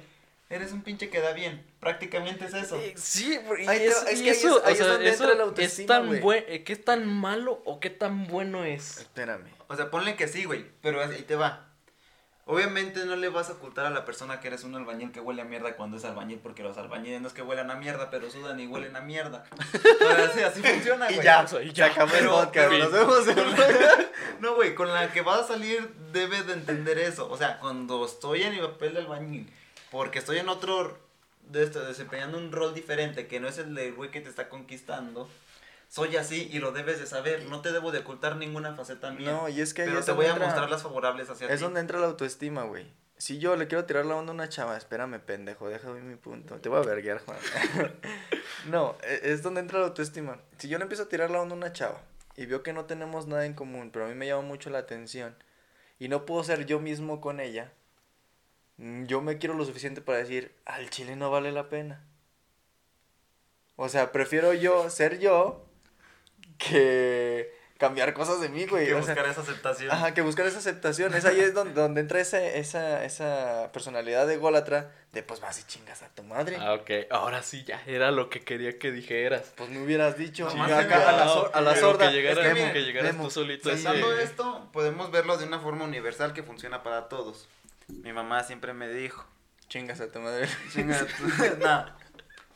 Eres 0.51 0.73
un 0.73 0.83
pinche 0.83 1.09
que 1.11 1.21
da 1.21 1.33
bien. 1.33 1.65
Prácticamente 1.79 2.45
es 2.47 2.55
eso. 2.55 2.77
Eh, 2.77 2.95
Sí, 2.97 3.39
y 3.61 3.67
Ahí 3.69 3.79
te- 3.79 3.87
eso, 3.87 4.07
es 4.09 4.21
y 4.21 4.25
que 4.25 4.31
ahí 4.31 4.37
eso, 4.37 4.59
es- 4.59 4.65
ahí 4.65 4.71
o 4.71 4.73
es 4.73 4.79
sea, 4.79 4.87
donde 4.89 5.09
eso 5.09 5.23
entra 5.23 5.37
la 5.37 5.43
es 5.45 5.49
autoestima, 5.49 5.87
tan 5.87 6.07
güey. 6.09 6.21
buen, 6.21 6.45
eh, 6.49 6.65
qué 6.65 6.75
tan 6.77 7.07
malo 7.07 7.63
o 7.65 7.79
qué 7.79 7.89
tan 7.91 8.27
bueno 8.27 8.65
es. 8.65 8.99
Espérame. 8.99 9.47
O 9.69 9.77
sea, 9.77 9.91
ponle 9.93 10.17
que 10.17 10.27
sí, 10.27 10.45
güey. 10.45 10.67
Pero 10.83 11.01
ahí 11.01 11.23
te 11.23 11.37
va. 11.37 11.70
Obviamente 12.51 13.05
no 13.07 13.15
le 13.15 13.29
vas 13.29 13.49
a 13.49 13.53
ocultar 13.53 13.87
a 13.87 13.91
la 13.91 14.05
persona 14.05 14.41
que 14.41 14.49
eres 14.49 14.65
un 14.65 14.75
albañil 14.75 15.13
que 15.13 15.21
huele 15.21 15.43
a 15.43 15.45
mierda 15.45 15.77
cuando 15.77 15.97
es 15.99 16.05
albañil, 16.05 16.41
porque 16.41 16.65
los 16.65 16.77
albañiles 16.77 17.21
no 17.21 17.29
es 17.29 17.33
que 17.35 17.43
huelan 17.43 17.71
a 17.71 17.77
mierda, 17.77 18.11
pero 18.11 18.29
sudan 18.29 18.59
y 18.59 18.67
huelen 18.67 18.97
a 18.97 19.01
mierda. 19.01 19.45
O 19.53 20.05
sea, 20.05 20.31
sí, 20.35 20.41
así 20.43 20.63
funciona, 20.63 21.07
Y 21.11 21.15
güey. 21.15 21.25
ya, 21.25 21.47
y 21.63 21.73
ya. 21.73 21.87
acabó 21.87 22.13
el 22.13 22.19
Pero- 22.19 22.31
podcast. 22.33 22.69
pero- 22.69 22.79
Nos 22.79 22.93
vemos 22.93 23.29
en 23.29 23.37
No, 24.41 24.55
güey, 24.57 24.75
con 24.75 24.93
la 24.93 25.13
que 25.13 25.21
vas 25.23 25.41
a 25.43 25.45
salir 25.47 25.95
debes 26.13 26.47
de 26.49 26.55
entender 26.55 26.99
eso. 26.99 27.31
O 27.31 27.37
sea, 27.37 27.59
cuando 27.61 28.05
estoy 28.05 28.43
en 28.43 28.53
mi 28.57 28.59
papel 28.61 28.95
de 28.95 29.01
albañil, 29.01 29.53
porque 29.93 30.19
estoy 30.19 30.39
en 30.39 30.49
otro, 30.49 30.99
de 31.49 31.63
esto, 31.63 31.85
desempeñando 31.85 32.37
un 32.39 32.51
rol 32.53 32.75
diferente, 32.75 33.27
que 33.29 33.39
no 33.39 33.47
es 33.49 33.59
el 33.59 33.75
del 33.75 33.95
güey 33.95 34.11
que 34.11 34.21
te 34.21 34.29
está 34.29 34.49
conquistando, 34.49 35.29
soy 35.91 36.17
así 36.17 36.49
y 36.53 36.61
lo 36.61 36.71
debes 36.71 37.01
de 37.01 37.07
saber. 37.07 37.45
No 37.47 37.63
te 37.63 37.73
debo 37.73 37.91
de 37.91 37.99
ocultar 37.99 38.37
ninguna 38.37 38.75
faceta 38.77 39.11
mía. 39.11 39.33
No, 39.33 39.49
y 39.49 39.61
es 39.61 39.75
que 39.75 39.83
ahí 39.83 39.89
pero 39.89 39.99
es 39.99 40.07
te 40.07 40.13
voy 40.13 40.27
a 40.27 40.31
entra- 40.31 40.47
mostrar 40.47 40.71
las 40.71 40.83
favorables 40.85 41.29
hacia 41.29 41.49
ti. 41.49 41.53
Es 41.53 41.59
donde 41.61 41.81
entra 41.81 41.99
la 41.99 42.07
autoestima, 42.07 42.63
güey. 42.63 42.87
Si 43.19 43.39
yo 43.41 43.57
le 43.57 43.67
quiero 43.67 43.85
tirar 43.87 44.07
la 44.07 44.15
onda 44.15 44.31
a 44.31 44.35
una 44.35 44.49
chava, 44.49 44.77
espérame, 44.77 45.19
pendejo, 45.21 45.69
déjame 45.69 46.01
mi 46.01 46.15
punto. 46.15 46.59
Te 46.61 46.69
voy 46.69 46.79
a 46.79 46.87
verguiar, 46.87 47.19
Juan. 47.19 47.39
no, 48.67 48.97
e- 49.03 49.21
es 49.33 49.43
donde 49.43 49.61
entra 49.61 49.81
la 49.81 49.87
autoestima. 49.87 50.39
Si 50.59 50.69
yo 50.69 50.79
le 50.79 50.85
empiezo 50.85 51.03
a 51.03 51.09
tirar 51.09 51.31
la 51.31 51.41
onda 51.43 51.55
a 51.55 51.59
una 51.59 51.73
chava 51.73 52.01
y 52.37 52.47
veo 52.47 52.63
que 52.63 52.73
no 52.73 52.85
tenemos 52.85 53.27
nada 53.27 53.45
en 53.45 53.55
común, 53.55 53.91
pero 53.93 54.05
a 54.07 54.09
mí 54.09 54.15
me 54.15 54.27
llama 54.29 54.43
mucho 54.43 54.71
la 54.71 54.79
atención 54.79 55.35
y 55.99 56.07
no 56.09 56.25
puedo 56.25 56.45
ser 56.45 56.65
yo 56.67 56.79
mismo 56.81 57.21
con 57.21 57.41
ella, 57.41 57.73
mm, 58.79 59.05
yo 59.07 59.21
me 59.21 59.39
quiero 59.39 59.55
lo 59.55 59.65
suficiente 59.67 60.01
para 60.01 60.19
decir, 60.19 60.55
al 60.65 60.89
chile 60.89 61.17
no 61.17 61.31
vale 61.33 61.51
la 61.53 61.69
pena. 61.69 62.03
O 63.77 63.89
sea, 63.89 64.13
prefiero 64.13 64.55
yo 64.55 64.89
ser 64.89 65.19
yo 65.19 65.67
que 66.61 67.59
cambiar 67.79 68.13
cosas 68.13 68.41
de 68.41 68.51
mí, 68.51 68.67
güey. 68.67 68.87
que 68.87 68.95
o 68.95 69.03
sea, 69.03 69.15
buscar 69.15 69.31
esa 69.31 69.41
aceptación. 69.41 69.91
Ajá, 69.91 70.13
que 70.13 70.21
buscar 70.21 70.47
esa 70.47 70.59
aceptación. 70.59 71.15
Es 71.15 71.25
ahí 71.25 71.41
es 71.41 71.55
donde, 71.55 71.73
donde 71.75 72.03
entra 72.03 72.21
esa, 72.21 72.45
esa, 72.45 73.05
esa 73.05 73.71
personalidad 73.73 74.27
de 74.27 74.35
ególatra 74.35 74.93
de 75.13 75.23
pues 75.23 75.41
vas 75.41 75.59
y 75.59 75.65
chingas 75.65 76.03
a 76.03 76.09
tu 76.11 76.23
madre. 76.23 76.59
Ah, 76.61 76.75
ok, 76.75 76.91
ahora 77.11 77.43
sí 77.43 77.65
ya 77.65 77.83
era 77.87 78.11
lo 78.11 78.29
que 78.29 78.41
quería 78.43 78.79
que 78.79 78.93
dijeras. 78.93 79.53
Pues 79.57 79.71
me 79.71 79.83
hubieras 79.83 80.19
dicho. 80.19 80.45
No, 80.55 80.67
que 80.67 80.73
acá 80.73 81.09
a 81.09 81.13
la, 81.13 81.23
a 81.53 81.61
la 81.63 81.77
sorda. 81.77 82.11
Que 82.11 82.15
llegaras, 82.17 82.45
Es 82.47 82.53
que 82.53 82.59
que, 82.59 82.69
mira, 82.69 82.81
llegaras 82.81 83.13
Memo, 83.15 83.25
tú 83.25 83.31
solito. 83.31 83.71
Pensando 83.71 84.13
esto, 84.19 84.69
podemos 84.73 85.11
verlo 85.11 85.39
de 85.39 85.47
una 85.47 85.59
forma 85.59 85.85
universal 85.85 86.35
que 86.35 86.43
funciona 86.43 86.83
para 86.83 87.09
todos. 87.09 87.49
Mi 87.89 88.13
mamá 88.13 88.45
siempre 88.45 88.73
me 88.75 88.89
dijo, 88.89 89.25
Chingas 89.69 90.01
a 90.01 90.11
tu 90.11 90.19
madre. 90.21 90.49
Chinga 90.73 90.99
tu- 90.99 91.25
no. 91.61 92.00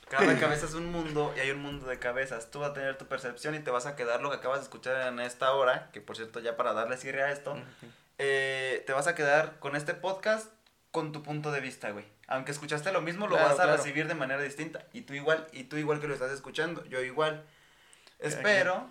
Cada 0.09 0.39
cabeza 0.41 0.67
es 0.67 0.75
un 0.75 0.91
mundo 0.93 1.33
y 1.37 1.41
hay 1.41 1.51
un 1.51 1.61
mundo 1.63 1.87
de 1.87 1.99
cabezas. 1.99 2.51
Tú 2.51 2.61
vas 2.61 2.71
a 2.71 2.75
tener 2.75 2.97
tu 2.99 3.07
percepción 3.07 3.55
y 3.55 3.61
te 3.61 3.71
vas 3.71 3.87
a 3.87 3.97
quedar 3.97 4.21
lo 4.23 4.31
que 4.31 4.37
acabas 4.37 4.61
de 4.61 4.65
escuchar 4.65 5.07
en 5.09 5.21
esta 5.21 5.53
hora, 5.53 5.91
que 5.93 6.01
por 6.01 6.17
cierto 6.17 6.41
ya 6.41 6.57
para 6.57 6.73
darle 6.73 6.97
cierre 6.97 7.23
a 7.23 7.33
esto, 7.33 7.57
eh, 8.19 8.83
te 8.87 8.93
vas 8.93 9.07
a 9.07 9.15
quedar 9.15 9.59
con 9.59 9.77
este 9.77 9.95
podcast 9.95 10.53
con 10.91 11.11
tu 11.13 11.23
punto 11.23 11.51
de 11.51 11.61
vista, 11.61 11.91
güey. 11.91 12.05
Aunque 12.29 12.53
escuchaste 12.53 12.93
lo 12.93 13.01
mismo, 13.03 13.27
lo 13.27 13.33
Claro, 13.35 13.49
vas 13.51 13.59
a 13.61 13.65
claro. 13.65 13.77
recibir 13.77 14.07
de 14.07 14.15
manera 14.15 14.41
distinta. 14.41 14.87
Y 14.93 15.03
tú 15.03 15.13
igual, 15.15 15.47
y 15.53 15.65
tú 15.65 15.77
igual 15.77 16.01
que 16.01 16.07
lo 16.09 16.15
estás 16.15 16.31
escuchando, 16.33 16.85
yo 16.87 17.01
igual. 17.03 17.45
Espero 18.19 18.89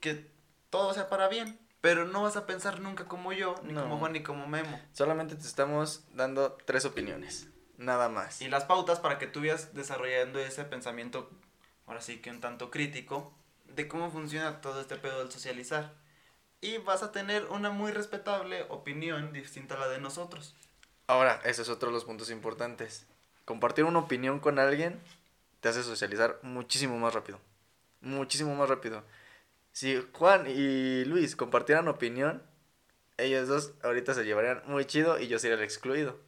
que 0.00 0.26
todo 0.70 0.94
sea 0.94 1.08
para 1.08 1.28
bien, 1.28 1.58
pero 1.80 2.04
no 2.06 2.22
vas 2.22 2.36
a 2.36 2.46
pensar 2.46 2.80
nunca 2.80 3.04
como 3.04 3.32
yo, 3.32 3.54
ni 3.62 3.72
No. 3.74 3.82
como 3.82 3.98
Juan, 3.98 4.12
ni 4.12 4.22
como 4.22 4.46
Memo. 4.48 4.80
Solamente 4.92 5.36
te 5.36 5.46
estamos 5.46 6.04
dando 6.14 6.56
tres 6.64 6.84
opiniones. 6.84 7.48
Nada 7.76 8.08
más. 8.08 8.40
Y 8.40 8.48
las 8.48 8.64
pautas 8.64 9.00
para 9.00 9.18
que 9.18 9.26
tú 9.26 9.40
vayas 9.40 9.74
desarrollando 9.74 10.38
ese 10.38 10.64
pensamiento, 10.64 11.30
ahora 11.86 12.00
sí 12.00 12.18
que 12.18 12.30
un 12.30 12.40
tanto 12.40 12.70
crítico, 12.70 13.32
de 13.66 13.88
cómo 13.88 14.10
funciona 14.10 14.60
todo 14.60 14.80
este 14.80 14.96
pedo 14.96 15.18
del 15.18 15.32
socializar. 15.32 15.92
Y 16.60 16.78
vas 16.78 17.02
a 17.02 17.12
tener 17.12 17.44
una 17.46 17.70
muy 17.70 17.92
respetable 17.92 18.64
opinión 18.70 19.32
distinta 19.32 19.74
a 19.74 19.80
la 19.80 19.88
de 19.88 20.00
nosotros. 20.00 20.54
Ahora, 21.06 21.40
ese 21.44 21.62
es 21.62 21.68
otro 21.68 21.88
de 21.88 21.94
los 21.94 22.04
puntos 22.04 22.30
importantes. 22.30 23.06
Compartir 23.44 23.84
una 23.84 23.98
opinión 23.98 24.40
con 24.40 24.58
alguien 24.58 24.98
te 25.60 25.68
hace 25.68 25.82
socializar 25.82 26.38
muchísimo 26.42 26.98
más 26.98 27.12
rápido. 27.12 27.38
Muchísimo 28.00 28.54
más 28.54 28.68
rápido. 28.68 29.02
Si 29.72 30.02
Juan 30.12 30.46
y 30.46 31.04
Luis 31.04 31.36
compartieran 31.36 31.88
opinión, 31.88 32.42
ellos 33.18 33.48
dos 33.48 33.72
ahorita 33.82 34.14
se 34.14 34.24
llevarían 34.24 34.62
muy 34.66 34.84
chido 34.86 35.18
y 35.18 35.26
yo 35.28 35.38
sería 35.38 35.56
el 35.56 35.62
excluido. 35.62 36.18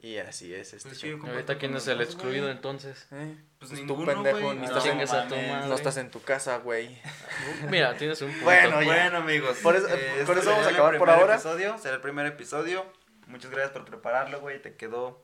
Y 0.00 0.18
así 0.18 0.54
es 0.54 0.74
este 0.74 0.88
Pues 0.90 1.00
sí, 1.00 1.10
Ahorita, 1.10 1.58
¿quién 1.58 1.74
es 1.74 1.88
el 1.88 2.00
excluido 2.00 2.44
güey. 2.44 2.54
entonces? 2.54 3.08
Eh, 3.10 3.36
Pues 3.58 3.70
pues 3.72 3.80
ninguno, 3.80 4.14
tú 4.14 4.22
pendejo, 4.22 4.54
ni 4.54 4.60
No, 4.60 4.64
estás, 4.66 4.86
en, 4.86 5.00
a 5.00 5.04
tu 5.28 5.34
madre. 5.34 5.66
no 5.68 5.74
estás 5.74 5.96
en 5.96 6.10
tu 6.12 6.22
casa, 6.22 6.58
güey. 6.58 6.96
Mira, 7.68 7.96
tienes 7.96 8.22
un 8.22 8.28
punto. 8.30 8.44
Bueno, 8.44 8.80
ya. 8.80 8.86
Bueno, 8.86 9.16
amigos. 9.18 9.58
Por 9.58 9.74
eso- 9.74 9.88
eh, 9.88 10.22
con 10.24 10.38
este 10.38 10.40
eso 10.40 10.50
vamos 10.50 10.66
a 10.66 10.70
acabar 10.70 10.98
por 10.98 11.06
primer 11.08 11.20
ahora. 11.20 11.34
Episodio, 11.34 11.78
será 11.78 11.96
el 11.96 12.00
primer 12.00 12.26
episodio. 12.26 12.86
Muchas 13.26 13.50
gracias 13.50 13.72
por 13.72 13.84
prepararlo, 13.84 14.40
güey. 14.40 14.62
Te 14.62 14.76
quedó 14.76 15.20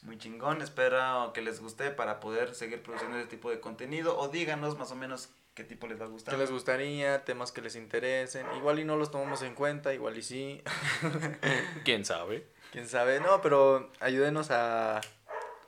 muy 0.00 0.16
chingón. 0.16 0.62
Espero 0.62 1.32
que 1.34 1.42
les 1.42 1.60
guste 1.60 1.90
para 1.90 2.18
poder 2.18 2.54
seguir 2.54 2.82
produciendo 2.82 3.18
este 3.18 3.28
tipo 3.36 3.50
de 3.50 3.60
contenido. 3.60 4.18
O 4.18 4.28
díganos 4.28 4.78
más 4.78 4.90
o 4.90 4.94
menos 4.96 5.28
qué 5.52 5.64
tipo 5.64 5.86
les 5.86 6.00
va 6.00 6.06
a 6.06 6.08
gustar. 6.08 6.32
¿Qué 6.34 6.40
les 6.40 6.50
gustaría? 6.50 7.26
Temas 7.26 7.52
que 7.52 7.60
les 7.60 7.76
interesen. 7.76 8.46
Igual 8.56 8.78
y 8.78 8.84
no 8.84 8.96
los 8.96 9.10
tomamos 9.10 9.42
en 9.42 9.54
cuenta, 9.54 9.92
igual 9.92 10.16
y 10.16 10.22
sí. 10.22 10.62
¿Quién 11.84 12.06
sabe? 12.06 12.46
Quién 12.72 12.88
sabe. 12.88 13.20
No, 13.20 13.40
pero 13.42 13.92
ayúdenos 14.00 14.50
a 14.50 15.00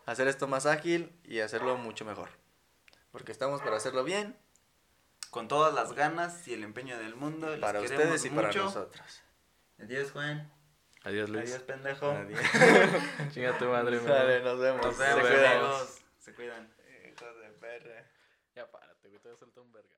hacer 0.06 0.26
esto 0.26 0.48
más 0.48 0.66
ágil 0.66 1.12
y 1.24 1.40
hacerlo 1.40 1.76
mucho 1.76 2.04
mejor. 2.04 2.30
Porque 3.12 3.30
estamos 3.30 3.60
para 3.62 3.76
hacerlo 3.76 4.02
bien, 4.04 4.36
Con 5.30 5.46
todas 5.48 5.74
las 5.74 5.92
ganas 5.94 6.46
y 6.48 6.54
el 6.54 6.64
empeño 6.64 6.96
del 6.98 7.14
mundo. 7.16 7.50
Les 7.50 7.58
para 7.60 7.80
ustedes 7.80 8.24
y 8.24 8.30
para 8.30 8.48
mucho. 8.48 8.64
nosotros. 8.64 9.22
Adiós, 9.80 10.10
Juan. 10.12 10.50
Adiós, 11.02 11.28
Luis. 11.28 11.50
Adiós, 11.50 11.62
pendejo. 11.62 12.10
Adiós. 12.10 12.40
Chinga 13.32 13.58
tu 13.58 13.66
madre, 13.66 13.98
amor. 13.98 14.42
nos 14.42 14.58
vemos. 14.60 14.86
Nos 14.86 14.96
Se 14.96 15.02
vemos, 15.02 15.20
cuidan. 15.28 15.52
amigos. 15.58 15.98
Se 16.20 16.34
cuidan. 16.34 16.74
Hijos 17.06 17.38
de 17.40 17.48
perra. 17.60 18.06
Ya 18.54 18.70
párate, 18.70 19.08
güey, 19.08 19.20
te 19.20 19.28
voy 19.28 19.36
a 19.36 19.38
soltar 19.38 19.62
un 19.64 19.72
vergazo. 19.72 19.94